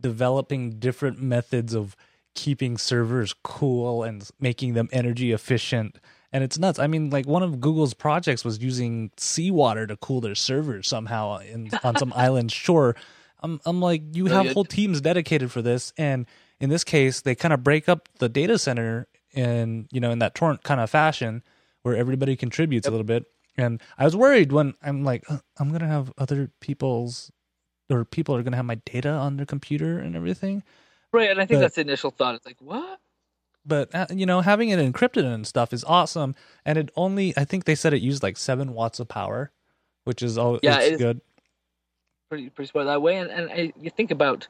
developing 0.00 0.78
different 0.78 1.20
methods 1.20 1.74
of 1.74 1.96
keeping 2.34 2.78
servers 2.78 3.34
cool 3.42 4.02
and 4.02 4.28
making 4.38 4.74
them 4.74 4.88
energy 4.92 5.32
efficient. 5.32 5.98
And 6.32 6.44
it's 6.44 6.58
nuts. 6.58 6.78
I 6.78 6.86
mean, 6.86 7.10
like 7.10 7.26
one 7.26 7.42
of 7.42 7.60
Google's 7.60 7.94
projects 7.94 8.44
was 8.44 8.62
using 8.62 9.10
seawater 9.16 9.86
to 9.86 9.96
cool 9.96 10.20
their 10.20 10.34
servers 10.34 10.86
somehow 10.86 11.38
in, 11.38 11.70
on 11.82 11.96
some 11.96 12.12
island 12.16 12.52
shore. 12.52 12.94
I'm, 13.40 13.60
I'm 13.64 13.80
like, 13.80 14.02
you 14.14 14.26
have 14.26 14.52
whole 14.52 14.64
teams 14.64 15.00
dedicated 15.00 15.50
for 15.50 15.62
this. 15.62 15.92
And 15.96 16.26
in 16.60 16.70
this 16.70 16.84
case, 16.84 17.22
they 17.22 17.34
kind 17.34 17.54
of 17.54 17.64
break 17.64 17.88
up 17.88 18.08
the 18.18 18.28
data 18.28 18.58
center 18.58 19.08
in, 19.32 19.88
you 19.90 20.00
know, 20.00 20.10
in 20.10 20.18
that 20.18 20.34
torrent 20.34 20.62
kind 20.62 20.80
of 20.80 20.90
fashion 20.90 21.42
where 21.82 21.96
everybody 21.96 22.36
contributes 22.36 22.84
yep. 22.84 22.90
a 22.90 22.92
little 22.92 23.04
bit. 23.04 23.24
And 23.58 23.82
I 23.98 24.04
was 24.04 24.16
worried 24.16 24.52
when 24.52 24.74
I'm 24.82 25.04
like, 25.04 25.24
I'm 25.58 25.68
going 25.68 25.80
to 25.80 25.88
have 25.88 26.12
other 26.16 26.50
people's 26.60 27.30
or 27.90 28.04
people 28.04 28.36
are 28.36 28.42
going 28.42 28.52
to 28.52 28.56
have 28.56 28.66
my 28.66 28.76
data 28.76 29.10
on 29.10 29.36
their 29.36 29.46
computer 29.46 29.98
and 29.98 30.14
everything. 30.14 30.62
Right, 31.12 31.30
and 31.30 31.40
I 31.40 31.46
think 31.46 31.58
but, 31.58 31.62
that's 31.62 31.74
the 31.74 31.80
initial 31.80 32.10
thought. 32.10 32.34
It's 32.34 32.46
like, 32.46 32.60
what? 32.60 33.00
But 33.66 33.94
uh, 33.94 34.06
you 34.10 34.26
know, 34.26 34.40
having 34.40 34.68
it 34.68 34.78
encrypted 34.78 35.24
and 35.24 35.46
stuff 35.46 35.72
is 35.72 35.84
awesome. 35.84 36.34
And 36.64 36.78
it 36.78 36.90
only, 36.96 37.34
I 37.36 37.44
think 37.44 37.64
they 37.64 37.74
said 37.74 37.92
it 37.92 38.00
used 38.00 38.22
like 38.22 38.36
seven 38.36 38.72
watts 38.74 39.00
of 39.00 39.08
power, 39.08 39.50
which 40.04 40.22
is 40.22 40.38
all 40.38 40.58
yeah, 40.62 40.80
it's 40.80 40.98
good. 40.98 41.20
Pretty 42.30 42.50
pretty 42.50 42.70
smart 42.70 42.86
that 42.86 43.02
way. 43.02 43.16
And 43.16 43.30
and 43.30 43.50
I, 43.50 43.72
you 43.80 43.90
think 43.90 44.10
about 44.10 44.46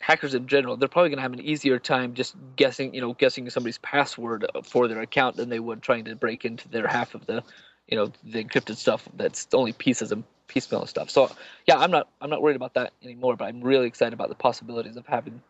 hackers 0.00 0.34
in 0.34 0.46
general, 0.46 0.76
they're 0.76 0.88
probably 0.88 1.10
going 1.10 1.18
to 1.18 1.22
have 1.22 1.32
an 1.32 1.40
easier 1.40 1.78
time 1.78 2.14
just 2.14 2.36
guessing, 2.56 2.94
you 2.94 3.00
know, 3.00 3.14
guessing 3.14 3.48
somebody's 3.50 3.78
password 3.78 4.46
for 4.64 4.88
their 4.88 5.00
account 5.00 5.36
than 5.36 5.48
they 5.48 5.60
would 5.60 5.82
trying 5.82 6.04
to 6.04 6.14
break 6.14 6.44
into 6.44 6.68
their 6.68 6.86
half 6.86 7.14
of 7.14 7.26
the, 7.26 7.42
you 7.88 7.96
know, 7.96 8.12
the 8.22 8.44
encrypted 8.44 8.76
stuff 8.76 9.08
that's 9.16 9.48
only 9.52 9.72
pieces 9.72 10.12
of 10.12 10.22
piecemeal 10.46 10.86
stuff. 10.86 11.10
So 11.10 11.30
yeah, 11.66 11.78
I'm 11.78 11.90
not 11.90 12.08
I'm 12.20 12.30
not 12.30 12.42
worried 12.42 12.56
about 12.56 12.74
that 12.74 12.92
anymore. 13.02 13.36
But 13.36 13.46
I'm 13.46 13.60
really 13.60 13.86
excited 13.86 14.12
about 14.12 14.28
the 14.28 14.34
possibilities 14.34 14.96
of 14.96 15.06
having 15.06 15.42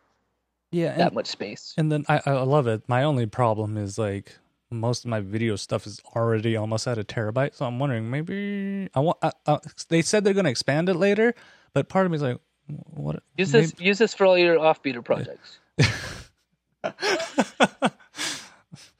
yeah 0.71 0.97
that 0.97 1.13
much 1.13 1.27
space. 1.27 1.73
And 1.77 1.91
then 1.91 2.05
I 2.07 2.21
I 2.25 2.31
love 2.41 2.67
it. 2.67 2.83
My 2.87 3.03
only 3.03 3.25
problem 3.25 3.77
is 3.77 3.97
like 3.97 4.37
most 4.71 5.03
of 5.03 5.09
my 5.09 5.19
video 5.19 5.55
stuff 5.55 5.87
is 5.87 6.01
already 6.15 6.55
almost 6.55 6.87
at 6.87 6.97
a 6.97 7.03
terabyte. 7.03 7.55
So 7.55 7.65
I'm 7.65 7.79
wondering 7.79 8.09
maybe 8.09 8.89
I 8.93 8.99
want. 8.99 9.17
I, 9.21 9.31
I, 9.45 9.59
they 9.89 10.01
said 10.01 10.23
they're 10.23 10.33
going 10.33 10.45
to 10.45 10.51
expand 10.51 10.89
it 10.89 10.95
later, 10.95 11.33
but 11.73 11.89
part 11.89 12.05
of 12.05 12.11
me 12.11 12.17
is 12.17 12.21
like, 12.21 12.39
what? 12.67 13.21
Use 13.37 13.51
maybe, 13.53 13.65
this. 13.65 13.79
Use 13.79 13.97
this 13.97 14.13
for 14.13 14.25
all 14.25 14.37
your 14.37 14.57
offbeatr 14.57 15.03
projects. 15.03 15.59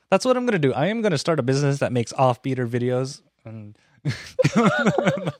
That's 0.09 0.25
what 0.25 0.35
I'm 0.35 0.45
going 0.45 0.59
to 0.59 0.67
do. 0.67 0.73
I 0.73 0.87
am 0.87 1.01
going 1.01 1.11
to 1.11 1.19
start 1.19 1.39
a 1.39 1.43
business 1.43 1.77
that 1.79 1.91
makes 1.91 2.11
offbeatr 2.13 2.67
videos 2.67 3.21
and. 3.45 3.77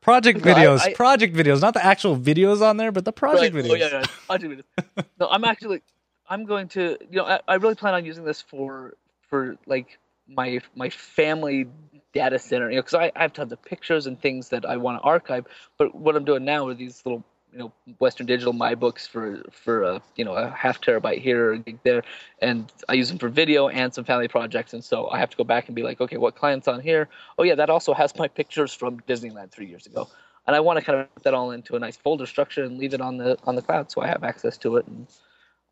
project 0.00 0.40
videos, 0.40 0.80
I, 0.80 0.90
I, 0.90 0.94
project 0.94 1.34
videos, 1.34 1.60
not 1.60 1.74
the 1.74 1.84
actual 1.84 2.16
videos 2.16 2.62
on 2.62 2.76
there, 2.76 2.92
but 2.92 3.04
the 3.04 3.12
project 3.12 3.54
right. 3.54 3.64
Oh, 3.64 3.68
videos. 3.68 3.72
Oh 3.72 3.74
yeah, 3.74 3.88
yeah, 4.00 4.04
project 4.26 4.64
videos. 4.76 5.04
no, 5.20 5.28
I'm 5.28 5.44
actually, 5.44 5.82
I'm 6.28 6.44
going 6.44 6.68
to, 6.68 6.98
you 7.10 7.16
know, 7.16 7.24
I, 7.24 7.40
I, 7.46 7.54
really 7.56 7.74
plan 7.74 7.94
on 7.94 8.04
using 8.04 8.24
this 8.24 8.40
for, 8.42 8.94
for 9.28 9.56
like 9.66 9.98
my 10.28 10.60
my 10.74 10.90
family 10.90 11.66
data 12.12 12.38
center, 12.38 12.70
you 12.70 12.76
know, 12.76 12.82
because 12.82 12.94
I, 12.94 13.12
I 13.14 13.22
have 13.22 13.32
tons 13.32 13.52
of 13.52 13.62
pictures 13.62 14.06
and 14.06 14.20
things 14.20 14.50
that 14.50 14.64
I 14.64 14.76
want 14.76 15.02
to 15.02 15.04
archive. 15.04 15.46
But 15.76 15.94
what 15.94 16.16
I'm 16.16 16.24
doing 16.24 16.44
now 16.44 16.68
are 16.68 16.74
these 16.74 17.02
little 17.04 17.24
you 17.54 17.60
know 17.60 17.72
Western 18.00 18.26
Digital 18.26 18.52
my 18.52 18.74
books 18.74 19.06
for 19.06 19.42
for 19.52 19.84
a 19.84 20.02
you 20.16 20.24
know 20.24 20.34
a 20.34 20.50
half 20.50 20.80
terabyte 20.80 21.20
here 21.20 21.52
or 21.52 21.56
gig 21.56 21.78
there, 21.84 22.02
and 22.40 22.70
I 22.88 22.94
use 22.94 23.08
them 23.08 23.18
for 23.18 23.28
video 23.28 23.68
and 23.68 23.94
some 23.94 24.04
family 24.04 24.26
projects. 24.26 24.72
And 24.72 24.82
so 24.82 25.08
I 25.08 25.18
have 25.18 25.30
to 25.30 25.36
go 25.36 25.44
back 25.44 25.68
and 25.68 25.76
be 25.76 25.84
like, 25.84 26.00
okay, 26.00 26.16
what 26.16 26.34
clients 26.34 26.66
on 26.66 26.80
here? 26.80 27.08
Oh 27.38 27.44
yeah, 27.44 27.54
that 27.54 27.70
also 27.70 27.94
has 27.94 28.14
my 28.16 28.26
pictures 28.26 28.74
from 28.74 29.00
Disneyland 29.02 29.52
three 29.52 29.66
years 29.66 29.86
ago, 29.86 30.08
and 30.48 30.56
I 30.56 30.60
want 30.60 30.80
to 30.80 30.84
kind 30.84 30.98
of 30.98 31.14
put 31.14 31.22
that 31.22 31.34
all 31.34 31.52
into 31.52 31.76
a 31.76 31.78
nice 31.78 31.96
folder 31.96 32.26
structure 32.26 32.64
and 32.64 32.76
leave 32.76 32.92
it 32.92 33.00
on 33.00 33.18
the 33.18 33.38
on 33.44 33.54
the 33.54 33.62
cloud 33.62 33.92
so 33.92 34.02
I 34.02 34.08
have 34.08 34.24
access 34.24 34.58
to 34.58 34.76
it. 34.76 34.86
And 34.88 35.06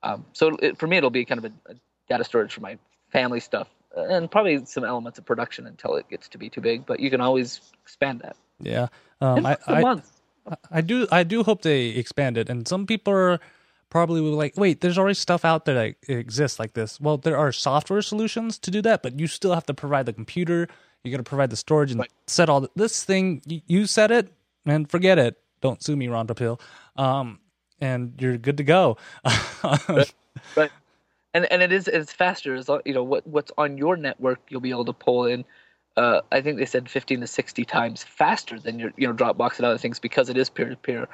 um, 0.05 0.25
so 0.33 0.57
it, 0.63 0.79
for 0.79 0.87
me, 0.87 0.99
it'll 0.99 1.11
be 1.11 1.25
kind 1.25 1.45
of 1.45 1.51
a, 1.51 1.73
a 1.73 1.75
data 2.09 2.23
storage 2.23 2.55
for 2.55 2.61
my 2.61 2.79
family 3.11 3.41
stuff 3.41 3.69
and 3.97 4.31
probably 4.31 4.65
some 4.65 4.85
elements 4.85 5.19
of 5.19 5.27
production 5.27 5.67
until 5.67 5.97
it 5.97 6.09
gets 6.09 6.29
to 6.29 6.39
be 6.39 6.49
too 6.49 6.61
big. 6.61 6.87
But 6.87 7.01
you 7.01 7.11
can 7.11 7.21
always 7.21 7.61
expand 7.83 8.21
that. 8.21 8.37
Yeah, 8.61 8.87
um, 9.21 9.45
I, 9.45 9.57
I, 9.67 10.01
I 10.71 10.81
do 10.81 11.07
I 11.11 11.23
do 11.23 11.43
hope 11.43 11.63
they 11.63 11.87
expand 11.89 12.37
it. 12.39 12.49
And 12.49 12.67
some 12.67 12.87
people 12.87 13.13
are 13.13 13.41
probably 13.91 14.21
like, 14.21 14.57
wait, 14.57 14.81
there's 14.81 14.97
already 14.97 15.15
stuff 15.15 15.45
out 15.45 15.67
there 15.67 15.75
that 15.75 15.95
exists 16.09 16.59
like 16.59 16.73
this. 16.73 17.01
Well, 17.01 17.19
there 17.19 17.37
are 17.37 17.53
software 17.53 18.03
solutions 18.03 18.59
to 18.61 18.71
do 18.71 18.81
that, 18.83 19.03
but 19.03 19.21
you 19.21 19.27
still 19.27 19.53
have 19.53 19.67
to 19.67 19.75
provide 19.75 20.07
the 20.07 20.13
computer. 20.15 20.67
You 21.05 21.11
got 21.11 21.19
to 21.19 21.23
provide 21.23 21.51
the 21.51 21.57
storage 21.57 21.91
and 21.91 22.01
right. 22.01 22.11
set 22.27 22.49
all 22.49 22.63
the, 22.63 22.71
this 22.75 23.05
thing. 23.05 23.43
You, 23.47 23.61
you 23.67 23.87
set 23.87 24.11
it 24.11 24.33
and 24.65 24.91
forget 24.91 25.19
it. 25.19 25.39
Don't 25.61 25.83
sue 25.83 25.95
me, 25.95 26.09
Ron 26.09 26.27
Popeil. 26.27 26.59
Um, 26.97 27.41
and 27.81 28.15
you're 28.19 28.39
good 28.39 28.57
to 28.57 28.65
go. 28.65 28.97
right. 29.89 30.15
right. 30.57 30.71
And 31.35 31.51
and 31.53 31.63
it 31.63 31.73
is 31.73 31.89
it's 31.89 32.13
faster. 32.13 32.55
As 32.55 32.71
you 32.85 32.95
know 32.95 33.03
what 33.03 33.27
what's 33.27 33.53
on 33.59 33.77
your 33.77 33.97
network, 33.97 34.41
you'll 34.49 34.61
be 34.61 34.71
able 34.71 34.85
to 34.87 34.93
pull 34.93 35.27
in 35.27 35.45
uh, 35.97 36.21
I 36.31 36.41
think 36.41 36.59
they 36.59 36.67
said 36.67 36.89
15 36.89 37.21
to 37.21 37.27
60 37.27 37.65
times 37.65 38.03
faster 38.03 38.59
than 38.59 38.79
your 38.79 38.93
you 38.97 39.07
know 39.07 39.15
Dropbox 39.15 39.57
and 39.59 39.67
other 39.67 39.79
things 39.79 39.99
because 39.99 40.29
it 40.29 40.37
is 40.37 40.49
peer 40.49 40.69
to 40.69 40.77
peer. 40.77 41.09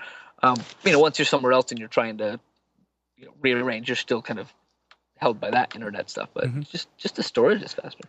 You 0.85 0.93
know, 0.93 1.01
once 1.01 1.19
you're 1.19 1.27
somewhere 1.27 1.53
else 1.53 1.71
and 1.71 1.79
you're 1.79 1.88
trying 1.88 2.19
to 2.19 2.38
you 3.17 3.27
know, 3.27 3.33
rearrange, 3.41 3.88
you're 3.88 3.97
still 3.97 4.23
kind 4.23 4.38
of 4.38 4.53
held 5.17 5.41
by 5.41 5.51
that 5.51 5.75
internet 5.75 6.09
stuff. 6.09 6.29
But 6.33 6.45
mm-hmm. 6.45 6.61
just 6.61 6.88
just 6.97 7.17
the 7.17 7.23
storage 7.23 7.62
is 7.62 7.75
faster. 7.75 8.05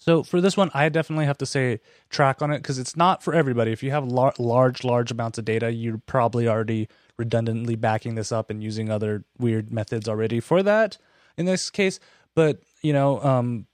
So 0.00 0.22
for 0.22 0.40
this 0.40 0.56
one, 0.56 0.70
I 0.74 0.88
definitely 0.88 1.26
have 1.26 1.38
to 1.38 1.46
say 1.46 1.80
track 2.08 2.40
on 2.40 2.52
it 2.52 2.58
because 2.58 2.78
it's 2.78 2.96
not 2.96 3.22
for 3.22 3.34
everybody. 3.34 3.72
If 3.72 3.82
you 3.82 3.90
have 3.90 4.04
lar- 4.04 4.34
large, 4.38 4.84
large 4.84 5.10
amounts 5.10 5.38
of 5.38 5.44
data, 5.44 5.72
you're 5.72 5.98
probably 5.98 6.46
already 6.46 6.88
redundantly 7.16 7.74
backing 7.74 8.14
this 8.14 8.30
up 8.30 8.48
and 8.48 8.62
using 8.62 8.90
other 8.90 9.24
weird 9.38 9.72
methods 9.72 10.08
already 10.08 10.38
for 10.38 10.62
that. 10.62 10.98
In 11.36 11.46
this 11.46 11.68
case, 11.68 11.98
but 12.34 12.62
you 12.80 12.92
know, 12.92 13.20
um, 13.22 13.66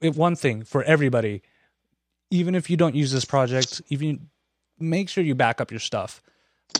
one 0.00 0.36
thing 0.36 0.64
for 0.64 0.82
everybody 0.84 1.42
even 2.30 2.54
if 2.54 2.70
you 2.70 2.76
don't 2.76 2.94
use 2.94 3.12
this 3.12 3.24
project, 3.24 3.80
even 3.88 4.28
make 4.78 5.08
sure 5.08 5.24
you 5.24 5.34
back 5.34 5.60
up 5.60 5.70
your 5.70 5.80
stuff. 5.80 6.22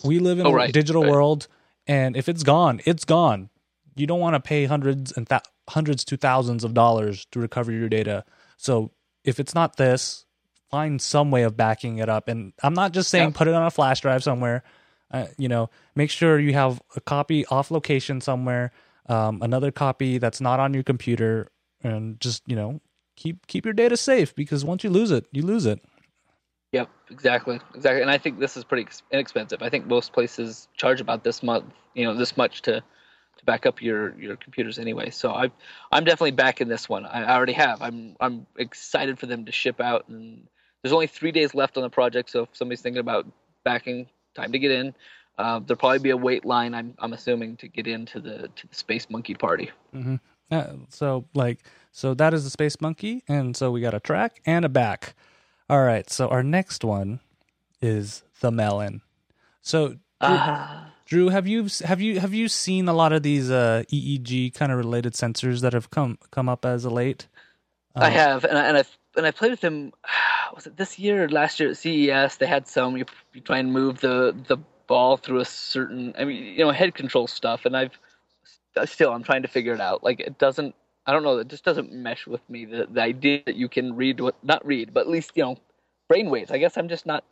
We 0.05 0.19
live 0.19 0.39
in 0.39 0.47
oh, 0.47 0.53
right, 0.53 0.69
a 0.69 0.73
digital 0.73 1.03
right. 1.03 1.11
world, 1.11 1.49
and 1.87 2.17
if 2.17 2.29
it's 2.29 2.43
gone, 2.43 2.81
it's 2.85 3.05
gone. 3.05 3.49
You 3.97 4.07
don't 4.07 4.21
want 4.21 4.35
to 4.35 4.41
pay 4.41 4.67
hundreds 4.67 5.13
and 5.13 5.29
th- 5.29 5.43
hundreds 5.69 6.05
to 6.07 6.17
thousands 6.17 6.65
of 6.65 6.75
dollars 6.75 7.27
to 7.33 7.41
recover 7.41 7.73
your 7.73 7.89
data. 7.89 8.25
So 8.57 8.93
if 9.25 9.41
it's 9.41 9.55
not 9.55 9.77
this, 9.77 10.27
find 10.71 11.01
some 11.01 11.31
way 11.31 11.43
of 11.43 11.57
backing 11.57 11.99
it 11.99 12.09
up. 12.09 12.29
And 12.29 12.53
I'm 12.63 12.75
not 12.75 12.93
just 12.93 13.11
saying 13.11 13.31
yeah. 13.31 13.35
put 13.37 13.49
it 13.49 13.55
on 13.55 13.65
a 13.65 13.71
flash 13.71 14.01
drive 14.01 14.23
somewhere. 14.23 14.63
Uh, 15.11 15.27
you 15.39 15.49
know, 15.49 15.71
make 15.95 16.11
sure 16.11 16.39
you 16.39 16.53
have 16.53 16.83
a 16.95 17.01
copy 17.01 17.47
off 17.47 17.71
location 17.71 18.21
somewhere, 18.21 18.73
um, 19.09 19.41
another 19.41 19.71
copy 19.71 20.19
that's 20.19 20.41
not 20.41 20.61
on 20.61 20.75
your 20.75 20.83
computer, 20.83 21.49
and 21.83 22.21
just 22.21 22.43
you 22.47 22.55
know 22.55 22.81
keep 23.19 23.47
keep 23.49 23.65
your 23.65 23.75
data 23.75 23.97
safe 23.97 24.35
because 24.35 24.65
once 24.65 24.85
you 24.85 24.91
lose 24.91 25.11
it, 25.11 25.27
you 25.33 25.43
lose 25.43 25.67
it. 25.67 25.85
Yep, 26.73 26.89
exactly, 27.11 27.61
exactly. 27.75 28.03
And 28.03 28.11
I 28.11 28.19
think 28.19 28.39
this 28.39 28.57
is 28.57 28.63
pretty 28.63 28.89
inexpensive. 29.11 29.63
I 29.63 29.69
think 29.69 29.87
most 29.87 30.13
places 30.13 30.69
charge 30.77 31.01
about 31.01 31.25
this 31.25 31.43
month, 31.43 31.65
you 31.95 32.05
know, 32.05 32.15
this 32.15 32.37
much 32.37 32.63
to 32.63 32.81
to 32.81 33.45
back 33.45 33.67
up 33.67 33.83
your 33.83 34.19
your 34.21 34.37
computers 34.37 34.79
anyway. 34.79 35.11
So 35.11 35.33
I 35.33 35.51
I'm 35.91 36.05
definitely 36.05 36.33
backing 36.33 36.69
this 36.69 36.89
one. 36.89 37.07
I 37.07 37.35
already 37.35 37.55
have. 37.55 37.83
I'm 37.83 38.17
I'm 38.21 38.47
excited 38.57 39.19
for 39.19 39.27
them 39.27 39.45
to 39.47 39.53
ship 39.53 39.81
out 39.81 40.09
and 40.09 40.47
there's 40.83 40.93
only 40.93 41.09
3 41.09 41.33
days 41.33 41.57
left 41.57 41.77
on 41.77 41.83
the 41.83 41.91
project, 41.91 42.31
so 42.31 42.45
if 42.45 42.51
somebody's 42.53 42.81
thinking 42.81 43.01
about 43.01 43.27
backing, 43.65 44.07
time 44.37 44.53
to 44.53 44.61
get 44.61 44.71
in. 44.71 44.95
Uh, 45.37 45.59
there'll 45.59 45.77
probably 45.77 45.99
be 45.99 46.11
a 46.11 46.17
wait 46.17 46.45
line. 46.45 46.73
I'm 46.73 46.95
I'm 47.01 47.13
assuming 47.13 47.57
to 47.57 47.69
get 47.69 47.89
into 47.89 48.21
the 48.21 48.49
to 48.55 48.67
the 48.69 48.75
Space 48.75 49.09
Monkey 49.11 49.35
party. 49.35 49.71
Mm-hmm. 49.93 50.17
Uh, 50.51 50.75
so 50.89 51.27
like 51.35 51.61
so 51.93 52.15
that 52.15 52.33
is 52.35 52.45
the 52.45 52.51
space 52.51 52.81
monkey, 52.81 53.23
and 53.29 53.57
so 53.57 53.71
we 53.71 53.81
got 53.81 53.95
a 53.95 54.01
track 54.01 54.41
and 54.47 54.65
a 54.65 54.69
back. 54.69 55.15
All 55.69 55.83
right, 55.83 56.09
so 56.09 56.29
our 56.29 56.43
next 56.43 56.85
one 56.85 57.21
is 57.83 58.23
the 58.41 58.51
melon. 58.51 59.03
So 59.61 59.89
Drew, 59.89 59.99
uh, 60.21 60.85
Drew, 61.05 61.29
have 61.29 61.47
you 61.47 61.69
have 61.85 62.01
you 62.01 62.21
have 62.21 62.33
you 62.33 62.49
seen 62.49 62.89
a 62.89 62.93
lot 62.93 63.13
of 63.13 63.23
these 63.23 63.51
uh, 63.51 63.85
EEG 63.93 64.55
kind 64.55 64.73
of 64.73 64.79
related 64.79 65.13
sensors 65.13 65.61
that 65.61 65.73
have 65.73 65.91
come 65.91 66.19
come 66.31 66.49
up 66.49 66.65
as 66.65 66.85
of 66.85 66.93
late? 66.93 67.29
I 67.95 68.09
uh, 68.09 68.11
have, 68.11 68.45
and 68.45 68.57
I, 68.57 68.65
and 68.69 68.77
I 68.79 68.85
and 69.17 69.27
I 69.27 69.31
played 69.31 69.51
with 69.51 69.61
them. 69.61 69.93
Was 70.55 70.67
it 70.67 70.77
this 70.77 70.99
year 70.99 71.25
or 71.25 71.29
last 71.29 71.61
year 71.61 71.71
at 71.71 71.77
CES? 71.77 72.39
They 72.39 72.47
had 72.47 72.67
some. 72.67 72.97
You, 72.97 73.05
you 73.35 73.41
try 73.41 73.59
and 73.59 73.73
move 73.73 74.01
the 74.01 74.35
the 74.49 74.57
ball 74.87 75.17
through 75.17 75.41
a 75.41 75.45
certain. 75.45 76.15
I 76.19 76.25
mean, 76.25 76.43
you 76.43 76.65
know, 76.65 76.71
head 76.71 76.95
control 76.95 77.27
stuff, 77.27 77.65
and 77.65 77.77
I've 77.77 77.99
still 78.87 79.13
I'm 79.13 79.25
trying 79.25 79.43
to 79.43 79.49
figure 79.49 79.75
it 79.75 79.81
out. 79.81 80.05
Like 80.05 80.21
it 80.21 80.39
doesn't. 80.39 80.75
I 81.07 81.13
don't 81.13 81.25
know. 81.25 81.39
It 81.39 81.49
just 81.49 81.65
doesn't 81.65 81.93
mesh 81.93 82.27
with 82.27 82.49
me. 82.51 82.67
The 82.67 82.89
the 82.91 83.03
idea 83.03 83.43
that 83.47 83.57
you 83.57 83.69
can 83.69 83.97
read 83.97 84.21
what 84.21 84.37
not 84.45 84.67
read, 84.67 84.95
but 84.95 85.03
at 85.03 85.09
least 85.11 85.33
you 85.37 85.45
know 85.45 85.59
brainwaves. 86.13 86.53
I 86.53 86.59
guess 86.59 86.77
I'm 86.79 86.89
just 86.89 87.07
not. 87.07 87.25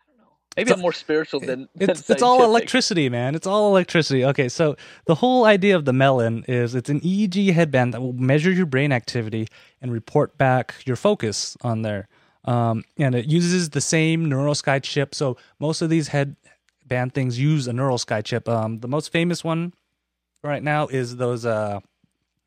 I 0.00 0.04
don't 0.08 0.18
know. 0.18 0.32
Maybe 0.56 0.72
It's 0.72 0.72
I'm 0.72 0.80
more 0.80 0.92
spiritual 0.92 1.40
than. 1.40 1.68
it's 1.80 2.02
than 2.02 2.14
it's 2.14 2.22
all 2.22 2.44
electricity, 2.44 3.08
man. 3.08 3.34
It's 3.34 3.46
all 3.46 3.68
electricity. 3.70 4.24
Okay, 4.26 4.48
so 4.48 4.76
the 5.06 5.16
whole 5.16 5.44
idea 5.46 5.76
of 5.76 5.84
the 5.86 5.92
melon 5.94 6.44
is 6.48 6.74
it's 6.74 6.90
an 6.90 7.00
EEG 7.00 7.52
headband 7.54 7.94
that 7.94 8.02
will 8.02 8.14
measure 8.14 8.52
your 8.52 8.66
brain 8.66 8.92
activity 8.92 9.48
and 9.82 9.92
report 9.92 10.38
back 10.38 10.76
your 10.86 10.96
focus 10.96 11.56
on 11.62 11.82
there. 11.82 12.08
Um, 12.44 12.84
and 12.98 13.14
it 13.14 13.26
uses 13.26 13.70
the 13.70 13.80
same 13.82 14.26
NeuroSky 14.26 14.82
chip. 14.82 15.14
So 15.14 15.36
most 15.60 15.82
of 15.82 15.90
these 15.90 16.08
headband 16.08 17.14
things 17.14 17.38
use 17.38 17.68
a 17.68 17.72
NeuroSky 17.72 18.24
chip. 18.24 18.48
Um, 18.48 18.80
the 18.80 18.88
most 18.88 19.12
famous 19.12 19.44
one 19.44 19.74
right 20.42 20.62
now 20.62 20.86
is 20.86 21.16
those 21.16 21.44
uh, 21.46 21.80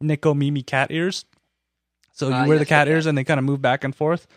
Necomimi 0.01 0.65
cat 0.65 0.91
ears. 0.91 1.25
So 2.13 2.27
you 2.27 2.33
Ah, 2.35 2.45
wear 2.45 2.57
the 2.57 2.63
yes, 2.63 2.69
cat 2.69 2.87
okay. 2.87 2.93
ears 2.93 3.05
and 3.05 3.17
they 3.17 3.23
kind 3.23 3.39
of 3.39 3.43
move 3.45 3.61
back 3.61 3.83
and 3.83 3.95
forth 3.95 4.27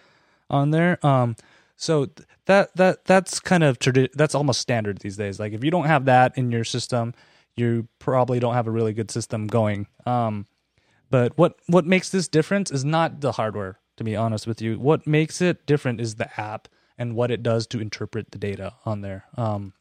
on 0.49 0.71
there. 0.71 1.05
Um, 1.05 1.37
so 1.77 2.07
th- 2.07 2.29
that 2.47 2.77
that 2.77 3.05
that's 3.05 3.41
kind 3.41 3.63
of 3.65 3.79
tradi- 3.79 4.13
that's 4.15 4.35
almost 4.35 4.61
standard 4.61 4.99
these 4.99 5.17
days. 5.17 5.41
Like 5.41 5.53
if 5.53 5.65
you 5.65 5.71
don't 5.71 5.87
have 5.87 6.05
that 6.05 6.37
in 6.39 6.51
your 6.53 6.65
system, 6.65 7.15
you 7.57 7.89
probably 7.99 8.39
don't 8.39 8.55
have 8.55 8.67
a 8.67 8.71
really 8.71 8.93
good 8.93 9.11
system 9.11 9.47
going. 9.47 9.87
Um, 10.07 10.47
but 11.11 11.37
what 11.37 11.59
what 11.67 11.87
makes 11.87 12.11
this 12.11 12.29
difference 12.29 12.71
is 12.71 12.85
not 12.85 13.21
the 13.21 13.33
hardware. 13.33 13.79
To 13.97 14.05
be 14.05 14.17
honest 14.17 14.47
with 14.49 14.61
you, 14.61 14.79
what 14.81 15.07
makes 15.07 15.41
it 15.41 15.67
different 15.67 16.01
is 16.01 16.17
the 16.17 16.29
app 16.41 16.67
and 16.99 17.15
what 17.15 17.31
it 17.31 17.43
does 17.45 17.67
to 17.69 17.81
interpret 17.81 18.33
the 18.33 18.39
data 18.39 18.75
on 18.85 19.03
there. 19.03 19.25
Um, 19.37 19.73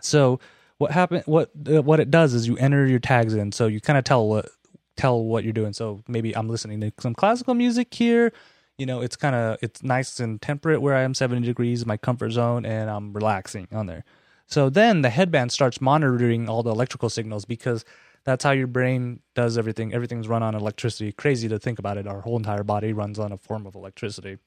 so 0.00 0.38
what 0.78 0.90
happen 0.90 1.22
what 1.26 1.50
uh, 1.70 1.82
what 1.82 2.00
it 2.00 2.10
does 2.10 2.34
is 2.34 2.46
you 2.46 2.56
enter 2.58 2.86
your 2.86 2.98
tags 2.98 3.34
in, 3.34 3.52
so 3.52 3.66
you 3.66 3.80
kind 3.80 3.98
of 3.98 4.04
tell 4.04 4.26
what 4.28 4.48
tell 4.96 5.22
what 5.22 5.44
you're 5.44 5.52
doing. 5.52 5.72
So 5.72 6.00
maybe 6.08 6.36
I'm 6.36 6.48
listening 6.48 6.80
to 6.80 6.92
some 7.00 7.14
classical 7.14 7.54
music 7.54 7.92
here. 7.92 8.32
You 8.78 8.86
know, 8.86 9.00
it's 9.00 9.16
kind 9.16 9.34
of 9.34 9.58
it's 9.62 9.82
nice 9.82 10.20
and 10.20 10.40
temperate 10.40 10.82
where 10.82 10.94
I 10.94 11.02
am, 11.02 11.14
70 11.14 11.46
degrees, 11.46 11.86
my 11.86 11.96
comfort 11.96 12.30
zone, 12.30 12.66
and 12.66 12.90
I'm 12.90 13.12
relaxing 13.12 13.68
on 13.72 13.86
there. 13.86 14.04
So 14.46 14.70
then 14.70 15.02
the 15.02 15.10
headband 15.10 15.50
starts 15.50 15.80
monitoring 15.80 16.48
all 16.48 16.62
the 16.62 16.70
electrical 16.70 17.08
signals 17.08 17.44
because 17.44 17.84
that's 18.24 18.44
how 18.44 18.50
your 18.50 18.66
brain 18.66 19.20
does 19.34 19.56
everything. 19.56 19.94
Everything's 19.94 20.28
run 20.28 20.42
on 20.42 20.54
electricity. 20.54 21.12
Crazy 21.12 21.48
to 21.48 21.58
think 21.58 21.78
about 21.78 21.96
it. 21.96 22.06
Our 22.06 22.20
whole 22.20 22.36
entire 22.36 22.64
body 22.64 22.92
runs 22.92 23.18
on 23.18 23.32
a 23.32 23.38
form 23.38 23.66
of 23.66 23.74
electricity. 23.74 24.38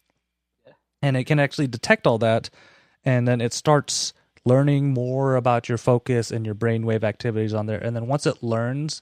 And 1.02 1.18
it 1.18 1.24
can 1.24 1.40
actually 1.40 1.68
detect 1.68 2.06
all 2.06 2.18
that. 2.20 2.50
And 3.06 3.28
then 3.28 3.42
it 3.42 3.54
starts 3.54 4.14
learning 4.46 4.94
more 4.94 5.36
about 5.36 5.70
your 5.70 5.78
focus 5.78 6.32
and 6.32 6.46
your 6.46 6.56
brainwave 6.56 7.04
activities 7.04 7.54
on 7.54 7.66
there. 7.66 7.80
And 7.80 7.96
then 7.96 8.08
once 8.08 8.26
it 8.26 8.42
learns 8.42 9.02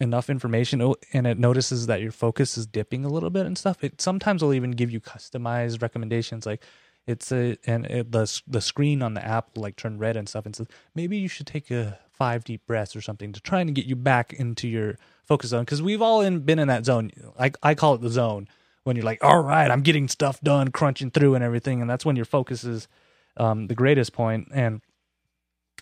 enough 0.00 0.28
information 0.28 0.82
oh, 0.82 0.96
and 1.12 1.26
it 1.26 1.38
notices 1.38 1.86
that 1.86 2.00
your 2.00 2.12
focus 2.12 2.58
is 2.58 2.66
dipping 2.66 3.04
a 3.04 3.08
little 3.08 3.30
bit 3.30 3.46
and 3.46 3.56
stuff, 3.56 3.82
it 3.82 4.00
sometimes 4.00 4.42
will 4.42 4.54
even 4.54 4.72
give 4.72 4.90
you 4.90 5.00
customized 5.00 5.82
recommendations 5.82 6.46
like 6.46 6.62
it's 7.06 7.30
a 7.32 7.56
and 7.66 7.86
it, 7.86 8.12
the 8.12 8.40
the 8.46 8.60
screen 8.60 9.02
on 9.02 9.14
the 9.14 9.24
app 9.24 9.54
will 9.54 9.62
like 9.62 9.76
turn 9.76 9.98
red 9.98 10.16
and 10.16 10.28
stuff 10.28 10.46
and 10.46 10.56
says 10.56 10.66
maybe 10.94 11.16
you 11.16 11.28
should 11.28 11.46
take 11.46 11.70
a 11.70 11.98
five 12.12 12.44
deep 12.44 12.66
breaths 12.66 12.96
or 12.96 13.00
something 13.02 13.32
to 13.32 13.40
try 13.40 13.60
and 13.60 13.74
get 13.74 13.84
you 13.84 13.96
back 13.96 14.32
into 14.32 14.68
your 14.68 14.96
focus 15.24 15.50
zone 15.50 15.64
because 15.64 15.82
we've 15.82 16.00
all 16.00 16.20
in, 16.20 16.40
been 16.40 16.58
in 16.58 16.68
that 16.68 16.84
zone. 16.84 17.10
I 17.38 17.52
I 17.62 17.74
call 17.74 17.94
it 17.94 18.00
the 18.00 18.08
zone 18.08 18.48
when 18.84 18.96
you're 18.96 19.04
like, 19.04 19.22
all 19.24 19.42
right, 19.42 19.70
I'm 19.70 19.82
getting 19.82 20.08
stuff 20.08 20.40
done, 20.40 20.70
crunching 20.70 21.10
through 21.10 21.34
and 21.34 21.44
everything, 21.44 21.80
and 21.80 21.90
that's 21.90 22.04
when 22.04 22.16
your 22.16 22.24
focus 22.24 22.64
is 22.64 22.88
um, 23.36 23.66
the 23.66 23.74
greatest 23.74 24.12
point. 24.12 24.48
And 24.52 24.80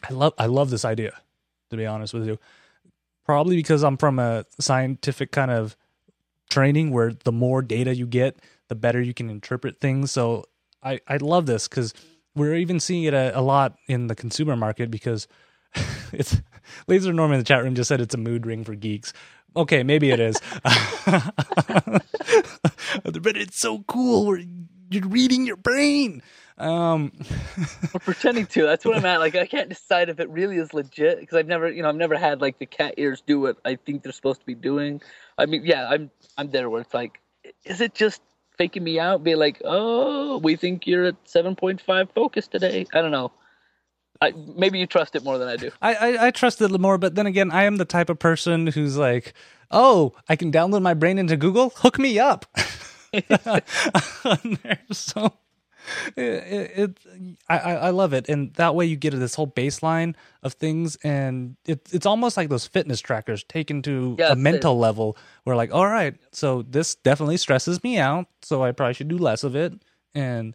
I 0.09 0.12
love 0.12 0.35
I 0.38 0.47
love 0.47 0.71
this 0.71 0.85
idea, 0.85 1.12
to 1.71 1.77
be 1.77 1.87
honest 1.87 2.15
with 2.15 2.27
you. 2.27 2.38
Probably 3.25 3.57
because 3.57 3.85
I'm 3.85 3.97
from 3.97 4.19
a 4.19 4.45
scientific 4.59 5.31
kind 5.31 5.51
of 5.51 5.77
training 6.51 6.91
where 6.91 7.12
the 7.25 7.33
more 7.33 7.62
data 7.62 7.95
you 7.95 8.07
get, 8.07 8.37
the 8.69 8.75
better 8.75 9.01
you 9.01 9.15
can 9.15 9.31
interpret 9.31 9.81
things. 9.81 10.11
So 10.11 10.45
I, 10.83 11.01
I 11.07 11.19
love 11.19 11.47
this 11.47 11.69
because 11.69 11.95
we're 12.35 12.57
even 12.57 12.81
seeing 12.81 13.05
it 13.05 13.15
a, 13.15 13.38
a 13.38 13.41
lot 13.41 13.77
in 13.87 14.09
the 14.09 14.15
consumer 14.15 14.57
market 14.57 14.91
because 14.91 15.29
it's 16.12 16.43
Laser 16.88 17.12
Norman 17.12 17.37
in 17.37 17.41
the 17.41 17.45
chat 17.45 17.62
room 17.62 17.75
just 17.75 17.88
said 17.88 18.01
it's 18.01 18.15
a 18.15 18.19
mood 18.19 18.47
ring 18.47 18.65
for 18.65 18.75
geeks. 18.75 19.12
Okay, 19.55 19.83
maybe 19.83 20.11
it 20.11 20.21
is. 20.21 20.41
but 20.65 22.03
it's 23.37 23.59
so 23.59 23.85
cool 23.87 24.38
you're 24.91 25.09
reading 25.09 25.47
your 25.47 25.57
brain. 25.57 26.23
Um, 26.59 27.12
We're 27.93 28.01
pretending 28.01 28.47
to. 28.47 28.62
That's 28.62 28.85
what 28.85 28.97
I'm 28.97 29.05
at. 29.05 29.21
Like 29.21 29.35
I 29.35 29.47
can't 29.47 29.69
decide 29.69 30.09
if 30.09 30.21
it 30.21 30.29
really 30.29 30.57
is 30.57 30.75
legit 30.75 31.21
because 31.21 31.37
I've 31.37 31.47
never, 31.47 31.71
you 31.71 31.83
know, 31.83 31.88
I've 31.88 31.97
never 31.97 32.17
had 32.17 32.41
like 32.41 32.59
the 32.59 32.67
cat 32.67 32.95
ears 32.97 33.23
do 33.27 33.41
what 33.41 33.59
I 33.65 33.77
think 33.77 34.03
they're 34.03 34.12
supposed 34.12 34.41
to 34.41 34.47
be 34.47 34.55
doing. 34.55 35.01
I 35.38 35.47
mean, 35.47 35.65
yeah, 35.65 35.88
I'm 35.88 36.11
I'm 36.37 36.51
there 36.51 36.69
where 36.71 36.81
it's 36.81 36.95
like, 36.95 37.21
is 37.65 37.81
it 37.81 37.95
just 37.95 38.23
faking 38.59 38.85
me 38.85 39.01
out? 39.01 39.25
Be 39.25 39.35
like, 39.35 39.61
oh, 39.65 40.38
we 40.38 40.57
think 40.57 40.87
you're 40.87 41.07
at 41.07 41.25
7.5 41.25 42.09
focus 42.15 42.49
today. 42.49 42.87
I 42.93 43.01
don't 43.01 43.11
know. 43.11 43.33
I, 44.21 44.33
maybe 44.57 44.79
you 44.79 44.87
trust 44.87 45.17
it 45.17 45.25
more 45.25 45.37
than 45.37 45.49
I 45.49 45.57
do. 45.57 45.73
I, 45.81 45.95
I, 45.95 46.27
I 46.27 46.31
trust 46.31 46.61
it 46.62 46.71
more, 46.81 46.97
but 46.97 47.17
then 47.17 47.27
again, 47.27 47.51
I 47.51 47.65
am 47.65 47.79
the 47.79 47.85
type 47.85 48.09
of 48.09 48.21
person 48.21 48.69
who's 48.69 48.97
like, 48.97 49.35
oh, 49.73 50.12
I 50.29 50.37
can 50.37 50.53
download 50.53 50.83
my 50.83 50.95
brain 50.95 51.19
into 51.19 51.37
Google. 51.37 51.71
Hook 51.71 51.99
me 51.99 52.21
up. 52.21 52.47
on 54.25 54.59
there. 54.62 54.81
So 54.91 55.33
it, 56.16 56.23
it, 56.23 56.71
it 56.79 56.99
I, 57.49 57.59
I 57.59 57.90
love 57.90 58.12
it, 58.12 58.29
and 58.29 58.53
that 58.55 58.75
way 58.75 58.87
you 58.87 58.97
get 58.97 59.12
this 59.18 59.35
whole 59.35 59.47
baseline 59.47 60.14
of 60.42 60.55
things, 60.55 60.97
and 61.05 61.57
it, 61.66 61.88
it's 61.92 62.07
almost 62.07 62.37
like 62.37 62.49
those 62.49 62.66
fitness 62.66 63.01
trackers 63.01 63.45
taken 63.45 63.83
to 63.83 64.16
Yes, 64.18 64.31
a 64.31 64.33
it- 64.33 64.38
mental 64.38 64.79
level. 64.79 65.16
Where 65.45 65.57
like, 65.57 65.73
all 65.75 65.87
right, 65.87 66.14
so 66.33 66.62
this 66.62 66.95
definitely 66.95 67.37
stresses 67.37 67.83
me 67.83 67.99
out, 67.99 68.27
so 68.42 68.62
I 68.62 68.73
probably 68.73 68.95
should 68.95 69.09
do 69.09 69.18
less 69.18 69.45
of 69.45 69.57
it, 69.57 69.73
and 70.14 70.55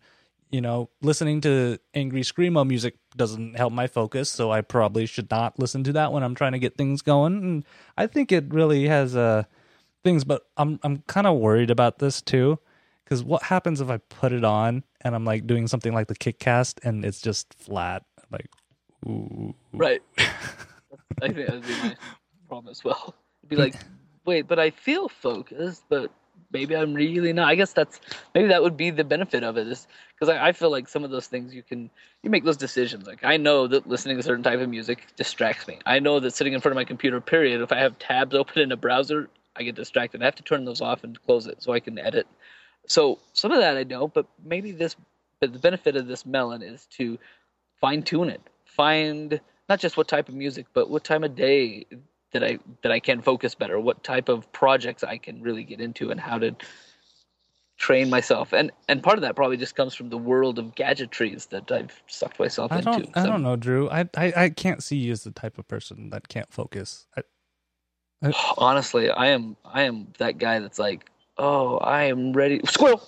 you 0.49 0.61
know, 0.61 0.89
listening 1.01 1.41
to 1.41 1.77
angry 1.93 2.21
screamo 2.21 2.65
music 2.65 2.95
doesn't 3.17 3.57
help 3.57 3.73
my 3.73 3.85
focus, 3.87 4.29
so 4.29 4.49
I 4.49 4.61
probably 4.61 5.05
should 5.05 5.29
not 5.29 5.59
listen 5.59 5.83
to 5.83 5.93
that 5.93 6.13
when 6.13 6.23
I'm 6.23 6.35
trying 6.35 6.53
to 6.53 6.59
get 6.59 6.77
things 6.77 7.01
going. 7.01 7.43
And 7.43 7.63
I 7.97 8.07
think 8.07 8.31
it 8.31 8.45
really 8.53 8.87
has 8.87 9.13
uh 9.13 9.43
things, 10.05 10.23
but 10.23 10.43
I'm 10.55 10.79
I'm 10.83 10.99
kind 11.07 11.27
of 11.27 11.37
worried 11.37 11.69
about 11.69 11.99
this 11.99 12.21
too, 12.21 12.59
because 13.07 13.23
what 13.23 13.41
happens 13.43 13.79
if 13.79 13.89
I 13.89 13.97
put 13.97 14.33
it 14.33 14.43
on 14.43 14.83
and 14.99 15.15
I'm 15.15 15.23
like 15.23 15.47
doing 15.47 15.67
something 15.67 15.93
like 15.93 16.07
the 16.07 16.15
kick 16.15 16.39
cast 16.39 16.81
and 16.83 17.05
it's 17.05 17.21
just 17.21 17.53
flat, 17.53 18.03
like, 18.29 18.49
ooh, 19.07 19.55
Right. 19.71 20.01
I 20.17 20.25
think 21.21 21.37
that'd 21.37 21.65
be 21.65 21.73
my 21.77 21.95
problem 22.49 22.69
as 22.69 22.83
well. 22.83 23.15
It'd 23.41 23.49
be 23.49 23.55
like, 23.55 23.75
wait, 24.25 24.49
but 24.49 24.59
I 24.59 24.71
feel 24.71 25.07
focused, 25.07 25.85
but 25.87 26.11
maybe 26.51 26.75
I'm 26.75 26.93
really 26.93 27.31
not. 27.31 27.47
I 27.47 27.55
guess 27.55 27.71
that's 27.71 28.01
maybe 28.35 28.49
that 28.49 28.61
would 28.61 28.75
be 28.75 28.89
the 28.89 29.05
benefit 29.05 29.41
of 29.41 29.55
it 29.55 29.67
is 29.67 29.87
because 30.13 30.27
I, 30.27 30.49
I 30.49 30.51
feel 30.51 30.69
like 30.69 30.89
some 30.89 31.05
of 31.05 31.09
those 31.09 31.27
things 31.27 31.55
you 31.55 31.63
can 31.63 31.89
you 32.23 32.29
make 32.29 32.43
those 32.43 32.57
decisions. 32.57 33.07
Like 33.07 33.23
I 33.23 33.37
know 33.37 33.67
that 33.67 33.87
listening 33.87 34.17
to 34.17 34.19
a 34.19 34.23
certain 34.23 34.43
type 34.43 34.59
of 34.59 34.67
music 34.67 35.07
distracts 35.15 35.65
me. 35.65 35.79
I 35.85 35.99
know 35.99 36.19
that 36.19 36.31
sitting 36.31 36.51
in 36.51 36.59
front 36.59 36.73
of 36.73 36.75
my 36.75 36.83
computer, 36.83 37.21
period, 37.21 37.61
if 37.61 37.71
I 37.71 37.77
have 37.77 37.97
tabs 37.99 38.35
open 38.35 38.63
in 38.63 38.73
a 38.73 38.77
browser, 38.77 39.29
I 39.55 39.63
get 39.63 39.75
distracted. 39.75 40.21
I 40.21 40.25
have 40.25 40.35
to 40.35 40.43
turn 40.43 40.65
those 40.65 40.81
off 40.81 41.05
and 41.05 41.17
close 41.23 41.47
it 41.47 41.63
so 41.63 41.71
I 41.71 41.79
can 41.79 41.97
edit. 41.97 42.27
So 42.88 43.19
some 43.34 43.52
of 43.52 43.60
that 43.60 43.78
I 43.78 43.84
know, 43.84 44.08
but 44.08 44.26
maybe 44.43 44.71
this, 44.71 44.95
but 45.39 45.54
the 45.54 45.60
benefit 45.60 45.95
of 45.95 46.08
this 46.08 46.26
melon 46.26 46.62
is 46.63 46.86
to 46.97 47.17
fine 47.80 48.02
tune 48.04 48.30
it. 48.30 48.41
Find 48.65 49.39
not 49.69 49.80
just 49.80 49.97
what 49.97 50.08
type 50.08 50.30
of 50.30 50.36
music, 50.36 50.65
but 50.73 50.89
what 50.89 51.04
time 51.04 51.23
of 51.23 51.36
day 51.36 51.86
that 52.32 52.43
I 52.43 52.60
that 52.84 52.91
I 52.91 53.00
can 53.00 53.21
focus 53.21 53.56
better. 53.56 53.80
What 53.80 54.04
type 54.04 54.30
of 54.30 54.52
projects 54.54 55.04
I 55.04 55.17
can 55.17 55.41
really 55.41 55.63
get 55.63 55.80
into, 55.82 56.12
and 56.12 56.19
how 56.19 56.38
to 56.39 56.56
train 57.78 58.10
myself. 58.10 58.54
And 58.54 58.71
and 58.89 59.04
part 59.04 59.17
of 59.17 59.21
that 59.21 59.36
probably 59.36 59.58
just 59.58 59.76
comes 59.76 59.93
from 59.93 60.10
the 60.10 60.17
world 60.17 60.58
of 60.58 60.73
gadgetries 60.76 61.47
that 61.47 61.71
I've 61.71 62.02
sucked 62.08 62.39
myself 62.39 62.71
I 62.71 62.78
into. 62.78 62.91
don't 62.91 63.10
I 63.17 63.21
So- 63.23 63.28
don't 63.30 63.43
know, 63.43 63.56
Drew. 63.56 63.89
I, 63.89 64.10
I 64.15 64.34
I 64.36 64.50
can't 64.50 64.82
see 64.82 64.97
you 64.97 65.12
as 65.12 65.23
the 65.23 65.32
type 65.32 65.58
of 65.58 65.67
person 65.67 66.10
that 66.12 66.28
can't 66.28 66.52
focus. 66.52 67.06
I, 67.15 67.21
Honestly, 68.58 69.12
I 69.12 69.28
am 69.28 69.56
I 69.63 69.84
am 69.84 70.08
that 70.17 70.38
guy 70.39 70.58
that's 70.60 70.80
like, 70.80 71.10
oh, 71.38 71.78
I 71.78 72.06
am 72.06 72.34
ready. 72.34 72.62
Squirrel. 72.65 73.02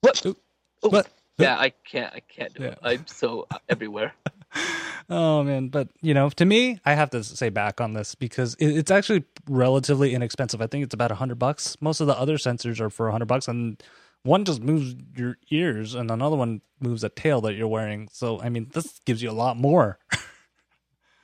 What? 0.00 0.24
Oop. 0.26 0.38
Oh, 0.82 0.88
What? 0.90 1.08
Yeah, 1.38 1.58
I 1.58 1.70
can't. 1.70 2.12
I 2.14 2.20
can't 2.20 2.52
do 2.54 2.64
it. 2.64 2.78
I'm 2.82 3.06
so 3.06 3.46
everywhere. 3.68 4.12
Oh 5.10 5.42
man, 5.42 5.68
but 5.68 5.88
you 6.00 6.14
know, 6.14 6.30
to 6.30 6.44
me, 6.44 6.78
I 6.84 6.94
have 6.94 7.10
to 7.10 7.24
say 7.24 7.48
back 7.48 7.80
on 7.80 7.92
this 7.92 8.14
because 8.14 8.54
it, 8.54 8.68
it's 8.68 8.90
actually 8.90 9.24
relatively 9.48 10.14
inexpensive. 10.14 10.62
I 10.62 10.68
think 10.68 10.84
it's 10.84 10.94
about 10.94 11.10
a 11.10 11.16
hundred 11.16 11.38
bucks. 11.38 11.76
Most 11.80 12.00
of 12.00 12.06
the 12.06 12.16
other 12.18 12.36
sensors 12.36 12.80
are 12.80 12.88
for 12.88 13.08
a 13.08 13.12
hundred 13.12 13.26
bucks, 13.26 13.48
and 13.48 13.82
one 14.22 14.44
just 14.44 14.62
moves 14.62 14.94
your 15.16 15.36
ears, 15.50 15.94
and 15.94 16.10
another 16.10 16.36
one 16.36 16.60
moves 16.80 17.02
a 17.02 17.08
tail 17.08 17.40
that 17.42 17.54
you're 17.54 17.68
wearing. 17.68 18.08
So, 18.12 18.40
I 18.40 18.48
mean, 18.48 18.70
this 18.72 19.00
gives 19.04 19.22
you 19.22 19.30
a 19.30 19.32
lot 19.32 19.56
more. 19.56 19.98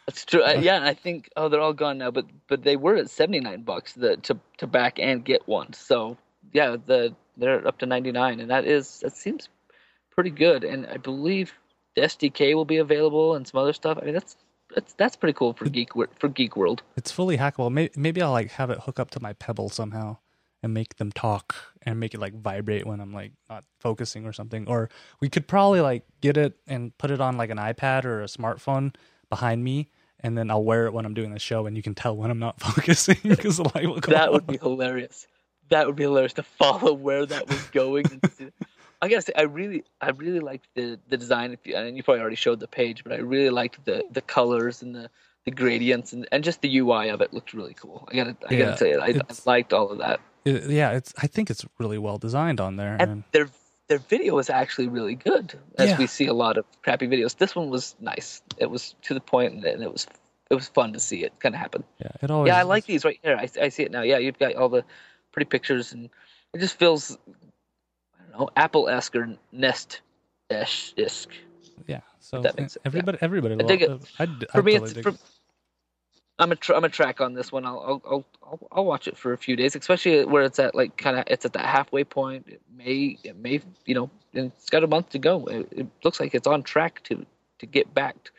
That's 0.08 0.24
true. 0.24 0.42
I, 0.42 0.54
yeah, 0.54 0.82
I 0.82 0.94
think 0.94 1.28
oh 1.36 1.50
they're 1.50 1.60
all 1.60 1.74
gone 1.74 1.98
now, 1.98 2.10
but 2.10 2.24
but 2.48 2.62
they 2.62 2.76
were 2.76 2.96
at 2.96 3.10
seventy 3.10 3.40
nine 3.40 3.60
bucks 3.60 3.92
the, 3.92 4.16
to 4.16 4.38
to 4.56 4.66
back 4.66 4.98
and 4.98 5.22
get 5.22 5.46
one. 5.46 5.74
So 5.74 6.16
yeah, 6.50 6.76
the 6.82 7.14
they're 7.36 7.68
up 7.68 7.76
to 7.80 7.86
ninety 7.86 8.10
nine, 8.10 8.40
and 8.40 8.50
that 8.50 8.64
is 8.64 9.00
that 9.00 9.14
seems 9.14 9.50
pretty 10.10 10.30
good. 10.30 10.64
And 10.64 10.86
I 10.86 10.96
believe 10.96 11.52
the 11.94 12.00
SDK 12.00 12.54
will 12.54 12.64
be 12.64 12.78
available 12.78 13.34
and 13.34 13.46
some 13.46 13.60
other 13.60 13.74
stuff. 13.74 13.98
I 14.00 14.06
mean, 14.06 14.14
that's 14.14 14.38
that's 14.74 14.94
that's 14.94 15.14
pretty 15.14 15.34
cool 15.34 15.52
for 15.52 15.68
geek 15.68 15.90
for 16.18 16.28
geek 16.28 16.56
world. 16.56 16.82
It's 16.96 17.12
fully 17.12 17.36
hackable. 17.36 17.70
Maybe, 17.70 17.92
maybe 17.94 18.22
I'll 18.22 18.32
like 18.32 18.52
have 18.52 18.70
it 18.70 18.80
hook 18.80 18.98
up 18.98 19.10
to 19.10 19.20
my 19.20 19.34
Pebble 19.34 19.68
somehow 19.68 20.16
and 20.62 20.72
make 20.72 20.96
them 20.96 21.12
talk 21.12 21.54
and 21.82 22.00
make 22.00 22.14
it 22.14 22.18
like 22.18 22.32
vibrate 22.32 22.86
when 22.86 23.00
I'm 23.00 23.12
like 23.12 23.32
not 23.50 23.64
focusing 23.78 24.24
or 24.24 24.32
something. 24.32 24.66
Or 24.68 24.88
we 25.20 25.28
could 25.28 25.46
probably 25.46 25.82
like 25.82 26.04
get 26.22 26.38
it 26.38 26.56
and 26.66 26.96
put 26.96 27.10
it 27.10 27.20
on 27.20 27.36
like 27.36 27.50
an 27.50 27.58
iPad 27.58 28.06
or 28.06 28.22
a 28.22 28.26
smartphone 28.26 28.94
behind 29.28 29.62
me. 29.62 29.90
And 30.20 30.36
then 30.36 30.50
I'll 30.50 30.64
wear 30.64 30.86
it 30.86 30.92
when 30.92 31.06
I'm 31.06 31.14
doing 31.14 31.32
the 31.32 31.38
show, 31.38 31.66
and 31.66 31.76
you 31.76 31.82
can 31.82 31.94
tell 31.94 32.16
when 32.16 32.30
I'm 32.30 32.40
not 32.40 32.60
focusing 32.60 33.16
because 33.22 33.58
the 33.58 33.70
light 33.74 33.86
will 33.86 34.00
come 34.00 34.14
That 34.14 34.28
on. 34.28 34.32
would 34.34 34.46
be 34.46 34.56
hilarious. 34.58 35.26
That 35.68 35.86
would 35.86 35.96
be 35.96 36.02
hilarious 36.04 36.32
to 36.34 36.42
follow 36.42 36.92
where 36.92 37.24
that 37.26 37.46
was 37.48 37.66
going. 37.66 38.20
I 39.00 39.08
gotta 39.08 39.22
say, 39.22 39.32
I 39.36 39.42
really, 39.42 39.84
I 40.00 40.10
really 40.10 40.40
liked 40.40 40.66
the 40.74 40.98
the 41.08 41.16
design. 41.16 41.52
If 41.52 41.64
you, 41.64 41.76
and 41.76 41.96
you 41.96 42.02
probably 42.02 42.20
already 42.20 42.34
showed 42.36 42.58
the 42.58 42.66
page, 42.66 43.04
but 43.04 43.12
I 43.12 43.16
really 43.18 43.50
liked 43.50 43.84
the 43.84 44.04
the 44.10 44.20
colors 44.22 44.82
and 44.82 44.92
the 44.94 45.08
the 45.44 45.52
gradients 45.52 46.12
and, 46.12 46.26
and 46.32 46.42
just 46.42 46.60
the 46.62 46.78
UI 46.78 47.10
of 47.10 47.20
it 47.20 47.32
looked 47.32 47.54
really 47.54 47.74
cool. 47.74 48.08
I 48.10 48.16
gotta, 48.16 48.36
I 48.48 48.54
Yeah, 48.54 48.58
gotta 48.64 48.76
say 48.76 48.90
it. 48.92 49.00
I, 49.00 49.06
I 49.30 49.34
liked 49.46 49.72
all 49.72 49.90
of 49.90 49.98
that. 49.98 50.20
It- 50.44 50.68
yeah, 50.68 50.90
it's. 50.92 51.14
I 51.22 51.28
think 51.28 51.48
it's 51.48 51.64
really 51.78 51.96
well 51.98 52.18
designed 52.18 52.60
on 52.60 52.74
there. 52.76 52.96
and 52.98 53.10
And 53.10 53.24
their 53.30 53.48
their 53.88 53.98
video 53.98 54.34
was 54.36 54.50
actually 54.50 54.88
really 54.88 55.14
good 55.14 55.58
as 55.78 55.90
Yeah. 55.90 55.98
we 55.98 56.06
see 56.06 56.26
a 56.26 56.34
lot 56.34 56.56
of 56.58 56.64
crappy 56.82 57.08
videos 57.08 57.36
this 57.36 57.54
one 57.56 57.70
was 57.70 57.94
nice 58.00 58.42
it 58.58 58.70
was 58.70 58.94
to 59.02 59.14
the 59.14 59.20
point 59.20 59.64
and 59.64 59.82
it 59.82 59.90
was 59.92 60.06
it 60.50 60.54
was 60.54 60.68
fun 60.68 60.92
to 60.92 61.00
see 61.00 61.24
it 61.24 61.32
kind 61.40 61.54
of 61.54 61.60
happen 61.60 61.84
yeah, 61.98 62.10
it 62.22 62.30
always. 62.30 62.48
yeah 62.48 62.58
i 62.58 62.62
like 62.62 62.86
these 62.86 63.04
right 63.04 63.18
here 63.22 63.36
I, 63.36 63.48
I 63.60 63.68
see 63.70 63.82
it 63.82 63.90
now 63.90 64.02
yeah 64.02 64.18
you've 64.18 64.38
got 64.38 64.54
all 64.54 64.68
the 64.68 64.84
pretty 65.32 65.48
pictures 65.48 65.92
and 65.92 66.10
it 66.54 66.58
just 66.60 66.78
feels 66.78 67.18
i 68.18 68.30
don't 68.30 68.40
know 68.40 68.50
apple-esque 68.56 69.16
or 69.16 69.36
nest-esque 69.52 71.32
Yeah. 71.86 72.00
So 72.20 72.42
that 72.42 72.58
makes 72.58 72.74
sense, 72.74 72.76
yeah. 72.84 72.88
everybody, 72.88 73.18
everybody. 73.22 73.54
I 73.54 73.66
dig 73.66 73.82
it. 73.82 73.90
I'd, 74.18 74.28
for 74.52 74.58
I'd 74.58 74.64
me 74.64 74.72
totally 74.78 74.90
it's 74.90 75.00
for, 75.00 75.08
it. 75.10 75.20
I'm 76.38 76.52
a 76.52 76.56
tr- 76.56 76.74
I'm 76.74 76.84
a 76.84 76.88
track 76.88 77.20
on 77.20 77.34
this 77.34 77.50
one. 77.50 77.64
I'll 77.64 78.02
I'll 78.04 78.24
I'll 78.42 78.68
I'll, 78.70 78.84
watch 78.84 79.08
it 79.08 79.16
for 79.16 79.32
a 79.32 79.38
few 79.38 79.56
days, 79.56 79.74
especially 79.74 80.24
where 80.24 80.44
it's 80.44 80.58
at 80.58 80.74
like 80.74 80.96
kind 80.96 81.18
of 81.18 81.24
it's 81.26 81.44
at 81.44 81.52
that 81.54 81.66
halfway 81.66 82.04
point. 82.04 82.46
It 82.48 82.62
may 82.76 83.18
it 83.24 83.36
may 83.36 83.60
you 83.86 83.94
know 83.94 84.10
and 84.34 84.52
it's 84.56 84.70
got 84.70 84.84
a 84.84 84.86
month 84.86 85.10
to 85.10 85.18
go. 85.18 85.46
It, 85.46 85.68
it 85.72 85.86
looks 86.04 86.20
like 86.20 86.34
it's 86.34 86.46
on 86.46 86.62
track 86.62 87.02
to 87.04 87.26
to 87.58 87.66
get 87.66 87.92
backed. 87.92 88.30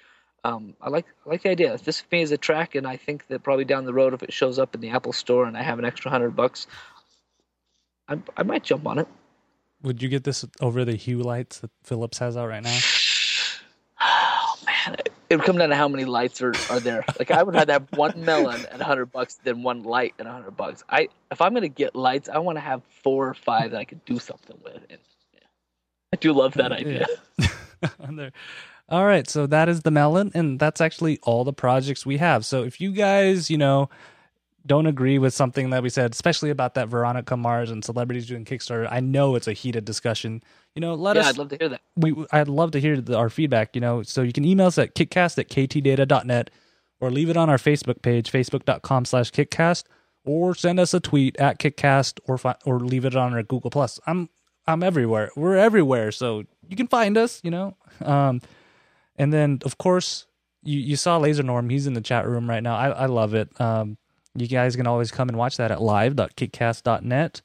Um, 0.43 0.75
I 0.81 0.89
like 0.89 1.05
I 1.25 1.29
like 1.29 1.43
the 1.43 1.49
idea. 1.49 1.73
If 1.73 1.83
this 1.83 1.99
for 2.01 2.07
me 2.11 2.21
is 2.21 2.31
a 2.31 2.37
track, 2.37 2.75
and 2.75 2.87
I 2.87 2.95
think 2.95 3.27
that 3.27 3.43
probably 3.43 3.65
down 3.65 3.85
the 3.85 3.93
road, 3.93 4.13
if 4.13 4.23
it 4.23 4.31
shows 4.31 4.57
up 4.59 4.73
in 4.73 4.81
the 4.81 4.89
Apple 4.89 5.13
Store 5.13 5.45
and 5.45 5.57
I 5.57 5.63
have 5.63 5.79
an 5.79 5.85
extra 5.85 6.09
hundred 6.09 6.35
bucks, 6.35 6.67
I 8.07 8.17
I 8.37 8.43
might 8.43 8.63
jump 8.63 8.87
on 8.87 8.99
it. 8.99 9.07
Would 9.81 10.01
you 10.01 10.09
get 10.09 10.23
this 10.23 10.45
over 10.61 10.83
the 10.83 10.95
hue 10.95 11.19
lights 11.19 11.59
that 11.59 11.71
Philips 11.83 12.17
has 12.19 12.37
out 12.37 12.47
right 12.47 12.63
now? 12.63 12.77
Oh 14.01 14.55
man, 14.65 14.95
it, 15.29 15.35
would 15.35 15.45
come 15.45 15.57
down 15.57 15.69
to 15.69 15.75
how 15.75 15.87
many 15.87 16.05
lights 16.05 16.41
are, 16.41 16.53
are 16.69 16.79
there. 16.79 17.05
Like 17.17 17.31
I 17.31 17.43
would 17.43 17.55
rather 17.55 17.73
have 17.73 17.87
one 17.91 18.23
melon 18.25 18.65
at 18.65 18.81
hundred 18.81 19.07
bucks 19.07 19.35
than 19.43 19.63
one 19.63 19.83
light 19.83 20.13
at 20.19 20.25
hundred 20.25 20.57
bucks. 20.57 20.83
I 20.89 21.09
if 21.31 21.41
I'm 21.41 21.53
gonna 21.53 21.67
get 21.67 21.95
lights, 21.95 22.29
I 22.29 22.39
want 22.39 22.57
to 22.57 22.61
have 22.61 22.81
four 23.03 23.27
or 23.27 23.33
five 23.33 23.71
that 23.71 23.77
I 23.77 23.85
could 23.85 24.03
do 24.05 24.19
something 24.19 24.57
with. 24.63 24.81
And 24.89 24.99
yeah, 25.33 25.39
I 26.13 26.17
do 26.17 26.33
love 26.33 26.53
that 26.55 26.71
idea. 26.71 27.07
There. 28.09 28.33
All 28.89 29.05
right, 29.05 29.29
so 29.29 29.47
that 29.47 29.69
is 29.69 29.83
the 29.83 29.91
melon, 29.91 30.31
and 30.33 30.59
that's 30.59 30.81
actually 30.81 31.19
all 31.23 31.45
the 31.45 31.53
projects 31.53 32.05
we 32.05 32.17
have. 32.17 32.45
So 32.45 32.63
if 32.63 32.81
you 32.81 32.91
guys, 32.91 33.49
you 33.49 33.57
know, 33.57 33.89
don't 34.65 34.85
agree 34.85 35.17
with 35.17 35.33
something 35.33 35.69
that 35.71 35.81
we 35.83 35.89
said, 35.89 36.11
especially 36.13 36.49
about 36.49 36.73
that 36.75 36.87
Veronica 36.89 37.35
Mars 37.37 37.71
and 37.71 37.83
celebrities 37.83 38.27
doing 38.27 38.45
Kickstarter, 38.45 38.87
I 38.91 38.99
know 38.99 39.35
it's 39.35 39.47
a 39.47 39.53
heated 39.53 39.85
discussion. 39.85 40.43
You 40.75 40.81
know, 40.81 40.93
let 40.95 41.15
Yeah, 41.15 41.21
us. 41.23 41.27
I'd 41.29 41.37
love 41.37 41.49
to 41.49 41.57
hear 41.57 41.69
that. 41.69 41.81
we 41.95 42.25
I'd 42.31 42.47
love 42.47 42.71
to 42.71 42.79
hear 42.79 42.99
the, 42.99 43.17
our 43.17 43.29
feedback. 43.29 43.75
You 43.75 43.81
know, 43.81 44.03
so 44.03 44.21
you 44.21 44.33
can 44.33 44.45
email 44.45 44.67
us 44.67 44.77
at 44.77 44.95
kickcast 44.95 45.37
at 45.39 45.49
ktdata.net 45.49 46.49
or 46.99 47.09
leave 47.11 47.29
it 47.29 47.37
on 47.37 47.49
our 47.49 47.57
Facebook 47.57 48.01
page, 48.01 48.31
facebook.com 48.31 49.05
slash 49.05 49.31
kickcast, 49.31 49.85
or 50.25 50.53
send 50.53 50.79
us 50.79 50.93
a 50.93 50.99
tweet 50.99 51.37
at 51.37 51.57
kickcast 51.59 52.19
or 52.27 52.37
fi- 52.37 52.57
or 52.65 52.79
leave 52.79 53.05
it 53.05 53.15
on 53.15 53.33
our 53.33 53.43
Google 53.43 53.71
Plus. 53.71 53.99
I'm 54.05 54.29
I'm 54.67 54.83
everywhere. 54.83 55.31
We're 55.35 55.55
everywhere, 55.55 56.11
so 56.11 56.43
you 56.67 56.75
can 56.75 56.87
find 56.87 57.17
us. 57.17 57.39
You 57.43 57.51
know, 57.51 57.77
um, 58.01 58.41
and 59.15 59.31
then 59.31 59.59
of 59.63 59.77
course 59.77 60.25
you 60.63 60.77
you 60.77 60.97
saw 60.97 61.17
Laser 61.17 61.43
Norm. 61.43 61.69
He's 61.69 61.87
in 61.87 61.93
the 61.93 62.01
chat 62.01 62.27
room 62.27 62.49
right 62.49 62.61
now. 62.61 62.75
I 62.75 62.89
I 62.89 63.05
love 63.05 63.33
it. 63.33 63.49
Um, 63.61 63.97
you 64.35 64.47
guys 64.47 64.75
can 64.75 64.87
always 64.87 65.11
come 65.11 65.29
and 65.29 65.37
watch 65.37 65.57
that 65.57 65.71
at 65.71 65.81
live.kickcast.net. 65.81 67.41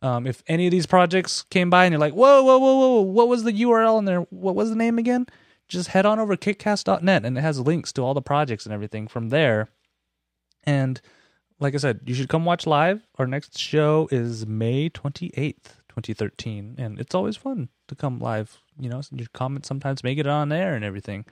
Um, 0.00 0.26
if 0.26 0.42
any 0.46 0.66
of 0.66 0.70
these 0.70 0.86
projects 0.86 1.42
came 1.42 1.70
by 1.70 1.84
and 1.84 1.92
you're 1.92 2.00
like, 2.00 2.14
whoa, 2.14 2.42
whoa, 2.42 2.58
whoa, 2.58 2.78
whoa, 2.78 3.00
what 3.00 3.28
was 3.28 3.42
the 3.42 3.52
URL 3.52 3.98
in 3.98 4.04
there? 4.04 4.20
What 4.30 4.54
was 4.54 4.70
the 4.70 4.76
name 4.76 4.98
again? 4.98 5.26
Just 5.66 5.88
head 5.88 6.06
on 6.06 6.20
over 6.20 6.36
to 6.36 6.54
kickcast.net 6.54 7.24
and 7.24 7.36
it 7.36 7.40
has 7.40 7.60
links 7.60 7.92
to 7.94 8.02
all 8.02 8.14
the 8.14 8.22
projects 8.22 8.64
and 8.64 8.72
everything 8.72 9.08
from 9.08 9.30
there. 9.30 9.68
And 10.64 11.00
like 11.58 11.74
I 11.74 11.78
said, 11.78 12.00
you 12.06 12.14
should 12.14 12.28
come 12.28 12.44
watch 12.44 12.66
live. 12.66 13.06
Our 13.16 13.26
next 13.26 13.58
show 13.58 14.08
is 14.12 14.46
May 14.46 14.88
28th, 14.88 15.74
2013. 15.88 16.76
And 16.78 17.00
it's 17.00 17.14
always 17.14 17.36
fun 17.36 17.68
to 17.88 17.96
come 17.96 18.20
live. 18.20 18.58
You 18.78 18.88
know, 18.88 19.02
your 19.10 19.26
comments 19.32 19.66
sometimes 19.66 20.04
make 20.04 20.18
it 20.18 20.28
on 20.28 20.48
there 20.48 20.74
and 20.74 20.84
everything. 20.84 21.24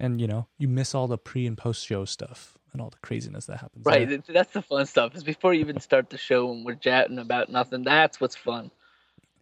And, 0.00 0.20
you 0.20 0.26
know, 0.26 0.48
you 0.58 0.66
miss 0.66 0.94
all 0.94 1.06
the 1.06 1.18
pre 1.18 1.46
and 1.46 1.56
post 1.56 1.86
show 1.86 2.04
stuff 2.04 2.57
and 2.72 2.80
all 2.80 2.90
the 2.90 2.98
craziness 2.98 3.46
that 3.46 3.58
happens. 3.58 3.84
Right, 3.84 4.08
there. 4.08 4.22
that's 4.28 4.52
the 4.52 4.62
fun 4.62 4.86
stuff. 4.86 5.14
Is 5.14 5.24
before 5.24 5.54
you 5.54 5.60
even 5.60 5.80
start 5.80 6.10
the 6.10 6.18
show 6.18 6.50
and 6.50 6.64
we're 6.64 6.74
chatting 6.74 7.18
about 7.18 7.50
nothing. 7.50 7.82
That's 7.84 8.20
what's 8.20 8.36
fun. 8.36 8.70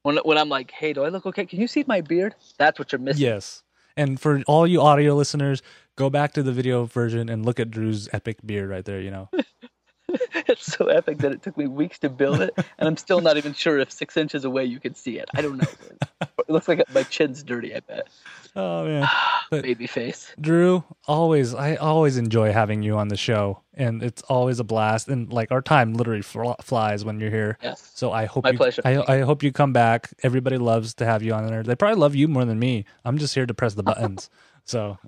When 0.02 0.16
when 0.18 0.38
I'm 0.38 0.48
like, 0.48 0.70
hey, 0.70 0.92
do 0.92 1.02
I 1.02 1.08
look 1.08 1.26
okay? 1.26 1.46
Can 1.46 1.60
you 1.60 1.66
see 1.66 1.84
my 1.86 2.00
beard? 2.00 2.34
That's 2.58 2.78
what 2.78 2.92
you're 2.92 3.00
missing. 3.00 3.24
Yes. 3.24 3.62
And 3.96 4.20
for 4.20 4.42
all 4.46 4.66
you 4.66 4.82
audio 4.82 5.14
listeners, 5.14 5.62
go 5.96 6.10
back 6.10 6.34
to 6.34 6.42
the 6.42 6.52
video 6.52 6.84
version 6.84 7.28
and 7.28 7.44
look 7.46 7.58
at 7.58 7.70
Drew's 7.70 8.08
epic 8.12 8.38
beard 8.44 8.68
right 8.68 8.84
there, 8.84 9.00
you 9.00 9.10
know. 9.10 9.30
it's 10.08 10.66
so 10.66 10.86
epic 10.86 11.18
that 11.18 11.32
it 11.32 11.42
took 11.42 11.56
me 11.56 11.66
weeks 11.66 11.98
to 12.00 12.10
build 12.10 12.40
it, 12.40 12.54
and 12.78 12.86
I'm 12.86 12.96
still 12.96 13.20
not 13.20 13.36
even 13.36 13.54
sure 13.54 13.78
if 13.78 13.90
six 13.90 14.16
inches 14.16 14.44
away 14.44 14.64
you 14.66 14.78
can 14.80 14.94
see 14.94 15.18
it. 15.18 15.28
I 15.34 15.42
don't 15.42 15.56
know. 15.56 16.28
It 16.48 16.52
looks 16.52 16.68
like 16.68 16.82
my 16.94 17.02
chin's 17.04 17.42
dirty. 17.42 17.74
I 17.74 17.80
bet. 17.80 18.08
Oh 18.56 18.84
man. 18.84 19.06
Baby 19.50 19.86
face. 19.86 20.32
Drew, 20.40 20.82
always 21.06 21.54
I 21.54 21.76
always 21.76 22.16
enjoy 22.16 22.52
having 22.52 22.82
you 22.82 22.96
on 22.96 23.08
the 23.08 23.16
show 23.16 23.60
and 23.74 24.02
it's 24.02 24.22
always 24.22 24.58
a 24.58 24.64
blast 24.64 25.08
and 25.08 25.32
like 25.32 25.52
our 25.52 25.60
time 25.60 25.92
literally 25.94 26.22
fl- 26.22 26.52
flies 26.62 27.04
when 27.04 27.20
you're 27.20 27.30
here. 27.30 27.58
Yes. 27.62 27.92
So 27.94 28.12
I 28.12 28.24
hope 28.24 28.44
My 28.44 28.50
you, 28.50 28.56
pleasure. 28.56 28.82
I, 28.84 29.04
I 29.06 29.20
hope 29.20 29.42
you 29.42 29.52
come 29.52 29.72
back. 29.72 30.12
Everybody 30.22 30.56
loves 30.56 30.94
to 30.94 31.04
have 31.04 31.22
you 31.22 31.32
on 31.34 31.46
there. 31.46 31.62
They 31.62 31.76
probably 31.76 32.00
love 32.00 32.14
you 32.14 32.28
more 32.28 32.44
than 32.44 32.58
me. 32.58 32.86
I'm 33.04 33.18
just 33.18 33.34
here 33.34 33.46
to 33.46 33.54
press 33.54 33.74
the 33.74 33.82
buttons. 33.82 34.30
so 34.64 34.98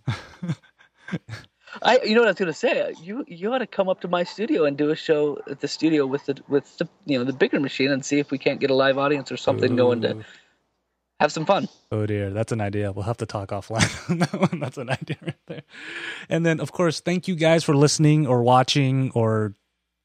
I, 1.83 2.01
you 2.05 2.15
know 2.15 2.21
what 2.21 2.29
I 2.29 2.33
was 2.33 2.39
gonna 2.39 2.53
say? 2.53 2.95
You, 3.03 3.25
you 3.27 3.53
ought 3.53 3.59
to 3.59 3.67
come 3.67 3.89
up 3.89 4.03
to 4.03 4.09
my 4.09 4.25
studio 4.25 4.65
and 4.67 4.77
do 4.77 4.91
a 4.91 4.97
show 4.97 5.41
at 5.51 5.61
the 5.61 5.69
studio 5.69 6.07
with 6.07 6.27
the, 6.27 6.37
with 6.49 6.77
the, 6.77 6.89
you 7.07 7.19
know, 7.19 7.25
the 7.25 7.33
bigger 7.33 7.61
machine 7.61 7.91
and 7.91 8.05
see 8.05 8.19
if 8.19 8.31
we 8.31 8.39
can't 8.39 8.61
get 8.61 8.71
a 8.71 8.75
live 8.75 8.99
audience 8.99 9.33
or 9.33 9.39
something 9.39 9.75
going 9.75 10.03
to 10.03 10.17
Ooh. 10.17 10.25
Have 11.21 11.33
some 11.33 11.45
fun. 11.47 11.69
Oh 11.91 12.07
dear, 12.07 12.31
that's 12.31 12.53
an 12.53 12.61
idea. 12.61 12.93
We'll 12.93 13.05
have 13.05 13.17
to 13.19 13.27
talk 13.27 13.49
offline 13.49 14.11
on 14.11 14.19
that 14.19 14.33
one. 14.33 14.61
That's 14.61 14.79
an 14.79 14.91
idea 14.91 15.17
right 15.23 15.35
there. 15.47 15.63
And 16.29 16.45
then, 16.47 16.61
of 16.61 16.73
course, 16.73 17.01
thank 17.01 17.29
you 17.29 17.35
guys 17.35 17.65
for 17.65 17.75
listening 17.75 18.27
or 18.27 18.43
watching 18.43 19.11
or 19.15 19.55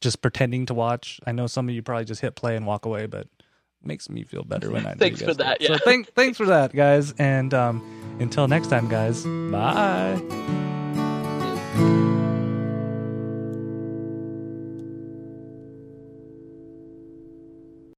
just 0.02 0.22
pretending 0.22 0.66
to 0.68 0.74
watch. 0.74 1.20
I 1.26 1.32
know 1.32 1.48
some 1.48 1.70
of 1.70 1.76
you 1.76 1.82
probably 1.82 2.06
just 2.06 2.22
hit 2.22 2.36
play 2.36 2.56
and 2.56 2.66
walk 2.66 2.86
away, 2.86 3.06
but 3.06 3.22
it 3.22 3.88
makes 3.88 4.10
me 4.10 4.24
feel 4.24 4.44
better 4.44 4.70
when 4.72 4.86
I. 4.86 4.92
know 4.92 4.96
Thanks 5.00 5.22
for 5.22 5.34
that, 5.36 5.62
yeah. 5.62 5.70
So 5.70 5.78
thank, 5.78 6.14
thanks 6.14 6.38
for 6.38 6.46
that, 6.48 6.74
guys. 6.74 7.14
And 7.14 7.54
um, 7.54 8.18
until 8.20 8.48
next 8.48 8.68
time, 8.68 8.90
guys. 8.90 9.24
Bye. 9.24 10.20